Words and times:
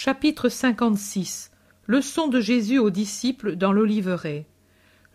Chapitre 0.00 0.48
56 0.48 1.50
Leçon 1.88 2.28
de 2.28 2.40
Jésus 2.40 2.78
aux 2.78 2.88
disciples 2.88 3.56
dans 3.56 3.72
l'Oliveraie. 3.72 4.46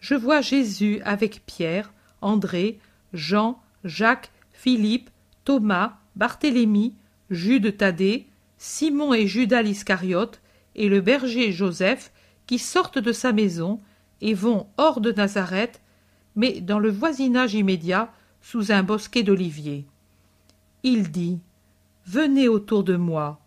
Je 0.02 0.13
vois 0.13 0.42
Jésus 0.42 1.00
avec 1.06 1.42
Pierre, 1.46 1.94
André, 2.20 2.79
Jean, 3.14 3.61
Jacques, 3.85 4.30
Philippe, 4.51 5.09
Thomas, 5.46 6.00
Barthélemy, 6.17 6.96
Jude 7.30 7.77
Thaddée, 7.77 8.27
Simon 8.57 9.14
et 9.14 9.25
Judas 9.25 9.61
l'Iscariote, 9.61 10.41
et 10.75 10.89
le 10.89 11.00
berger 11.00 11.54
Joseph, 11.54 12.11
qui 12.45 12.59
sortent 12.59 13.00
de 13.00 13.13
sa 13.13 13.31
maison 13.31 13.79
et 14.20 14.34
vont 14.34 14.68
hors 14.75 15.00
de 15.00 15.13
Nazareth, 15.13 15.79
mais 16.36 16.59
dans 16.59 16.79
le 16.79 16.91
voisinage 16.91 17.54
immédiat, 17.54 18.11
sous 18.41 18.73
un 18.73 18.84
bosquet 18.84 19.23
d'oliviers. 19.23 19.86
Il 20.84 21.09
dit 21.09 21.39
Venez 22.05 22.50
autour 22.50 22.84
de 22.84 22.97
moi. 22.97 23.39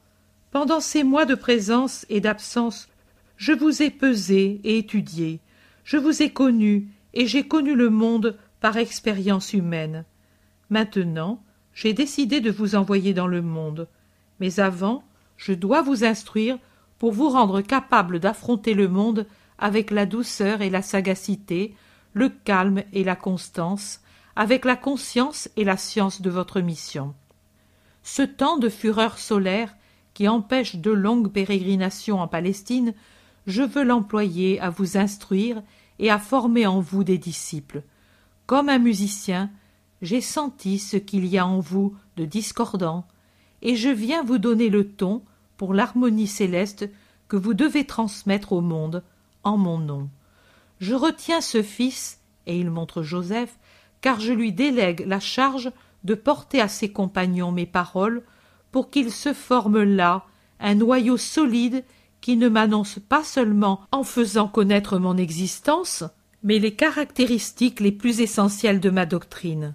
Pendant 0.57 0.81
ces 0.81 1.05
mois 1.05 1.27
de 1.27 1.35
présence 1.35 2.07
et 2.09 2.23
d'absence, 2.23 2.89
je 3.37 3.53
vous 3.53 3.83
ai 3.83 3.91
pesé 3.91 4.59
et 4.65 4.79
étudié, 4.79 5.41
je 5.85 5.99
vous 5.99 6.23
ai 6.23 6.31
connu 6.31 6.89
et 7.13 7.27
j'ai 7.27 7.47
connu 7.47 7.75
le 7.75 7.91
monde 7.91 8.39
par 8.61 8.79
expérience 8.79 9.53
humaine. 9.53 10.07
Maintenant, 10.71 11.43
j'ai 11.75 11.93
décidé 11.93 12.41
de 12.41 12.51
vous 12.51 12.75
envoyer 12.75 13.13
dans 13.13 13.27
le 13.27 13.43
monde, 13.43 13.87
mais 14.41 14.59
avant, 14.59 15.05
je 15.37 15.53
dois 15.53 15.83
vous 15.83 16.05
instruire 16.05 16.59
pour 16.99 17.13
vous 17.13 17.29
rendre 17.29 17.61
capable 17.61 18.19
d'affronter 18.19 18.73
le 18.73 18.89
monde 18.89 19.27
avec 19.59 19.91
la 19.91 20.07
douceur 20.07 20.63
et 20.63 20.71
la 20.71 20.81
sagacité, 20.81 21.75
le 22.15 22.31
calme 22.31 22.83
et 22.95 23.05
la 23.05 23.15
constance, 23.15 24.01
avec 24.37 24.65
la 24.65 24.77
conscience 24.77 25.51
et 25.59 25.65
la 25.65 25.77
science 25.77 26.23
de 26.23 26.31
votre 26.31 26.63
mission. 26.63 27.15
Ce 28.03 28.23
temps 28.23 28.57
de 28.57 28.71
fureur 28.71 29.19
solaire 29.19 29.76
qui 30.17 30.29
empêche 30.29 30.77
de 30.77 30.91
longues 30.91 31.29
pérégrinations 31.29 32.21
en 32.21 32.27
Palestine, 32.27 32.95
je 33.47 33.61
veux 33.61 33.85
l'employer 33.85 34.59
à 34.61 34.71
vous 34.71 34.97
instruire 34.97 35.63
et 35.99 36.11
à 36.11 36.19
former 36.19 36.67
en 36.67 36.81
vous 36.81 37.05
des 37.05 37.19
disciples. 37.19 37.83
Comme 38.47 38.71
un 38.71 38.79
musicien, 38.79 39.51
j'ai 40.01 40.23
senti 40.23 40.79
ce 40.79 40.97
qu'il 40.97 41.27
y 41.27 41.37
a 41.37 41.47
en 41.47 41.61
vous 41.61 41.95
de 42.17 42.25
discordant, 42.25 43.07
et 43.61 43.77
je 43.77 43.91
viens 43.91 44.23
vous 44.23 44.39
donner 44.39 44.71
le 44.71 44.89
ton 44.89 45.21
pour 45.59 45.75
l'harmonie 45.75 46.27
céleste 46.27 46.89
que 47.29 47.37
vous 47.37 47.53
devez 47.53 47.85
transmettre 47.85 48.53
au 48.53 48.63
monde 48.63 49.05
en 49.43 49.59
mon 49.59 49.77
nom. 49.77 50.09
Je 50.81 50.95
retiens 50.95 51.43
ce 51.43 51.63
fils, 51.63 52.21
et 52.47 52.59
il 52.59 52.71
montre 52.71 53.03
Joseph, 53.03 53.59
car 54.01 54.19
je 54.19 54.33
lui 54.33 54.55
délègue 54.55 55.05
la 55.07 55.21
charge 55.21 55.71
de 56.05 56.15
porter 56.15 56.63
à 56.63 56.69
ses 56.69 56.91
compagnons 56.91 57.53
mes 57.53 57.67
paroles 57.67 58.25
pour 58.73 58.91
qu'il 58.91 59.11
se 59.11 59.33
forme 59.33 59.83
là 59.83 60.27
un 60.61 60.75
noyau 60.75 61.17
solide 61.17 61.85
qui 62.21 62.37
ne 62.37 62.49
m'annonce 62.49 62.99
pas 62.99 63.25
seulement 63.25 63.81
en 63.93 64.03
faisant 64.03 64.49
connaître 64.49 64.99
mon 64.99 65.17
existence, 65.17 66.05
mais 66.43 66.59
les 66.59 66.75
caractéristiques 66.75 67.81
les 67.81 67.93
plus 67.93 68.21
essentielles 68.21 68.81
de 68.81 68.91
ma 68.91 69.07
doctrine. 69.07 69.75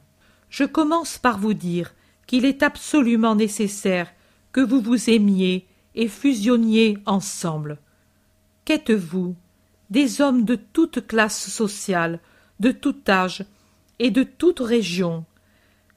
Je 0.49 0.65
commence 0.65 1.17
par 1.17 1.37
vous 1.37 1.53
dire 1.53 1.93
qu'il 2.27 2.45
est 2.45 2.63
absolument 2.63 3.35
nécessaire 3.35 4.11
que 4.51 4.61
vous 4.61 4.81
vous 4.81 5.09
aimiez 5.09 5.65
et 5.95 6.07
fusionniez 6.07 6.97
ensemble. 7.05 7.77
Qu'êtes-vous 8.65 9.35
Des 9.89 10.21
hommes 10.21 10.43
de 10.43 10.55
toute 10.55 11.07
classe 11.07 11.49
sociale, 11.49 12.19
de 12.59 12.71
tout 12.71 12.95
âge 13.07 13.45
et 13.99 14.11
de 14.11 14.23
toute 14.23 14.59
région? 14.59 15.25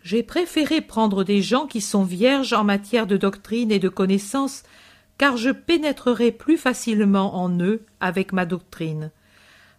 J'ai 0.04 0.22
préféré 0.22 0.82
prendre 0.82 1.24
des 1.24 1.40
gens 1.40 1.66
qui 1.66 1.80
sont 1.80 2.04
vierges 2.04 2.52
en 2.52 2.62
matière 2.62 3.06
de 3.06 3.16
doctrine 3.16 3.72
et 3.72 3.78
de 3.78 3.88
connaissance, 3.88 4.62
car 5.16 5.38
je 5.38 5.48
pénétrerai 5.48 6.30
plus 6.30 6.58
facilement 6.58 7.36
en 7.42 7.58
eux 7.58 7.86
avec 8.00 8.34
ma 8.34 8.44
doctrine. 8.44 9.10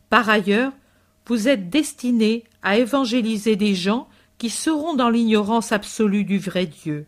Par 0.10 0.28
ailleurs, 0.28 0.72
vous 1.28 1.48
êtes 1.48 1.70
destinés 1.70 2.44
à 2.64 2.78
évangéliser 2.78 3.56
des 3.56 3.76
gens 3.76 4.08
qui 4.40 4.50
seront 4.50 4.96
dans 4.96 5.12
l'ignorance 5.12 5.72
absolue 5.72 6.24
du 6.24 6.40
vrai 6.40 6.66
Dieu. 6.66 7.06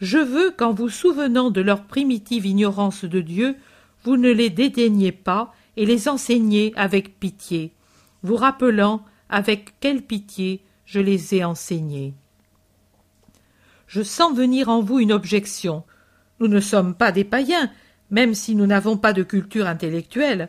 Je 0.00 0.18
veux 0.18 0.50
qu'en 0.50 0.72
vous 0.72 0.88
souvenant 0.88 1.50
de 1.50 1.60
leur 1.60 1.84
primitive 1.84 2.46
ignorance 2.46 3.04
de 3.04 3.20
Dieu, 3.20 3.54
vous 4.02 4.16
ne 4.16 4.30
les 4.30 4.50
dédaigniez 4.50 5.12
pas 5.12 5.54
et 5.76 5.86
les 5.86 6.08
enseigniez 6.08 6.72
avec 6.74 7.20
pitié, 7.20 7.72
vous 8.24 8.36
rappelant 8.36 9.04
avec 9.28 9.74
quelle 9.78 10.02
pitié 10.02 10.64
je 10.84 10.98
les 10.98 11.36
ai 11.36 11.44
enseignés. 11.44 12.14
Je 13.90 14.02
sens 14.02 14.32
venir 14.36 14.68
en 14.68 14.82
vous 14.82 15.00
une 15.00 15.10
objection. 15.10 15.82
Nous 16.38 16.46
ne 16.46 16.60
sommes 16.60 16.94
pas 16.94 17.10
des 17.10 17.24
païens, 17.24 17.72
même 18.12 18.34
si 18.34 18.54
nous 18.54 18.66
n'avons 18.66 18.96
pas 18.96 19.12
de 19.12 19.24
culture 19.24 19.66
intellectuelle. 19.66 20.48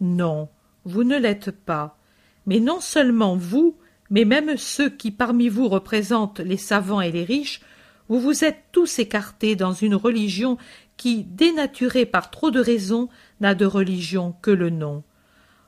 Non, 0.00 0.48
vous 0.86 1.04
ne 1.04 1.18
l'êtes 1.18 1.50
pas. 1.50 1.98
Mais 2.46 2.60
non 2.60 2.80
seulement 2.80 3.36
vous, 3.36 3.76
mais 4.08 4.24
même 4.24 4.56
ceux 4.56 4.88
qui 4.88 5.10
parmi 5.10 5.50
vous 5.50 5.68
représentent 5.68 6.40
les 6.40 6.56
savants 6.56 7.02
et 7.02 7.12
les 7.12 7.24
riches, 7.24 7.60
vous 8.08 8.18
vous 8.18 8.42
êtes 8.42 8.64
tous 8.72 9.00
écartés 9.00 9.54
dans 9.54 9.74
une 9.74 9.94
religion 9.94 10.56
qui, 10.96 11.24
dénaturée 11.24 12.06
par 12.06 12.30
trop 12.30 12.50
de 12.50 12.60
raisons, 12.60 13.10
n'a 13.42 13.54
de 13.54 13.66
religion 13.66 14.34
que 14.40 14.50
le 14.50 14.70
nom. 14.70 15.02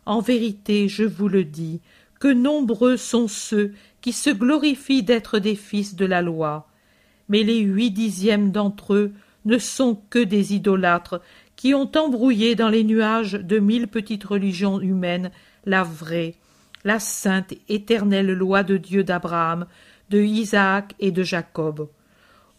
En 0.07 0.23
vérité, 0.23 0.89
je 0.89 1.05
vous 1.05 1.29
le 1.29 1.45
dis, 1.45 1.83
que 2.19 2.29
nombreux 2.29 2.97
sont 2.97 3.29
ceux 3.29 3.75
qui 4.01 4.15
se 4.15 4.31
glorifient 4.31 5.03
d'être 5.03 5.39
des 5.39 5.55
fils 5.55 5.97
de 5.97 6.07
la 6.07 6.23
loi. 6.23 6.67
Mais 7.29 7.43
les 7.43 7.61
huit 7.61 7.91
dixièmes 7.91 8.51
d'entre 8.51 8.95
eux 8.95 9.12
ne 9.45 9.59
sont 9.59 10.01
que 10.11 10.19
des 10.19 10.55
idolâtres 10.55 11.21
qui 11.57 11.75
ont 11.75 11.91
embrouillé 11.97 12.55
dans 12.55 12.69
les 12.69 12.85
nuages 12.85 13.33
de 13.33 13.59
mille 13.59 13.89
petites 13.89 14.25
religions 14.25 14.81
humaines 14.81 15.31
la 15.65 15.83
vraie, 15.83 16.35
la 16.85 16.99
sainte 16.99 17.55
éternelle 17.69 18.33
loi 18.33 18.62
de 18.62 18.77
Dieu 18.77 19.05
d'Abraham, 19.05 19.67
de 20.11 20.21
Isaac 20.21 20.95
et 20.99 21.11
de 21.11 21.23
Jacob. 21.23 21.89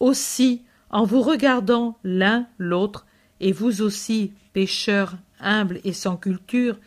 Aussi, 0.00 0.62
en 0.90 1.04
vous 1.04 1.22
regardant 1.22 1.98
l'un 2.04 2.46
l'autre, 2.58 3.06
et 3.40 3.52
vous 3.52 3.82
aussi, 3.82 4.32
pécheurs 4.52 5.16
humbles 5.40 5.80
et 5.84 5.92
sans 5.92 6.16
culture, 6.16 6.78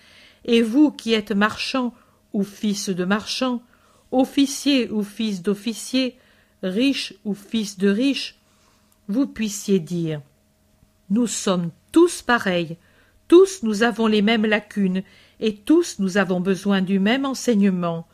et 0.45 0.61
vous 0.61 0.91
qui 0.91 1.13
êtes 1.13 1.31
marchands 1.31 1.93
ou 2.33 2.43
fils 2.43 2.89
de 2.89 3.05
marchands, 3.05 3.61
officiers 4.11 4.89
ou 4.89 5.03
fils 5.03 5.41
d'officiers, 5.41 6.17
riches 6.63 7.13
ou 7.25 7.33
fils 7.33 7.77
de 7.77 7.89
riches, 7.89 8.37
vous 9.07 9.27
puissiez 9.27 9.79
dire 9.79 10.21
Nous 11.09 11.27
sommes 11.27 11.71
tous 11.91 12.21
pareils, 12.21 12.77
tous 13.27 13.63
nous 13.63 13.83
avons 13.83 14.07
les 14.07 14.21
mêmes 14.21 14.45
lacunes, 14.45 15.03
et 15.39 15.55
tous 15.55 15.99
nous 15.99 16.17
avons 16.17 16.39
besoin 16.39 16.81
du 16.81 16.99
même 16.99 17.25
enseignement. 17.25 18.07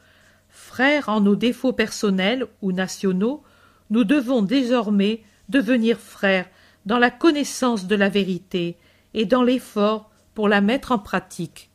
Frères 0.49 1.09
en 1.09 1.21
nos 1.21 1.35
défauts 1.35 1.73
personnels 1.73 2.47
ou 2.61 2.71
nationaux, 2.71 3.43
nous 3.89 4.03
devons 4.03 4.41
désormais 4.41 5.23
devenir 5.49 5.99
frères 5.99 6.47
dans 6.85 6.99
la 6.99 7.11
connaissance 7.11 7.87
de 7.87 7.95
la 7.95 8.09
vérité 8.09 8.77
et 9.13 9.25
dans 9.25 9.43
l'effort 9.43 10.11
pour 10.33 10.47
la 10.47 10.61
mettre 10.61 10.91
en 10.91 10.99
pratique. 10.99 11.69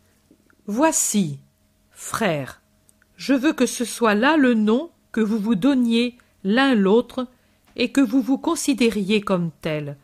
Voici, 0.66 1.38
frères, 1.90 2.60
je 3.16 3.34
veux 3.34 3.52
que 3.52 3.66
ce 3.66 3.84
soit 3.84 4.14
là 4.14 4.36
le 4.36 4.54
nom 4.54 4.90
que 5.12 5.20
vous 5.20 5.38
vous 5.38 5.56
donniez 5.56 6.16
l'un 6.44 6.74
l'autre 6.74 7.26
et 7.76 7.92
que 7.92 8.00
vous 8.00 8.20
vous 8.20 8.38
considériez 8.38 9.20
comme 9.20 9.50
tel. 9.60 9.96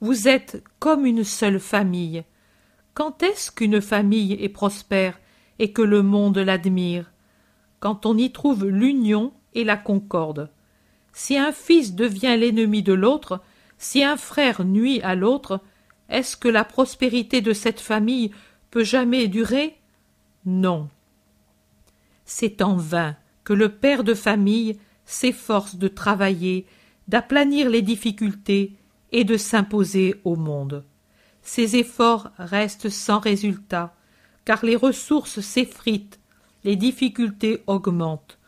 Vous 0.00 0.28
êtes 0.28 0.62
comme 0.78 1.06
une 1.06 1.24
seule 1.24 1.60
famille. 1.60 2.24
Quand 2.94 3.22
est-ce 3.22 3.50
qu'une 3.50 3.80
famille 3.80 4.32
est 4.34 4.48
prospère 4.48 5.18
et 5.58 5.72
que 5.72 5.82
le 5.82 6.02
monde 6.02 6.38
l'admire? 6.38 7.10
Quand 7.80 8.06
on 8.06 8.16
y 8.16 8.32
trouve 8.32 8.66
l'union 8.66 9.32
et 9.54 9.64
la 9.64 9.76
concorde. 9.76 10.50
Si 11.12 11.36
un 11.36 11.52
fils 11.52 11.94
devient 11.94 12.36
l'ennemi 12.38 12.82
de 12.82 12.92
l'autre, 12.92 13.40
si 13.78 14.02
un 14.02 14.16
frère 14.16 14.64
nuit 14.64 15.00
à 15.02 15.14
l'autre, 15.14 15.60
est-ce 16.08 16.36
que 16.36 16.48
la 16.48 16.64
prospérité 16.64 17.40
de 17.40 17.52
cette 17.52 17.80
famille 17.80 18.30
peut 18.70 18.84
jamais 18.84 19.28
durer? 19.28 19.76
Non. 20.46 20.88
C'est 22.24 22.62
en 22.62 22.76
vain 22.76 23.16
que 23.44 23.52
le 23.52 23.68
père 23.68 24.04
de 24.04 24.14
famille 24.14 24.78
s'efforce 25.04 25.76
de 25.76 25.88
travailler, 25.88 26.66
d'aplanir 27.08 27.68
les 27.68 27.82
difficultés 27.82 28.76
et 29.10 29.24
de 29.24 29.36
s'imposer 29.36 30.14
au 30.24 30.36
monde. 30.36 30.84
Ces 31.42 31.76
efforts 31.76 32.30
restent 32.38 32.88
sans 32.88 33.18
résultat, 33.18 33.94
car 34.44 34.64
les 34.64 34.76
ressources 34.76 35.40
s'effritent, 35.40 36.20
les 36.64 36.76
difficultés 36.76 37.62
augmentent. 37.66 38.38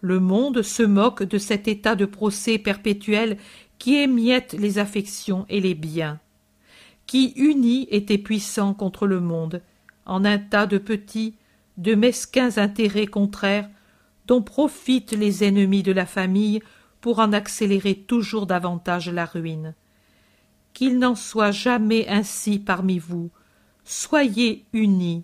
Le 0.00 0.20
monde 0.20 0.62
se 0.62 0.82
moque 0.82 1.22
de 1.22 1.38
cet 1.38 1.66
état 1.66 1.96
de 1.96 2.04
procès 2.04 2.58
perpétuel 2.58 3.38
qui 3.78 3.96
émiette 3.96 4.52
les 4.52 4.78
affections 4.78 5.46
et 5.48 5.60
les 5.60 5.74
biens, 5.74 6.20
qui 7.06 7.32
uni 7.36 7.88
était 7.90 8.18
puissant 8.18 8.74
contre 8.74 9.06
le 9.06 9.20
monde, 9.20 9.62
en 10.06 10.24
un 10.24 10.38
tas 10.38 10.66
de 10.66 10.78
petits, 10.78 11.36
de 11.76 11.94
mesquins 11.94 12.58
intérêts 12.58 13.06
contraires, 13.06 13.68
dont 14.26 14.42
profitent 14.42 15.12
les 15.12 15.44
ennemis 15.44 15.82
de 15.82 15.92
la 15.92 16.06
famille 16.06 16.60
pour 17.00 17.18
en 17.18 17.32
accélérer 17.32 17.94
toujours 17.94 18.46
davantage 18.46 19.10
la 19.10 19.26
ruine. 19.26 19.74
qu'il 20.72 20.98
n'en 20.98 21.14
soit 21.14 21.52
jamais 21.52 22.06
ainsi 22.08 22.58
parmi 22.58 22.98
vous. 22.98 23.30
Soyez 23.84 24.64
unis, 24.72 25.22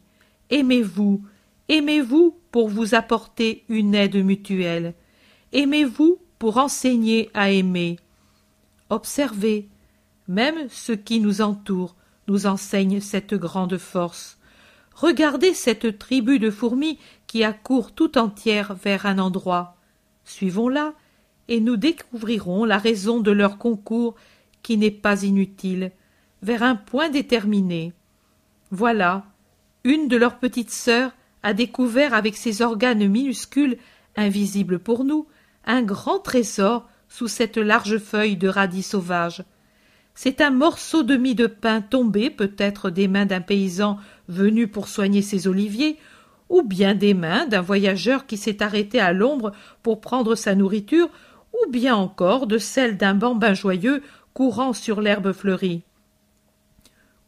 aimez-vous, 0.49 1.23
aimez-vous 1.69 2.37
pour 2.53 2.69
vous 2.69 2.95
apporter 2.95 3.65
une 3.69 3.95
aide 3.95 4.25
mutuelle, 4.25 4.95
aimez-vous 5.53 6.19
pour 6.39 6.57
enseigner 6.57 7.31
à 7.35 7.51
aimer. 7.51 7.99
Observez, 8.89 9.69
même 10.29 10.69
ce 10.69 10.93
qui 10.93 11.21
nous 11.21 11.41
entoure 11.43 11.97
nous 12.29 12.47
enseigne 12.47 13.01
cette 13.01 13.35
grande 13.35 13.77
force. 13.77 14.39
Regardez 14.95 15.55
cette 15.55 15.99
tribu 15.99 16.39
de 16.39 16.51
fourmis 16.51 16.99
qui 17.31 17.45
accourt 17.45 17.93
tout 17.93 18.19
entière 18.19 18.75
vers 18.75 19.07
un 19.07 19.21
endroit. 19.21 19.77
Suivons-la, 20.25 20.95
et 21.47 21.61
nous 21.61 21.77
découvrirons 21.77 22.65
la 22.65 22.77
raison 22.77 23.21
de 23.21 23.31
leur 23.31 23.57
concours 23.57 24.17
qui 24.65 24.77
n'est 24.77 24.91
pas 24.91 25.23
inutile, 25.23 25.93
vers 26.43 26.65
un 26.65 26.75
point 26.75 27.09
déterminé. 27.09 27.93
Voilà, 28.73 29.27
une 29.85 30.09
de 30.09 30.17
leurs 30.17 30.41
petites 30.41 30.73
sœurs 30.73 31.13
a 31.45 31.55
découvert 31.55 32.15
avec 32.15 32.37
ses 32.37 32.63
organes 32.63 33.07
minuscules, 33.07 33.79
invisibles 34.17 34.81
pour 34.81 35.05
nous, 35.05 35.29
un 35.67 35.83
grand 35.83 36.19
trésor 36.19 36.89
sous 37.09 37.29
cette 37.29 37.59
large 37.59 37.99
feuille 37.99 38.37
de 38.37 38.49
radis 38.49 38.83
sauvage. 38.83 39.45
C'est 40.17 40.41
un 40.41 40.51
morceau 40.51 41.05
de 41.05 41.17
mie 41.17 41.37
de 41.37 41.47
pain 41.47 41.81
tombé 41.81 42.29
peut-être 42.29 42.91
des 42.91 43.07
mains 43.07 43.27
d'un 43.27 43.41
paysan 43.41 43.99
venu 44.27 44.67
pour 44.67 44.89
soigner 44.89 45.23
ses 45.23 45.47
oliviers, 45.47 45.97
ou 46.51 46.63
bien 46.63 46.95
des 46.95 47.15
mains 47.15 47.47
d'un 47.47 47.63
voyageur 47.63 48.27
qui 48.27 48.37
s'est 48.37 48.63
arrêté 48.63 49.01
à 49.01 49.15
l'ombre 49.15 49.53
pour 49.83 50.01
prendre 50.01 50.35
sa 50.35 50.55
nourriture, 50.55 51.09
ou 51.55 51.71
bien 51.71 51.95
encore 51.95 52.47
de 52.47 52.59
celle 52.59 52.97
d'un 52.97 53.15
bambin 53.15 53.55
joyeux 53.55 54.03
courant 54.35 54.73
sur 54.73 55.01
l'herbe 55.01 55.33
fleurie. 55.33 55.83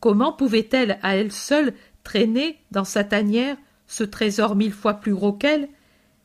Comment 0.01 0.33
pouvait-elle 0.33 0.99
à 1.03 1.17
elle 1.17 1.33
seule 1.33 1.73
traîner 2.03 2.59
dans 2.73 2.85
sa 2.85 3.05
tanière 3.05 3.57
ce 3.87 4.03
trésor 4.05 4.57
mille 4.57 4.73
fois 4.73 4.95
plus 4.95 5.15
gros 5.15 5.33
qu'elle? 5.33 5.69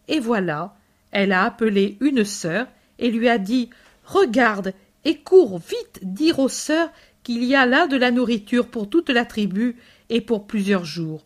Et 0.08 0.20
voilà, 0.20 0.76
elle 1.12 1.32
a 1.32 1.44
appelé 1.44 1.98
une 2.02 2.26
sœur 2.26 2.68
et 2.98 3.12
lui 3.12 3.30
a 3.30 3.38
dit 3.38 3.70
Regarde 4.06 4.74
et 5.06 5.20
cours 5.20 5.60
vite 5.60 6.00
dire 6.02 6.40
aux 6.40 6.50
sœurs 6.50 6.90
qu'il 7.22 7.44
y 7.44 7.56
a 7.56 7.66
là 7.66 7.88
de 7.88 7.98
la 7.98 8.10
nourriture 8.10 8.68
pour 8.68 8.90
toute 8.90 9.10
la 9.10 9.26
tribu 9.26 9.76
et 10.10 10.22
pour 10.22 10.48
plusieurs 10.48 10.86
jours. 10.86 11.26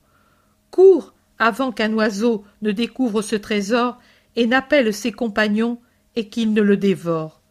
Cours 0.72 1.14
avant 1.42 1.72
qu'un 1.72 1.92
oiseau 1.94 2.46
ne 2.62 2.72
découvre 2.72 3.24
ce 3.24 3.36
trésor 3.36 3.98
et 4.36 4.46
n'appelle 4.46 4.94
ses 4.94 5.12
compagnons 5.12 5.80
et 6.16 6.30
qu'il 6.30 6.54
ne 6.54 6.62
le 6.62 6.78
dévore. 6.78 7.42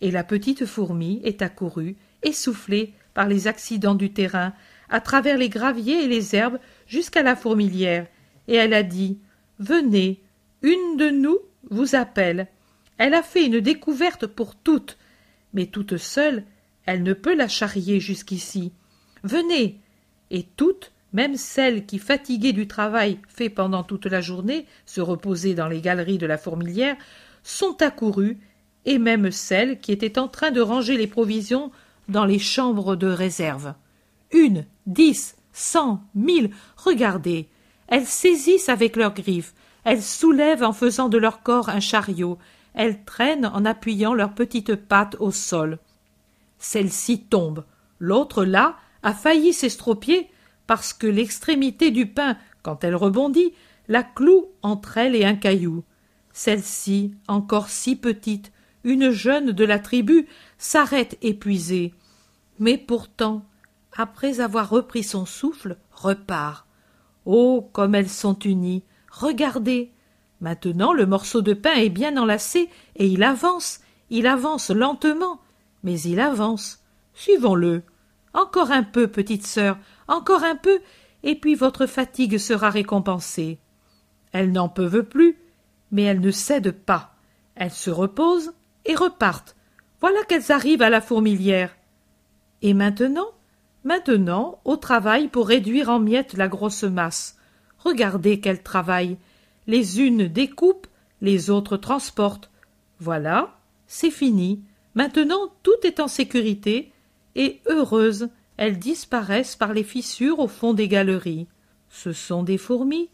Et 0.00 0.10
la 0.10 0.24
petite 0.24 0.64
fourmi 0.64 1.20
est 1.22 1.42
accourue, 1.42 1.96
essoufflée 2.22 2.94
par 3.12 3.28
les 3.28 3.46
accidents 3.46 3.94
du 3.94 4.10
terrain, 4.10 4.54
à 4.88 5.02
travers 5.02 5.36
les 5.36 5.50
graviers 5.50 6.02
et 6.02 6.08
les 6.08 6.34
herbes 6.34 6.58
jusqu'à 6.86 7.22
la 7.22 7.36
fourmilière, 7.36 8.06
et 8.48 8.54
elle 8.54 8.72
a 8.72 8.82
dit 8.82 9.18
Venez, 9.58 10.22
une 10.62 10.96
de 10.96 11.10
nous 11.10 11.38
vous 11.68 11.94
appelle. 11.94 12.48
Elle 12.96 13.12
a 13.12 13.22
fait 13.22 13.44
une 13.44 13.60
découverte 13.60 14.26
pour 14.26 14.54
toutes, 14.56 14.96
mais 15.52 15.66
toute 15.66 15.98
seule, 15.98 16.44
elle 16.86 17.02
ne 17.02 17.12
peut 17.12 17.34
la 17.34 17.48
charrier 17.48 18.00
jusqu'ici. 18.00 18.72
Venez. 19.24 19.78
Et 20.30 20.44
toutes, 20.56 20.92
même 21.16 21.36
celles 21.38 21.86
qui, 21.86 21.98
fatiguées 21.98 22.52
du 22.52 22.68
travail 22.68 23.18
fait 23.26 23.48
pendant 23.48 23.82
toute 23.82 24.04
la 24.04 24.20
journée, 24.20 24.66
se 24.84 25.00
reposaient 25.00 25.54
dans 25.54 25.66
les 25.66 25.80
galeries 25.80 26.18
de 26.18 26.26
la 26.26 26.36
fourmilière, 26.36 26.94
sont 27.42 27.80
accourues, 27.80 28.38
et 28.84 28.98
même 28.98 29.30
celles 29.30 29.80
qui 29.80 29.92
étaient 29.92 30.18
en 30.18 30.28
train 30.28 30.50
de 30.50 30.60
ranger 30.60 30.98
les 30.98 31.06
provisions 31.06 31.72
dans 32.10 32.26
les 32.26 32.38
chambres 32.38 32.96
de 32.96 33.06
réserve. 33.06 33.72
Une, 34.30 34.66
dix, 34.86 35.36
cent, 35.54 36.02
mille, 36.14 36.50
regardez. 36.76 37.48
Elles 37.88 38.04
saisissent 38.04 38.68
avec 38.68 38.94
leurs 38.94 39.14
griffes, 39.14 39.54
elles 39.84 40.02
soulèvent 40.02 40.64
en 40.64 40.74
faisant 40.74 41.08
de 41.08 41.16
leur 41.16 41.42
corps 41.42 41.70
un 41.70 41.80
chariot, 41.80 42.36
elles 42.74 43.02
traînent 43.04 43.46
en 43.46 43.64
appuyant 43.64 44.12
leurs 44.12 44.34
petites 44.34 44.74
pattes 44.74 45.16
au 45.18 45.30
sol. 45.30 45.78
Celle-ci 46.58 47.20
tombe, 47.20 47.64
l'autre 48.00 48.44
là 48.44 48.76
a 49.02 49.14
failli 49.14 49.54
s'estropier 49.54 50.28
parce 50.66 50.92
que 50.92 51.06
l'extrémité 51.06 51.90
du 51.90 52.06
pain, 52.06 52.36
quand 52.62 52.84
elle 52.84 52.96
rebondit, 52.96 53.52
la 53.88 54.02
cloue 54.02 54.46
entre 54.62 54.98
elle 54.98 55.14
et 55.14 55.24
un 55.24 55.36
caillou. 55.36 55.84
Celle-ci, 56.32 57.14
encore 57.28 57.68
si 57.68 57.96
petite, 57.96 58.52
une 58.84 59.10
jeune 59.10 59.52
de 59.52 59.64
la 59.64 59.78
tribu, 59.78 60.26
s'arrête 60.58 61.16
épuisée. 61.22 61.94
Mais 62.58 62.78
pourtant, 62.78 63.44
après 63.96 64.40
avoir 64.40 64.68
repris 64.68 65.02
son 65.02 65.26
souffle, 65.26 65.76
repart. 65.92 66.66
Oh, 67.24 67.68
comme 67.72 67.94
elles 67.94 68.08
sont 68.08 68.38
unies. 68.38 68.84
Regardez. 69.10 69.92
Maintenant 70.40 70.92
le 70.92 71.06
morceau 71.06 71.40
de 71.40 71.54
pain 71.54 71.74
est 71.74 71.88
bien 71.88 72.16
enlacé, 72.16 72.68
et 72.96 73.06
il 73.06 73.22
avance, 73.22 73.80
il 74.10 74.26
avance 74.26 74.70
lentement, 74.70 75.40
mais 75.82 75.98
il 76.02 76.20
avance. 76.20 76.80
Suivons-le. 77.14 77.82
Encore 78.34 78.70
un 78.70 78.82
peu, 78.82 79.08
petite 79.08 79.46
sœur, 79.46 79.78
encore 80.08 80.44
un 80.44 80.56
peu, 80.56 80.80
et 81.22 81.34
puis 81.34 81.54
votre 81.54 81.86
fatigue 81.86 82.38
sera 82.38 82.70
récompensée. 82.70 83.58
Elles 84.32 84.52
n'en 84.52 84.68
peuvent 84.68 85.02
plus, 85.02 85.38
mais 85.90 86.02
elles 86.02 86.20
ne 86.20 86.30
cèdent 86.30 86.72
pas. 86.72 87.14
Elles 87.54 87.72
se 87.72 87.90
reposent 87.90 88.52
et 88.84 88.94
repartent. 88.94 89.56
Voilà 90.00 90.22
qu'elles 90.24 90.52
arrivent 90.52 90.82
à 90.82 90.90
la 90.90 91.00
fourmilière. 91.00 91.76
Et 92.62 92.74
maintenant, 92.74 93.28
maintenant, 93.84 94.60
au 94.64 94.76
travail 94.76 95.28
pour 95.28 95.48
réduire 95.48 95.88
en 95.88 95.98
miettes 95.98 96.34
la 96.34 96.48
grosse 96.48 96.84
masse. 96.84 97.38
Regardez 97.78 98.40
qu'elles 98.40 98.62
travaillent. 98.62 99.16
Les 99.66 100.00
unes 100.00 100.28
découpent, 100.28 100.86
les 101.20 101.50
autres 101.50 101.76
transportent. 101.76 102.50
Voilà, 103.00 103.58
c'est 103.86 104.10
fini. 104.10 104.62
Maintenant 104.94 105.52
tout 105.62 105.76
est 105.82 106.00
en 106.00 106.08
sécurité, 106.08 106.92
et 107.34 107.60
heureuses, 107.66 108.28
elles 108.56 108.78
disparaissent 108.78 109.56
par 109.56 109.72
les 109.72 109.84
fissures 109.84 110.38
au 110.38 110.48
fond 110.48 110.74
des 110.74 110.88
galeries. 110.88 111.46
Ce 111.88 112.12
sont 112.12 112.42
des 112.42 112.58
fourmis, 112.58 113.10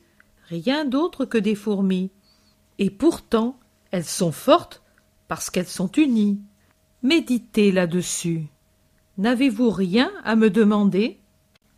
rien 0.49 0.85
d'autre 0.85 1.25
que 1.25 1.39
des 1.39 1.55
fourmis. 1.55 2.11
Et 2.79 2.91
pourtant, 2.91 3.59
elles 3.91 4.05
sont 4.05 4.33
fortes 4.33 4.83
parce 5.29 5.51
qu'elles 5.51 5.67
sont 5.67 5.91
unies. 5.93 6.41
Méditez 7.03 7.73
là-dessus. 7.73 8.47
N'avez-vous 9.19 9.71
rien 9.71 10.11
à 10.25 10.37
me 10.37 10.51
demander? 10.51 11.19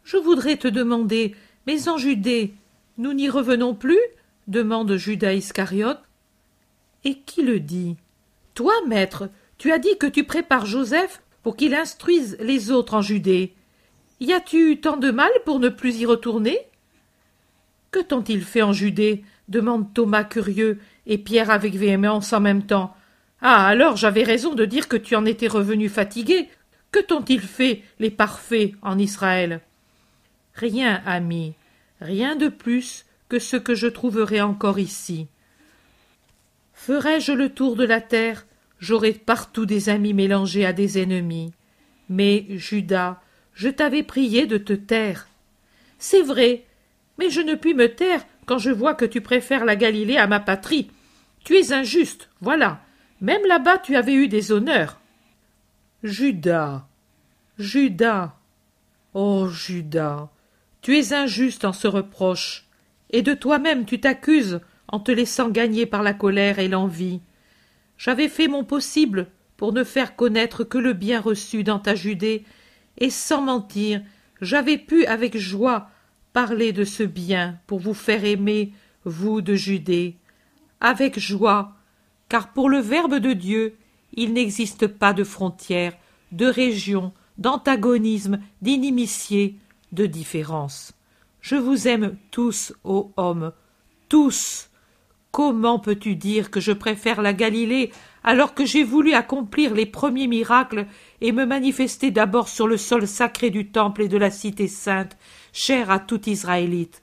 Je 0.03 0.17
voudrais 0.17 0.57
te 0.57 0.69
demander, 0.69 1.35
mais 1.67 1.89
en 1.89 1.97
Judée, 1.97 2.55
nous 2.99 3.13
n'y 3.13 3.29
revenons 3.29 3.75
plus? 3.75 3.99
demande 4.47 4.97
Judas 4.97 5.33
Iscariote. 5.33 6.03
Et 7.05 7.21
qui 7.21 7.43
le 7.43 7.61
dit? 7.61 7.97
Toi, 8.55 8.75
maître, 8.87 9.31
tu 9.59 9.73
as 9.73 9.79
dit 9.79 9.97
que 9.99 10.07
tu 10.07 10.25
prépares 10.25 10.67
Joseph 10.67 11.23
pour 11.45 11.57
qu'il 11.57 11.75
instruise 11.75 12.37
les 12.41 12.73
autres 12.73 12.95
en 12.95 13.03
Judée. 13.03 13.55
Y 14.19 14.33
as-tu 14.33 14.73
eu 14.73 14.81
tant 14.81 14.97
de 14.97 15.11
mal 15.11 15.31
pour 15.45 15.61
ne 15.61 15.69
plus 15.69 16.01
y 16.01 16.07
retourner? 16.07 16.59
Que 17.93 18.01
t'ont-ils 18.01 18.43
fait 18.43 18.63
en 18.63 18.73
Judée? 18.73 19.23
demande 19.49 19.93
Thomas 19.93 20.25
curieux 20.25 20.81
et 21.07 21.19
Pierre 21.19 21.51
avec 21.51 21.75
véhémence 21.75 22.33
en 22.33 22.41
même 22.41 22.65
temps. 22.65 22.97
Ah, 23.43 23.67
alors 23.67 23.97
j'avais 23.97 24.23
raison 24.23 24.55
de 24.55 24.65
dire 24.65 24.89
que 24.89 24.97
tu 24.97 25.15
en 25.17 25.27
étais 25.27 25.49
revenu 25.49 25.91
fatigué. 25.91 26.49
Que 26.91 27.01
t'ont-ils 27.01 27.43
fait, 27.43 27.83
les 27.99 28.11
parfaits, 28.11 28.73
en 28.81 28.99
Israël? 28.99 29.61
Rien, 30.55 31.03
ami, 31.05 31.53
rien 32.01 32.37
de 32.37 32.49
plus 32.49 33.05
que 33.29 33.39
ce 33.39 33.57
que 33.57 33.75
je 33.75 33.89
trouverai 33.89 34.41
encore 34.41 34.79
ici. 34.79 35.27
Ferai-je 36.73 37.33
le 37.33 37.51
tour 37.51 37.77
de 37.77 37.85
la 37.85 38.01
terre, 38.01 38.47
j'aurai 38.85 39.13
partout 39.13 39.65
des 39.65 39.89
amis 39.89 40.13
mélangés 40.13 40.67
à 40.67 40.75
des 40.75 40.99
ennemis. 40.99 41.55
Mais, 42.11 42.45
Judas, 42.51 43.19
je 43.55 43.71
t'avais 43.71 44.03
prié 44.03 44.47
de 44.47 44.59
te 44.59 44.75
taire. 44.75 45.27
C'est 45.99 46.21
vrai, 46.21 46.67
mais 47.19 47.31
je 47.31 47.41
ne 47.41 47.55
puis 47.55 47.73
me 47.73 47.95
taire 47.95 48.27
quand 48.45 48.59
je 48.59 48.71
vois 48.71 48.93
que 48.95 49.07
tu 49.07 49.23
préfères 49.23 49.65
la 49.65 49.75
Galilée 49.75 50.19
à 50.19 50.27
ma 50.27 50.39
patrie. 50.39 50.91
Tu 51.45 51.57
es 51.57 51.73
injuste, 51.73 52.29
voilà. 52.43 52.83
Même 53.23 53.47
là-bas 53.47 53.79
tu 53.79 53.97
avais 53.97 54.13
eu 54.13 54.29
des 54.29 54.53
honneurs. 54.53 55.01
Judas. 56.03 56.87
Judas. 57.59 58.35
Oh. 59.15 59.49
Judas. 59.49 60.29
Tu 60.83 60.99
es 60.99 61.15
injuste 61.15 61.65
en 61.65 61.73
ce 61.73 61.89
reproche. 61.89 62.67
Et 63.09 63.23
de 63.23 63.33
toi-même 63.33 63.87
tu 63.87 63.99
t'accuses 63.99 64.61
en 64.89 65.01
te 65.01 65.11
laissant 65.11 65.49
gagner 65.49 65.87
par 65.87 66.03
la 66.03 66.13
colère 66.13 66.59
et 66.59 66.69
l'envie. 66.69 67.23
J'avais 67.99 68.29
fait 68.29 68.49
mon 68.49 68.65
possible 68.65 69.29
pour 69.57 69.73
ne 69.73 69.85
faire 69.85 70.17
connaître 70.17 70.65
que 70.65 70.79
le 70.79 70.93
bien 70.93 71.21
reçu 71.21 71.65
dans 71.65 71.79
ta 71.79 71.95
Judée, 71.95 72.45
et 72.99 73.11
sans 73.11 73.43
mentir, 73.43 74.03
j'avais 74.41 74.79
pu 74.79 75.07
avec 75.07 75.37
joie 75.37 75.89
parler 76.33 76.73
de 76.73 76.85
ce 76.85 77.03
bien 77.03 77.61
pour 77.67 77.79
vous 77.79 77.95
faire 77.95 78.25
aimer, 78.25 78.73
vous 79.05 79.41
de 79.41 79.55
Judée, 79.55 80.17
avec 80.81 81.19
joie, 81.19 81.73
car 82.29 82.53
pour 82.53 82.69
le 82.69 82.79
Verbe 82.79 83.17
de 83.17 83.33
Dieu, 83.33 83.77
il 84.13 84.33
n'existe 84.33 84.87
pas 84.87 85.13
de 85.13 85.25
frontières, 85.25 85.97
de 86.33 86.47
régions, 86.47 87.13
d'antagonisme, 87.39 88.41
d'inimitié, 88.63 89.59
de 89.93 90.07
différence. 90.07 90.93
Je 91.41 91.57
vous 91.57 91.89
aime 91.89 92.17
tous, 92.31 92.73
ô 92.85 93.13
hommes, 93.17 93.53
tous. 94.09 94.71
Comment 95.35 95.81
peux-tu 95.81 96.15
dire 96.15 96.53
que 96.53 96.61
je 96.61 96.71
préfère 96.71 97.21
la 97.21 97.33
Galilée 97.33 97.91
alors 98.23 98.55
que 98.55 98.65
j'ai 98.65 98.85
voulu 98.85 99.15
accomplir 99.15 99.75
les 99.75 99.85
premiers 99.85 100.29
miracles 100.29 100.87
et 101.21 101.33
me 101.33 101.45
manifester 101.45 102.13
d'abord 102.13 102.49
sur 102.49 102.69
le 102.69 102.77
sol 102.77 103.09
sacré 103.09 103.51
du 103.51 103.67
temple 103.67 104.03
et 104.03 104.09
de 104.09 104.17
la 104.17 104.31
cité 104.31 104.69
sainte, 104.69 105.17
chère 105.53 105.91
à 105.91 105.99
tout 105.99 106.29
Israélite? 106.29 107.03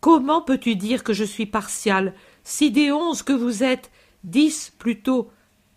Comment 0.00 0.42
peux-tu 0.42 0.74
dire 0.74 1.04
que 1.04 1.12
je 1.12 1.22
suis 1.22 1.46
partial, 1.46 2.12
si 2.42 2.72
des 2.72 2.90
onze 2.90 3.22
que 3.22 3.32
vous 3.32 3.62
êtes, 3.62 3.92
dix 4.24 4.72
plutôt, 4.76 5.30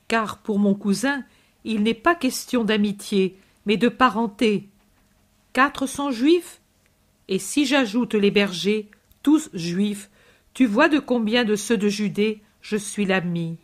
car 0.07 0.39
pour 0.39 0.57
mon 0.57 0.73
cousin, 0.73 1.23
il 1.63 1.83
n'est 1.83 1.93
pas 1.93 2.15
question 2.15 2.63
d'amitié, 2.63 3.37
mais 3.67 3.77
de 3.77 3.87
parenté. 3.87 4.67
Quatre 5.53 5.85
sont 5.85 6.09
juifs? 6.09 6.59
Et 7.27 7.37
si 7.37 7.67
j'ajoute 7.67 8.15
les 8.15 8.31
bergers, 8.31 8.89
tous 9.21 9.51
juifs, 9.53 10.09
tu 10.53 10.65
vois 10.65 10.89
de 10.89 10.99
combien 10.99 11.43
de 11.43 11.55
ceux 11.55 11.77
de 11.77 11.87
Judée 11.87 12.41
je 12.61 12.77
suis 12.77 13.05
l'ami. 13.05 13.57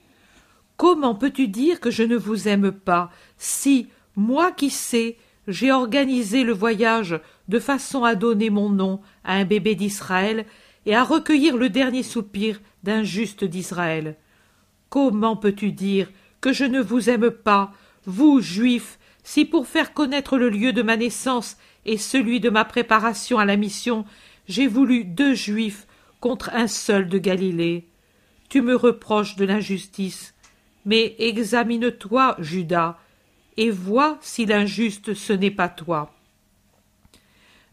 Comment 0.78 1.16
peux-tu 1.16 1.48
dire 1.48 1.80
que 1.80 1.92
je 1.92 2.04
ne 2.04 2.16
vous 2.16 2.48
aime 2.48 2.72
pas, 2.72 3.12
si, 3.38 3.88
moi 4.16 4.52
qui 4.52 4.70
sais, 4.70 5.18
j'ai 5.48 5.72
organisé 5.72 6.44
le 6.44 6.54
voyage 6.54 7.20
de 7.48 7.60
façon 7.60 8.04
à 8.04 8.16
donner 8.16 8.50
mon 8.50 8.70
nom 8.70 9.02
à 9.24 9.34
un 9.36 9.46
bébé 9.46 9.76
d'Israël 9.76 10.46
et 10.86 10.96
à 10.96 11.04
recueillir 11.04 11.58
le 11.58 11.70
dernier 11.70 12.04
soupir 12.04 12.62
d'un 12.84 13.04
juste 13.04 13.44
d'Israël? 13.44 14.16
Comment 14.90 15.36
peux-tu 15.36 15.72
dire 15.72 16.10
que 16.42 16.54
je 16.54 16.66
ne 16.66 16.82
vous 16.82 17.10
aime 17.10 17.30
pas, 17.30 17.74
vous, 18.06 18.42
juifs, 18.42 18.98
si 19.24 19.46
pour 19.46 19.68
faire 19.68 19.94
connaître 19.94 20.38
le 20.38 20.50
lieu 20.50 20.74
de 20.74 20.82
ma 20.82 20.98
naissance 20.98 21.58
et 21.86 21.98
celui 21.98 22.40
de 22.40 22.50
ma 22.50 22.66
préparation 22.66 23.38
à 23.38 23.46
la 23.46 23.58
mission, 23.58 24.06
j'ai 24.48 24.68
voulu 24.68 25.04
deux 25.04 25.34
juifs 25.34 25.86
contre 26.20 26.50
un 26.54 26.68
seul 26.68 27.08
de 27.08 27.18
Galilée. 27.18 27.88
Tu 28.50 28.62
me 28.62 28.76
reproches 28.76 29.36
de 29.36 29.46
l'injustice, 29.46 30.34
mais 30.86 31.16
examine-toi, 31.20 32.36
Judas, 32.40 32.98
et 33.58 33.70
vois 33.70 34.18
si 34.22 34.46
l'injuste 34.46 35.14
ce 35.14 35.34
n'est 35.34 35.52
pas 35.52 35.70
toi. 35.70 36.14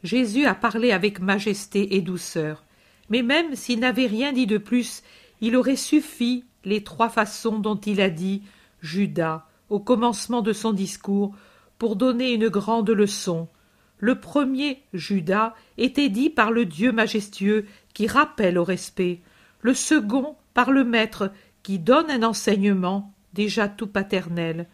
Jésus 0.03 0.45
a 0.47 0.55
parlé 0.55 0.93
avec 0.93 1.21
majesté 1.21 1.97
et 1.97 2.01
douceur, 2.01 2.65
mais 3.09 3.23
même 3.23 3.55
s'il 3.55 3.81
n'avait 3.81 4.07
rien 4.07 4.33
dit 4.33 4.47
de 4.47 4.59
plus, 4.59 5.03
il 5.41 5.57
aurait 5.57 5.77
suffi 5.77 6.45
les 6.65 6.83
trois 6.83 7.09
façons 7.09 7.59
dont 7.59 7.77
il 7.77 8.01
a 8.01 8.11
dit 8.11 8.43
Judas 8.81 9.47
au 9.69 9.81
commencement 9.81 10.43
de 10.43 10.53
son 10.53 10.73
discours 10.73 11.35
pour 11.79 11.97
donner 11.97 12.33
une 12.33 12.49
grande 12.49 12.91
leçon. 12.91 13.49
Le 13.99 14.21
premier 14.21 14.83
Judas 14.93 15.55
était 15.79 16.09
dit 16.09 16.31
par 16.31 16.51
le 16.51 16.67
Dieu 16.67 16.93
majestueux 16.93 17.67
qui 17.95 18.07
rappelle 18.07 18.59
au 18.59 18.65
respect, 18.65 19.21
le 19.63 19.75
second 19.75 20.37
par 20.55 20.71
le 20.71 20.85
Maître 20.85 21.33
qui 21.63 21.79
donne 21.79 22.11
un 22.11 22.23
enseignement 22.23 23.13
déjà 23.33 23.69
tout 23.69 23.87
paternel. 23.87 24.67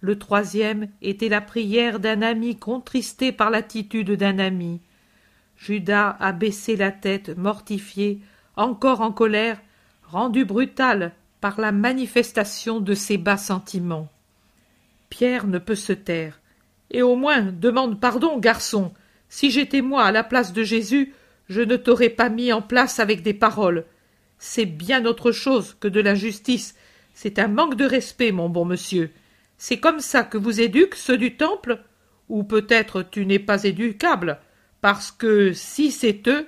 Le 0.00 0.18
troisième 0.18 0.88
était 1.00 1.28
la 1.28 1.40
prière 1.40 2.00
d'un 2.00 2.22
ami 2.22 2.56
contristé 2.56 3.30
par 3.30 3.50
l'attitude 3.50 4.10
d'un 4.10 4.38
ami. 4.38 4.80
Judas 5.56 6.16
a 6.18 6.32
baissé 6.32 6.76
la 6.76 6.90
tête, 6.90 7.36
mortifié, 7.36 8.20
encore 8.56 9.00
en 9.00 9.12
colère, 9.12 9.60
rendu 10.02 10.44
brutal 10.44 11.12
par 11.40 11.60
la 11.60 11.72
manifestation 11.72 12.80
de 12.80 12.94
ses 12.94 13.16
bas 13.16 13.36
sentiments. 13.36 14.08
Pierre 15.08 15.46
ne 15.46 15.58
peut 15.58 15.76
se 15.76 15.92
taire. 15.92 16.41
Et 16.92 17.02
au 17.02 17.16
moins 17.16 17.42
demande 17.42 17.98
pardon, 17.98 18.38
garçon. 18.38 18.92
Si 19.28 19.50
j'étais 19.50 19.80
moi 19.80 20.04
à 20.04 20.12
la 20.12 20.22
place 20.22 20.52
de 20.52 20.62
Jésus, 20.62 21.14
je 21.48 21.62
ne 21.62 21.76
t'aurais 21.76 22.10
pas 22.10 22.28
mis 22.28 22.52
en 22.52 22.62
place 22.62 23.00
avec 23.00 23.22
des 23.22 23.34
paroles. 23.34 23.86
C'est 24.38 24.66
bien 24.66 25.04
autre 25.06 25.32
chose 25.32 25.76
que 25.80 25.88
de 25.88 26.00
l'injustice. 26.00 26.74
C'est 27.14 27.38
un 27.38 27.48
manque 27.48 27.76
de 27.76 27.84
respect, 27.84 28.30
mon 28.30 28.48
bon 28.48 28.64
monsieur. 28.64 29.10
C'est 29.56 29.80
comme 29.80 30.00
ça 30.00 30.22
que 30.22 30.38
vous 30.38 30.60
éduquent 30.60 30.94
ceux 30.94 31.18
du 31.18 31.36
temple? 31.36 31.82
Ou 32.28 32.44
peut-être 32.44 33.02
tu 33.02 33.26
n'es 33.26 33.38
pas 33.38 33.64
éducable, 33.64 34.38
parce 34.80 35.10
que 35.10 35.52
si 35.52 35.90
c'est 35.90 36.26
eux? 36.28 36.46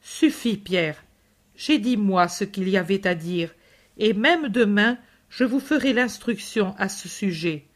Suffit, 0.00 0.56
Pierre. 0.56 1.02
J'ai 1.56 1.78
dit 1.78 1.96
moi 1.96 2.28
ce 2.28 2.44
qu'il 2.44 2.68
y 2.68 2.76
avait 2.76 3.06
à 3.06 3.14
dire, 3.14 3.54
et 3.96 4.12
même 4.12 4.48
demain 4.48 4.98
je 5.30 5.44
vous 5.44 5.60
ferai 5.60 5.92
l'instruction 5.92 6.74
à 6.78 6.88
ce 6.88 7.08
sujet. 7.08 7.66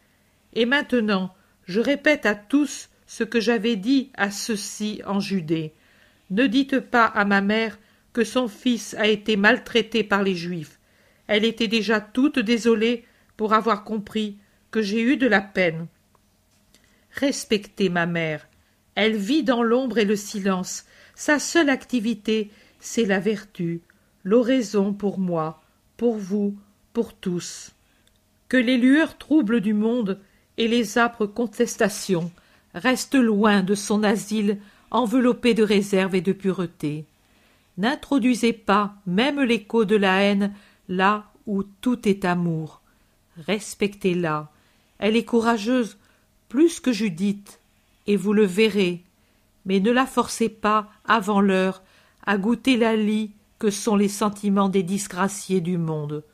Et 0.53 0.67
maintenant, 0.67 1.35
je 1.69 1.81
répète 1.81 2.25
à 2.25 2.35
tous 2.35 2.89
ce 3.07 3.25
que 3.25 3.41
j'avais 3.41 3.77
dit 3.77 4.11
à 4.15 4.31
ceux-ci 4.31 5.03
en 5.07 5.21
Judée. 5.21 5.75
Ne 6.31 6.47
dites 6.47 6.81
pas 6.81 7.05
à 7.05 7.25
ma 7.27 7.43
mère 7.43 7.79
que 8.15 8.25
son 8.25 8.49
fils 8.49 8.95
a 8.95 9.07
été 9.07 9.37
maltraité 9.37 10.03
par 10.03 10.23
les 10.23 10.35
Juifs. 10.35 10.79
Elle 11.27 11.45
était 11.45 11.69
déjà 11.69 12.01
toute 12.01 12.39
désolée 12.39 13.05
pour 13.37 13.53
avoir 13.53 13.85
compris 13.85 14.39
que 14.71 14.81
j'ai 14.81 15.03
eu 15.03 15.19
de 15.19 15.27
la 15.27 15.43
peine. 15.43 15.87
Respectez 17.13 17.91
ma 17.91 18.07
mère. 18.07 18.49
Elle 18.95 19.17
vit 19.17 19.43
dans 19.43 19.63
l'ombre 19.63 19.99
et 19.99 20.05
le 20.05 20.17
silence. 20.17 20.87
Sa 21.15 21.39
seule 21.39 21.69
activité, 21.69 22.51
c'est 22.81 23.05
la 23.05 23.21
vertu, 23.21 23.83
l'oraison 24.25 24.95
pour 24.95 25.19
moi, 25.19 25.63
pour 25.99 26.17
vous, 26.17 26.59
pour 26.95 27.15
tous. 27.15 27.73
Que 28.49 28.57
les 28.57 28.79
lueurs 28.79 29.19
troubles 29.19 29.61
du 29.61 29.75
monde 29.75 30.19
et 30.59 30.69
les 30.69 30.99
âpres 30.99 31.27
contestations 31.27 32.31
restent 32.75 33.15
loin 33.15 33.63
de 33.63 33.75
son 33.75 34.03
asile 34.03 34.59
enveloppé 34.91 35.55
de 35.55 35.63
réserve 35.63 36.15
et 36.15 36.21
de 36.21 36.33
pureté. 36.33 37.07
N'introduisez 37.79 38.53
pas 38.53 38.95
même 39.07 39.41
l'écho 39.41 39.85
de 39.85 39.97
la 39.97 40.23
haine 40.23 40.53
là 40.89 41.31
où 41.47 41.63
tout 41.63 42.09
est 42.09 42.25
amour. 42.25 42.83
Respectez-la. 43.47 44.51
Elle 44.99 45.17
est 45.17 45.25
courageuse 45.25 45.97
plus 46.49 46.81
que 46.81 46.93
Judith, 46.93 47.61
et 48.07 48.17
vous 48.17 48.33
le 48.33 48.45
verrez. 48.45 49.03
Mais 49.65 49.81
ne 49.81 49.91
la 49.93 50.07
forcez 50.07 50.49
pas, 50.49 50.91
avant 51.07 51.41
l'heure, 51.41 51.83
à 52.27 52.37
goûter 52.37 52.77
la 52.77 52.97
lie 52.97 53.33
que 53.59 53.71
sont 53.71 53.97
les 53.97 54.09
sentiments 54.09 54.69
des 54.69 54.83
disgraciés 54.83 55.61
du 55.61 55.79
monde, 55.79 56.25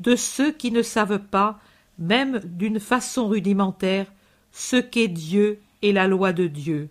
de 0.00 0.14
ceux 0.14 0.52
qui 0.52 0.70
ne 0.70 0.82
savent 0.82 1.18
pas, 1.18 1.58
même 1.98 2.40
d'une 2.44 2.80
façon 2.80 3.28
rudimentaire, 3.28 4.12
ce 4.52 4.76
qu'est 4.76 5.08
Dieu 5.08 5.60
et 5.82 5.92
la 5.92 6.08
loi 6.08 6.32
de 6.32 6.46
Dieu 6.46 6.88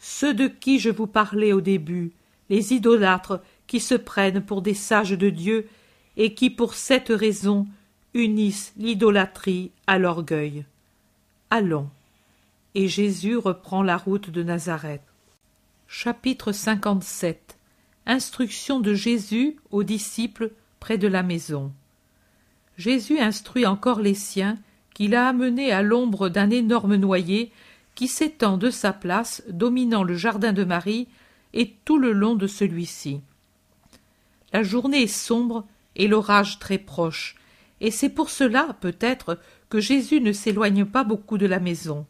ceux 0.00 0.32
de 0.32 0.48
qui 0.48 0.80
je 0.80 0.88
vous 0.88 1.06
parlais 1.06 1.52
au 1.52 1.60
début, 1.60 2.12
les 2.48 2.72
idolâtres 2.72 3.40
qui 3.66 3.78
se 3.78 3.94
prennent 3.94 4.42
pour 4.42 4.62
des 4.62 4.74
sages 4.74 5.10
de 5.10 5.30
Dieu 5.30 5.68
et 6.16 6.34
qui 6.34 6.50
pour 6.50 6.74
cette 6.74 7.10
raison 7.10 7.68
unissent 8.14 8.72
l'idolâtrie 8.76 9.70
à 9.86 9.98
l'orgueil. 9.98 10.64
Allons. 11.50 11.88
Et 12.74 12.88
Jésus 12.88 13.36
reprend 13.36 13.82
la 13.82 13.96
route 13.96 14.30
de 14.30 14.42
Nazareth. 14.42 15.02
Chapitre 15.86 16.52
57 16.52 17.58
Instruction 18.06 18.80
de 18.80 18.94
Jésus 18.94 19.56
aux 19.70 19.82
disciples 19.82 20.52
près 20.80 20.98
de 20.98 21.08
la 21.08 21.22
maison. 21.22 21.72
Jésus 22.80 23.18
instruit 23.18 23.66
encore 23.66 24.00
les 24.00 24.14
siens 24.14 24.56
qu'il 24.94 25.14
a 25.14 25.28
amenés 25.28 25.70
à 25.70 25.82
l'ombre 25.82 26.30
d'un 26.30 26.48
énorme 26.48 26.96
noyer 26.96 27.52
qui 27.94 28.08
s'étend 28.08 28.56
de 28.56 28.70
sa 28.70 28.94
place, 28.94 29.42
dominant 29.50 30.02
le 30.02 30.14
jardin 30.14 30.54
de 30.54 30.64
Marie, 30.64 31.06
et 31.52 31.74
tout 31.84 31.98
le 31.98 32.12
long 32.12 32.36
de 32.36 32.46
celui-ci. 32.46 33.20
La 34.54 34.62
journée 34.62 35.02
est 35.02 35.06
sombre 35.06 35.66
et 35.94 36.08
l'orage 36.08 36.58
très 36.58 36.78
proche, 36.78 37.36
et 37.82 37.90
c'est 37.90 38.08
pour 38.08 38.30
cela, 38.30 38.74
peut-être, 38.80 39.38
que 39.68 39.78
Jésus 39.78 40.22
ne 40.22 40.32
s'éloigne 40.32 40.86
pas 40.86 41.04
beaucoup 41.04 41.36
de 41.36 41.46
la 41.46 41.60
maison. 41.60 42.06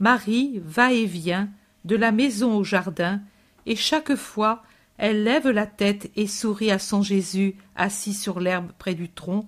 Marie 0.00 0.60
va 0.66 0.92
et 0.92 1.06
vient 1.06 1.48
de 1.86 1.96
la 1.96 2.12
maison 2.12 2.58
au 2.58 2.62
jardin, 2.62 3.22
et 3.64 3.74
chaque 3.74 4.16
fois 4.16 4.62
elle 4.98 5.24
lève 5.24 5.48
la 5.48 5.66
tête 5.66 6.10
et 6.14 6.26
sourit 6.26 6.70
à 6.70 6.78
son 6.78 7.00
Jésus 7.00 7.56
assis 7.74 8.12
sur 8.12 8.38
l'herbe 8.38 8.70
près 8.78 8.94
du 8.94 9.08
tronc 9.08 9.46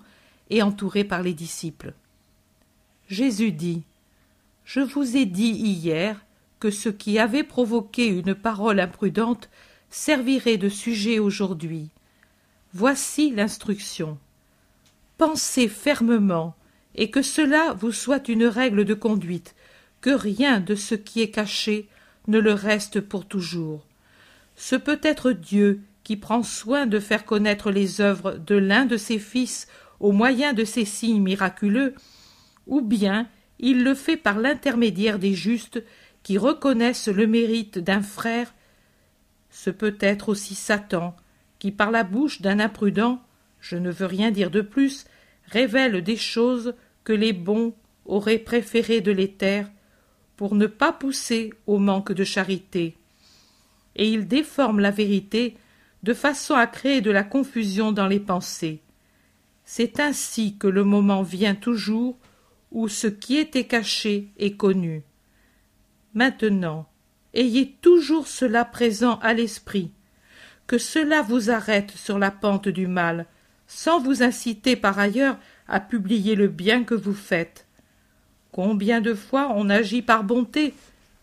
et 0.50 0.62
entouré 0.62 1.04
par 1.04 1.22
les 1.22 1.34
disciples. 1.34 1.94
Jésus 3.08 3.52
dit 3.52 3.82
je 4.66 4.80
vous 4.80 5.16
ai 5.16 5.26
dit 5.26 5.52
hier 5.52 6.20
que 6.58 6.72
ce 6.72 6.88
qui 6.88 7.20
avait 7.20 7.44
provoqué 7.44 8.08
une 8.08 8.34
parole 8.34 8.80
imprudente 8.80 9.48
servirait 9.90 10.56
de 10.56 10.68
sujet 10.68 11.20
aujourd'hui. 11.20 11.88
Voici 12.74 13.30
l'instruction. 13.30 14.18
Pensez 15.18 15.68
fermement, 15.68 16.56
et 16.96 17.10
que 17.10 17.22
cela 17.22 17.74
vous 17.74 17.92
soit 17.92 18.28
une 18.28 18.44
règle 18.44 18.84
de 18.84 18.94
conduite, 18.94 19.54
que 20.00 20.10
rien 20.10 20.58
de 20.58 20.74
ce 20.74 20.96
qui 20.96 21.22
est 21.22 21.30
caché 21.30 21.88
ne 22.26 22.40
le 22.40 22.52
reste 22.52 23.00
pour 23.00 23.24
toujours. 23.24 23.86
Ce 24.56 24.74
peut 24.74 25.00
être 25.02 25.30
Dieu 25.30 25.80
qui 26.02 26.16
prend 26.16 26.42
soin 26.42 26.86
de 26.86 26.98
faire 26.98 27.24
connaître 27.24 27.70
les 27.70 28.00
œuvres 28.00 28.32
de 28.32 28.56
l'un 28.56 28.84
de 28.84 28.96
ses 28.96 29.20
fils 29.20 29.68
au 30.00 30.12
moyen 30.12 30.52
de 30.52 30.64
ces 30.64 30.84
signes 30.84 31.22
miraculeux, 31.22 31.94
ou 32.66 32.80
bien 32.80 33.28
il 33.58 33.84
le 33.84 33.94
fait 33.94 34.16
par 34.16 34.38
l'intermédiaire 34.38 35.18
des 35.18 35.34
justes 35.34 35.82
qui 36.22 36.38
reconnaissent 36.38 37.08
le 37.08 37.26
mérite 37.26 37.78
d'un 37.78 38.02
frère. 38.02 38.54
Ce 39.50 39.70
peut 39.70 39.96
être 40.00 40.28
aussi 40.28 40.54
Satan, 40.54 41.16
qui 41.58 41.70
par 41.70 41.90
la 41.90 42.04
bouche 42.04 42.42
d'un 42.42 42.60
imprudent, 42.60 43.22
je 43.60 43.76
ne 43.76 43.90
veux 43.90 44.06
rien 44.06 44.30
dire 44.30 44.50
de 44.50 44.60
plus, 44.60 45.06
révèle 45.46 46.02
des 46.02 46.16
choses 46.16 46.74
que 47.04 47.12
les 47.12 47.32
bons 47.32 47.74
auraient 48.04 48.38
préféré 48.38 49.00
de 49.00 49.12
les 49.12 49.32
taire 49.32 49.70
pour 50.36 50.54
ne 50.54 50.66
pas 50.66 50.92
pousser 50.92 51.52
au 51.66 51.78
manque 51.78 52.12
de 52.12 52.24
charité. 52.24 52.96
Et 53.94 54.08
il 54.08 54.28
déforme 54.28 54.80
la 54.80 54.90
vérité 54.90 55.56
de 56.02 56.12
façon 56.12 56.54
à 56.54 56.66
créer 56.66 57.00
de 57.00 57.10
la 57.10 57.24
confusion 57.24 57.92
dans 57.92 58.06
les 58.06 58.20
pensées. 58.20 58.82
C'est 59.68 59.98
ainsi 59.98 60.56
que 60.56 60.68
le 60.68 60.84
moment 60.84 61.22
vient 61.22 61.56
toujours 61.56 62.16
où 62.70 62.88
ce 62.88 63.08
qui 63.08 63.36
était 63.36 63.66
caché 63.66 64.28
est 64.38 64.56
connu. 64.56 65.02
Maintenant, 66.14 66.88
ayez 67.34 67.76
toujours 67.82 68.28
cela 68.28 68.64
présent 68.64 69.18
à 69.22 69.34
l'esprit, 69.34 69.90
que 70.68 70.78
cela 70.78 71.20
vous 71.20 71.50
arrête 71.50 71.90
sur 71.90 72.18
la 72.18 72.30
pente 72.30 72.68
du 72.68 72.86
mal, 72.86 73.26
sans 73.66 74.00
vous 74.00 74.22
inciter 74.22 74.76
par 74.76 75.00
ailleurs 75.00 75.36
à 75.66 75.80
publier 75.80 76.36
le 76.36 76.46
bien 76.46 76.84
que 76.84 76.94
vous 76.94 77.12
faites. 77.12 77.66
Combien 78.52 79.00
de 79.00 79.14
fois 79.14 79.52
on 79.54 79.68
agit 79.68 80.00
par 80.00 80.22
bonté, 80.22 80.74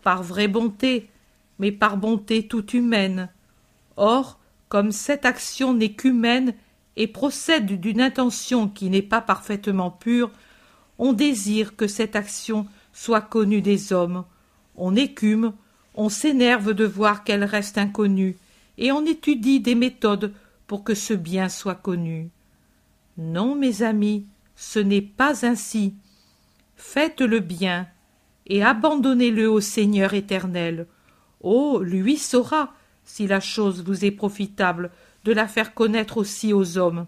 par 0.04 0.22
vraie 0.22 0.50
bonté, 0.50 1.10
mais 1.60 1.72
par 1.72 1.96
bonté 1.96 2.46
toute 2.46 2.74
humaine. 2.74 3.30
Or, 3.96 4.38
comme 4.68 4.92
cette 4.92 5.26
action 5.26 5.74
n'est 5.74 5.94
qu'humaine 5.94 6.54
et 6.96 7.08
procède 7.08 7.80
d'une 7.80 8.02
intention 8.02 8.68
qui 8.68 8.90
n'est 8.90 9.02
pas 9.02 9.22
parfaitement 9.22 9.92
pure, 9.92 10.32
on 11.00 11.14
désire 11.14 11.76
que 11.76 11.88
cette 11.88 12.16
action 12.16 12.68
soit 12.94 13.22
connue 13.22 13.62
des 13.62 13.94
hommes, 13.94 14.26
on 14.76 14.96
écume, 14.96 15.54
on 15.96 16.10
s'énerve 16.10 16.74
de 16.74 16.86
voir 16.86 17.24
qu'elle 17.24 17.44
reste 17.44 17.78
inconnue, 17.78 18.38
et 18.78 18.92
on 18.92 19.06
étudie 19.06 19.60
des 19.60 19.76
méthodes 19.76 20.34
pour 20.68 20.84
que 20.84 20.96
ce 20.96 21.14
bien 21.14 21.50
soit 21.50 21.76
connu. 21.76 22.30
Non, 23.18 23.56
mes 23.56 23.84
amis, 23.84 24.26
ce 24.56 24.80
n'est 24.80 25.02
pas 25.02 25.46
ainsi. 25.46 25.96
Faites 26.76 27.22
le 27.22 27.40
bien, 27.40 27.88
et 28.48 28.64
abandonnez-le 28.64 29.50
au 29.50 29.62
Seigneur 29.62 30.14
éternel. 30.14 30.88
Oh, 31.42 31.80
lui 31.82 32.18
saura, 32.18 32.74
si 33.04 33.28
la 33.28 33.40
chose 33.40 33.84
vous 33.84 34.06
est 34.06 34.12
profitable, 34.12 34.92
de 35.24 35.32
la 35.32 35.48
faire 35.48 35.74
connaître 35.74 36.18
aussi 36.18 36.54
aux 36.54 36.78
hommes. 36.78 37.06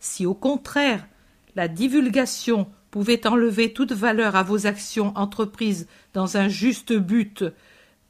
Si 0.00 0.26
au 0.26 0.34
contraire 0.34 1.06
la 1.54 1.68
divulgation 1.68 2.68
pouvait 2.90 3.26
enlever 3.26 3.72
toute 3.72 3.92
valeur 3.92 4.36
à 4.36 4.42
vos 4.42 4.66
actions 4.66 5.12
entreprises 5.16 5.86
dans 6.14 6.36
un 6.36 6.48
juste 6.48 6.92
but 6.92 7.44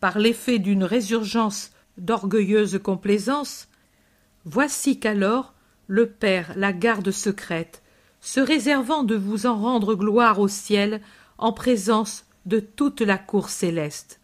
par 0.01 0.19
l'effet 0.19 0.59
d'une 0.59 0.85
résurgence 0.85 1.73
d'orgueilleuse 1.99 2.79
complaisance, 2.83 3.69
voici 4.45 5.01
qu'alors 5.01 5.55
le 5.89 6.07
Père 6.07 6.53
la 6.57 6.73
garde 6.73 7.11
secrète, 7.11 7.83
se 8.21 8.41
réservant 8.41 9.05
de 9.05 9.15
vous 9.15 9.47
en 9.47 9.57
rendre 9.57 9.95
gloire 9.95 10.41
au 10.41 10.49
ciel 10.49 11.01
en 11.39 11.53
présence 11.53 12.25
de 12.45 12.61
toute 12.61 13.01
la 13.01 13.19
cour 13.19 13.49
céleste. 13.49 14.21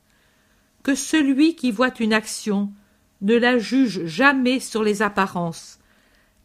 Que 0.82 0.94
celui 0.94 1.54
qui 1.54 1.70
voit 1.70 1.92
une 2.00 2.12
action 2.12 2.72
ne 3.22 3.36
la 3.36 3.58
juge 3.58 4.04
jamais 4.04 4.60
sur 4.60 4.82
les 4.82 5.00
apparences, 5.00 5.78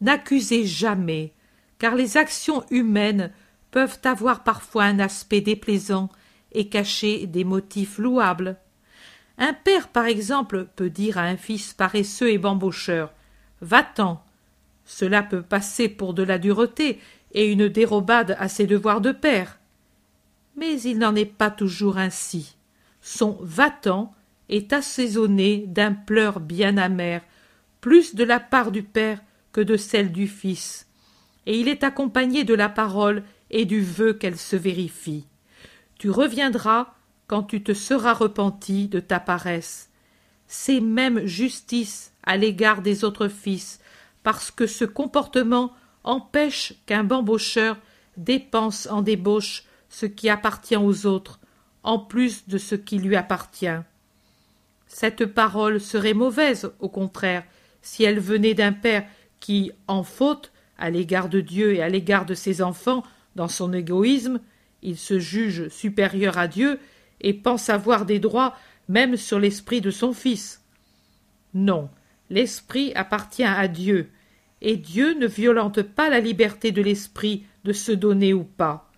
n'accusez 0.00 0.64
jamais, 0.64 1.32
car 1.78 1.94
les 1.94 2.16
actions 2.16 2.64
humaines 2.70 3.32
peuvent 3.70 3.98
avoir 4.04 4.44
parfois 4.44 4.84
un 4.84 4.98
aspect 4.98 5.40
déplaisant 5.40 6.08
et 6.52 6.68
cacher 6.68 7.26
des 7.26 7.44
motifs 7.44 7.98
louables. 7.98 8.56
Un 9.36 9.52
père, 9.52 9.88
par 9.88 10.06
exemple, 10.06 10.66
peut 10.76 10.90
dire 10.90 11.18
à 11.18 11.22
un 11.22 11.36
fils 11.36 11.74
paresseux 11.74 12.30
et 12.30 12.38
bambocheur 12.38 13.12
Va-t'en. 13.60 14.22
Cela 14.84 15.22
peut 15.22 15.42
passer 15.42 15.88
pour 15.88 16.14
de 16.14 16.22
la 16.22 16.38
dureté 16.38 17.00
et 17.32 17.50
une 17.50 17.68
dérobade 17.68 18.36
à 18.38 18.48
ses 18.48 18.66
devoirs 18.66 19.00
de 19.00 19.12
père. 19.12 19.58
Mais 20.56 20.80
il 20.80 20.98
n'en 20.98 21.14
est 21.14 21.26
pas 21.26 21.50
toujours 21.50 21.98
ainsi. 21.98 22.56
Son 23.00 23.38
va-t'en 23.42 24.12
est 24.48 24.72
assaisonné 24.72 25.64
d'un 25.66 25.92
pleur 25.92 26.40
bien 26.40 26.76
amer, 26.76 27.22
plus 27.80 28.14
de 28.14 28.24
la 28.24 28.40
part 28.40 28.72
du 28.72 28.82
père 28.82 29.20
que 29.52 29.60
de 29.60 29.76
celle 29.76 30.12
du 30.12 30.26
fils, 30.26 30.86
et 31.46 31.58
il 31.58 31.68
est 31.68 31.84
accompagné 31.84 32.44
de 32.44 32.54
la 32.54 32.68
parole 32.68 33.24
et 33.50 33.64
du 33.64 33.80
vœu 33.80 34.12
qu'elle 34.12 34.36
se 34.38 34.56
vérifie. 34.56 35.26
Tu 35.98 36.10
reviendras 36.10 36.94
quand 37.26 37.42
tu 37.42 37.62
te 37.62 37.74
seras 37.74 38.14
repenti 38.14 38.88
de 38.88 39.00
ta 39.00 39.20
paresse. 39.20 39.90
C'est 40.46 40.80
même 40.80 41.26
justice 41.26 42.12
à 42.22 42.36
l'égard 42.36 42.82
des 42.82 43.04
autres 43.04 43.28
fils, 43.28 43.80
parce 44.22 44.50
que 44.50 44.66
ce 44.66 44.84
comportement 44.84 45.72
empêche 46.04 46.74
qu'un 46.86 47.04
bambocheur 47.04 47.76
dépense 48.16 48.88
en 48.90 49.02
débauche 49.02 49.64
ce 49.88 50.06
qui 50.06 50.28
appartient 50.28 50.76
aux 50.76 51.06
autres, 51.06 51.40
en 51.82 51.98
plus 51.98 52.48
de 52.48 52.58
ce 52.58 52.74
qui 52.74 52.98
lui 52.98 53.16
appartient. 53.16 53.66
Cette 54.88 55.26
parole 55.26 55.80
serait 55.80 56.14
mauvaise, 56.14 56.72
au 56.80 56.88
contraire, 56.88 57.44
si 57.82 58.04
elle 58.04 58.18
venait 58.18 58.54
d'un 58.54 58.72
père 58.72 59.06
qui, 59.38 59.70
en 59.86 60.02
faute, 60.02 60.50
à 60.78 60.90
l'égard 60.90 61.28
de 61.28 61.40
Dieu 61.40 61.74
et 61.74 61.82
à 61.82 61.88
l'égard 61.88 62.26
de 62.26 62.34
ses 62.34 62.62
enfants, 62.62 63.02
dans 63.36 63.48
son 63.48 63.72
égoïsme, 63.72 64.40
il 64.82 64.96
se 64.96 65.18
juge 65.18 65.68
supérieur 65.68 66.38
à 66.38 66.48
Dieu 66.48 66.80
et 67.20 67.34
pense 67.34 67.68
avoir 67.68 68.06
des 68.06 68.18
droits 68.18 68.56
même 68.88 69.16
sur 69.16 69.38
l'esprit 69.38 69.80
de 69.80 69.90
son 69.90 70.12
fils. 70.12 70.64
Non, 71.54 71.90
l'esprit 72.30 72.92
appartient 72.94 73.44
à 73.44 73.68
Dieu, 73.68 74.10
et 74.60 74.76
Dieu 74.76 75.14
ne 75.14 75.26
violente 75.26 75.82
pas 75.82 76.08
la 76.08 76.20
liberté 76.20 76.72
de 76.72 76.82
l'esprit 76.82 77.44
de 77.64 77.72
se 77.72 77.92
donner 77.92 78.32
ou 78.32 78.44
pas. 78.44 78.90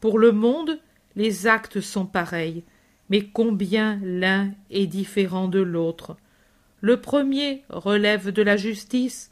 Pour 0.00 0.18
le 0.18 0.32
monde, 0.32 0.78
les 1.16 1.46
actes 1.46 1.80
sont 1.80 2.06
pareils, 2.06 2.64
mais 3.10 3.24
combien 3.26 3.98
l'un 4.02 4.52
est 4.70 4.86
différent 4.86 5.48
de 5.48 5.60
l'autre. 5.60 6.16
Le 6.80 7.00
premier 7.00 7.64
relève 7.68 8.30
de 8.30 8.42
la 8.42 8.56
justice, 8.56 9.30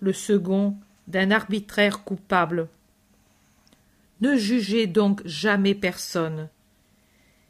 le 0.00 0.12
second 0.12 0.76
d'un 1.06 1.30
arbitraire 1.30 2.04
coupable. 2.04 2.68
Ne 4.20 4.36
jugez 4.36 4.86
donc 4.86 5.22
jamais 5.24 5.74
personne. 5.74 6.48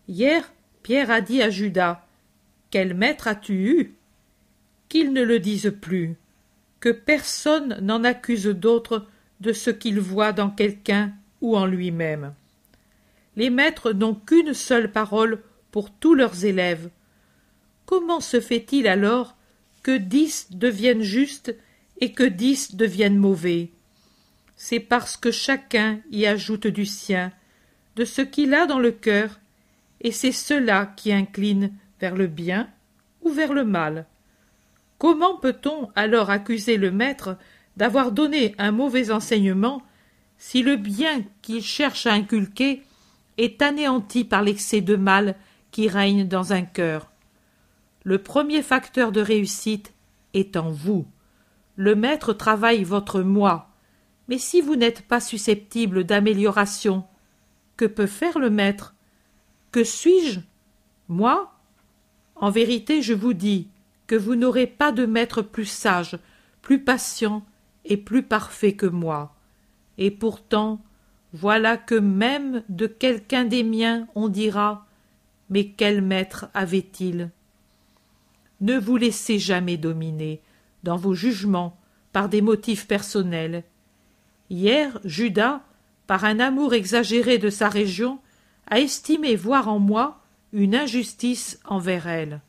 Hier, 0.09 0.53
Pierre 0.83 1.11
a 1.11 1.21
dit 1.21 1.43
à 1.43 1.51
Judas 1.51 2.07
Quel 2.71 2.95
maître 2.95 3.29
as-tu 3.29 3.55
eu? 3.55 3.95
Qu'il 4.89 5.13
ne 5.13 5.23
le 5.23 5.39
dise 5.39 5.73
plus, 5.81 6.17
que 6.81 6.89
personne 6.89 7.79
n'en 7.81 8.03
accuse 8.03 8.47
d'autre 8.47 9.07
de 9.41 9.53
ce 9.53 9.71
qu'il 9.71 10.01
voit 10.01 10.33
dans 10.33 10.51
quelqu'un 10.51 11.13
ou 11.41 11.57
en 11.57 11.67
lui-même. 11.67 12.35
Les 13.37 13.51
maîtres 13.51 13.93
n'ont 13.93 14.15
qu'une 14.15 14.53
seule 14.53 14.91
parole 14.91 15.41
pour 15.71 15.91
tous 15.91 16.15
leurs 16.15 16.45
élèves. 16.45 16.91
Comment 17.87 18.21
se 18.21 18.41
fait-il 18.41 18.87
alors 18.87 19.37
que 19.83 19.97
dix 19.97 20.49
deviennent 20.51 21.03
justes 21.03 21.55
et 22.01 22.13
que 22.13 22.25
dix 22.25 22.77
deviennent 22.77 23.19
mauvais? 23.19 23.71
C'est 24.57 24.81
parce 24.81 25.17
que 25.17 25.31
chacun 25.31 26.01
y 26.11 26.27
ajoute 26.27 26.67
du 26.67 26.87
sien, 26.87 27.33
de 27.97 28.05
ce 28.05 28.23
qu'il 28.23 28.55
a 28.55 28.67
dans 28.67 28.79
le 28.79 28.93
cœur, 28.93 29.41
et 30.01 30.13
c'est 30.13 30.33
cela 30.33 30.93
qui 30.97 31.13
incline 31.13 31.73
vers 32.01 32.15
le 32.15 32.27
bien 32.27 32.69
ou 33.23 33.31
vers 33.31 33.53
le 33.53 33.65
mal. 33.65 34.07
Comment 34.99 35.37
peut-on 35.37 35.91
alors 35.95 36.31
accuser 36.31 36.77
le 36.77 36.91
maître 36.91 37.37
d'avoir 37.77 38.13
donné 38.13 38.55
un 38.59 38.71
mauvais 38.71 39.11
enseignement 39.11 39.83
si 40.39 40.63
le 40.63 40.77
bien 40.77 41.23
qu'il 41.43 41.63
cherche 41.63 42.07
à 42.07 42.13
inculquer 42.13 42.83
est 43.39 43.63
anéanti 43.63 44.25
par 44.25 44.43
l'excès 44.43 44.81
de 44.81 44.97
mal 44.97 45.37
qui 45.71 45.89
règne 45.89 46.27
dans 46.27 46.53
un 46.53 46.63
cœur. 46.63 47.11
Le 48.03 48.19
premier 48.19 48.63
facteur 48.63 49.13
de 49.13 49.21
réussite 49.21 49.93
est 50.35 50.57
en 50.57 50.71
vous. 50.71 51.07
Le 51.77 51.95
maître 51.95 52.33
travaille 52.33 52.85
votre 52.85 53.21
moi. 53.21 53.69
Mais 54.29 54.39
si 54.39 54.61
vous 54.61 54.77
n'êtes 54.77 55.03
pas 55.03 55.21
susceptible 55.21 56.05
d'amélioration, 56.05 57.05
que 57.77 57.85
peut 57.85 58.07
faire 58.07 58.39
le 58.39 58.51
maître? 58.51 58.95
Que 59.73 59.85
suis-je? 59.85 60.41
Moi? 61.09 61.53
En 62.37 62.51
vérité, 62.51 63.03
je 63.03 63.15
vous 63.15 63.33
dis 63.33 63.69
que 64.07 64.17
vous 64.17 64.35
n'aurez 64.35 64.67
pas 64.67 64.93
de 64.93 65.07
maître 65.07 65.43
plus 65.43 65.67
sage, 65.67 66.19
plus 66.63 66.83
patient 66.83 67.45
et 67.85 67.97
plus 67.97 68.23
parfait 68.23 68.75
que 68.75 68.87
moi. 68.87 69.35
Et 69.99 70.11
pourtant, 70.11 70.81
voilà 71.33 71.77
que 71.77 71.95
même 71.95 72.63
de 72.69 72.87
quelqu'un 72.87 73.45
des 73.45 73.63
miens 73.63 74.09
on 74.15 74.29
dira 74.29 74.87
mais 75.51 75.67
quel 75.67 76.01
maître 76.01 76.49
avait-il? 76.55 77.31
Ne 78.61 78.79
vous 78.79 78.97
laissez 78.97 79.39
jamais 79.39 79.77
dominer, 79.77 80.41
dans 80.83 80.97
vos 80.97 81.15
jugements, 81.15 81.79
par 82.13 82.29
des 82.29 82.41
motifs 82.41 82.87
personnels. 82.87 83.65
Hier, 84.49 84.99
Judas, 85.05 85.63
par 86.07 86.25
un 86.25 86.41
amour 86.41 86.75
exagéré 86.75 87.39
de 87.39 87.51
sa 87.51 87.69
région, 87.69 88.19
à 88.69 88.81
estimer 88.81 89.37
voir 89.37 89.69
en 89.69 89.79
moi 89.79 90.21
une 90.53 90.75
injustice 90.75 91.61
envers 91.65 92.07
elle. 92.07 92.41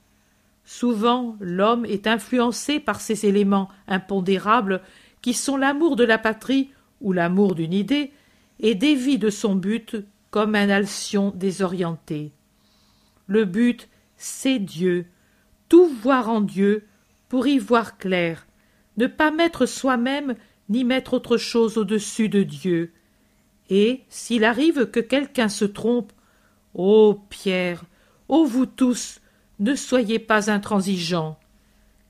Souvent 0.66 1.36
l'homme 1.40 1.86
est 1.86 2.08
influencé 2.08 2.80
par 2.80 3.02
ces 3.02 3.26
éléments 3.26 3.70
impondérables 3.88 4.82
qui 5.22 5.34
sont 5.34 5.58
l'amour 5.58 5.96
de 5.96 6.04
la 6.04 6.18
patrie 6.18 6.72
ou 7.02 7.14
l'amour 7.14 7.56
d'une 7.56 7.74
idée, 7.74 8.12
et 8.60 8.76
dévie 8.76 9.18
de 9.18 9.30
son 9.30 9.56
but 9.56 9.98
comme 10.30 10.56
un 10.56 10.70
alcyon 10.70 11.34
désorienté. 11.36 12.32
Le 13.28 13.46
but, 13.46 13.90
c'est 14.18 14.60
Dieu, 14.60 15.06
tout 15.70 15.88
voir 15.88 16.30
en 16.30 16.42
Dieu 16.42 16.86
pour 17.30 17.48
y 17.48 17.58
voir 17.58 17.98
clair, 17.98 18.46
ne 18.98 19.08
pas 19.08 19.32
mettre 19.32 19.66
soi-même 19.66 20.36
ni 20.70 20.84
mettre 20.84 21.14
autre 21.14 21.38
chose 21.38 21.78
au-dessus 21.78 22.30
de 22.30 22.44
Dieu. 22.44 22.92
Et 23.70 24.04
s'il 24.10 24.44
arrive 24.44 24.88
que 24.88 25.00
quelqu'un 25.00 25.50
se 25.50 25.66
trompe, 25.66 26.12
ô 26.74 27.20
Pierre, 27.30 27.84
ô 28.28 28.46
vous 28.46 28.66
tous, 28.66 29.22
ne 29.60 29.76
soyez 29.76 30.20
pas 30.20 30.52
intransigeants. 30.52 31.40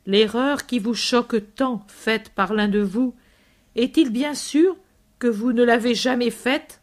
L'erreur 0.05 0.65
qui 0.65 0.79
vous 0.79 0.95
choque 0.95 1.53
tant 1.55 1.85
faite 1.87 2.29
par 2.29 2.53
l'un 2.53 2.67
de 2.67 2.79
vous, 2.79 3.13
est-il 3.75 4.09
bien 4.09 4.33
sûr 4.33 4.75
que 5.19 5.27
vous 5.27 5.53
ne 5.53 5.63
l'avez 5.63 5.93
jamais 5.93 6.31
faite? 6.31 6.81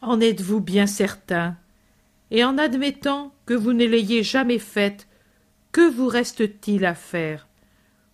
En 0.00 0.20
êtes-vous 0.20 0.60
bien 0.60 0.86
certain? 0.86 1.56
Et 2.32 2.44
en 2.44 2.56
admettant 2.56 3.34
que 3.44 3.52
vous 3.52 3.74
ne 3.74 3.84
l'ayez 3.84 4.22
jamais 4.22 4.58
faite, 4.58 5.06
que 5.70 5.86
vous 5.88 6.08
reste-t-il 6.08 6.86
à 6.86 6.94
faire? 6.94 7.46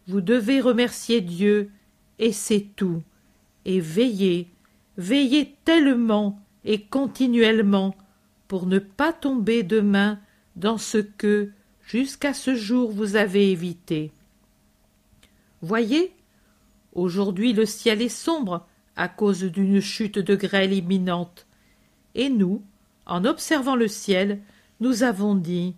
Vous 0.09 0.21
devez 0.21 0.61
remercier 0.61 1.21
Dieu, 1.21 1.71
et 2.19 2.33
c'est 2.33 2.67
tout. 2.75 3.05
Et 3.65 3.79
veillez, 3.79 4.49
veillez 4.97 5.55
tellement 5.65 6.41
et 6.65 6.83
continuellement 6.83 7.95
pour 8.49 8.67
ne 8.67 8.81
pas 8.81 9.13
tomber 9.13 9.63
demain 9.63 10.19
dans 10.57 10.79
ce 10.79 10.99
que, 10.99 11.53
jusqu'à 11.87 12.35
ce 12.35 12.57
jour, 12.57 12.91
vous 12.91 13.15
avez 13.15 13.53
évité. 13.53 14.11
Voyez, 15.63 16.13
aujourd'hui 16.93 17.53
le 17.53 17.67
ciel 17.67 18.03
est 18.03 18.09
sombre 18.09 18.67
à 18.97 19.07
cause 19.07 19.45
d'une 19.45 19.81
chute 19.81 20.19
de 20.19 20.35
grêle 20.35 20.73
imminente. 20.73 21.47
Et 22.17 22.31
nous, 22.31 22.65
en 23.09 23.25
observant 23.25 23.77
le 23.77 23.88
ciel, 23.88 24.40
nous 24.81 25.03
avons 25.03 25.35
dit 25.35 25.75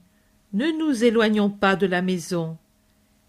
ne 0.52 0.66
nous 0.78 1.04
éloignons 1.04 1.48
pas 1.48 1.76
de 1.76 1.86
la 1.86 2.02
maison. 2.02 2.58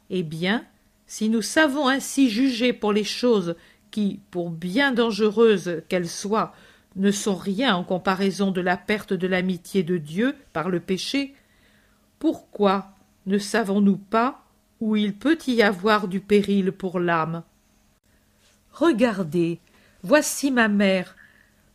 Eh 0.09 0.23
bien, 0.23 0.65
si 1.05 1.29
nous 1.29 1.43
savons 1.43 1.87
ainsi 1.87 2.29
juger 2.29 2.73
pour 2.73 2.93
les 2.93 3.03
choses 3.03 3.55
qui, 3.91 4.19
pour 4.31 4.49
bien 4.49 4.91
dangereuses 4.91 5.83
qu'elles 5.87 6.09
soient, 6.09 6.53
ne 6.95 7.11
sont 7.11 7.35
rien 7.35 7.75
en 7.75 7.83
comparaison 7.83 8.51
de 8.51 8.61
la 8.61 8.75
perte 8.75 9.13
de 9.13 9.27
l'amitié 9.27 9.83
de 9.83 9.97
Dieu 9.97 10.35
par 10.51 10.69
le 10.69 10.79
péché, 10.79 11.35
pourquoi 12.17 12.93
ne 13.27 13.37
savons-nous 13.37 13.97
pas 13.97 14.43
où 14.79 14.95
il 14.95 15.13
peut 15.13 15.37
y 15.47 15.61
avoir 15.61 16.07
du 16.07 16.19
péril 16.19 16.71
pour 16.71 16.99
l'âme? 16.99 17.43
Regardez, 18.71 19.59
voici 20.01 20.49
ma 20.49 20.67
mère. 20.67 21.15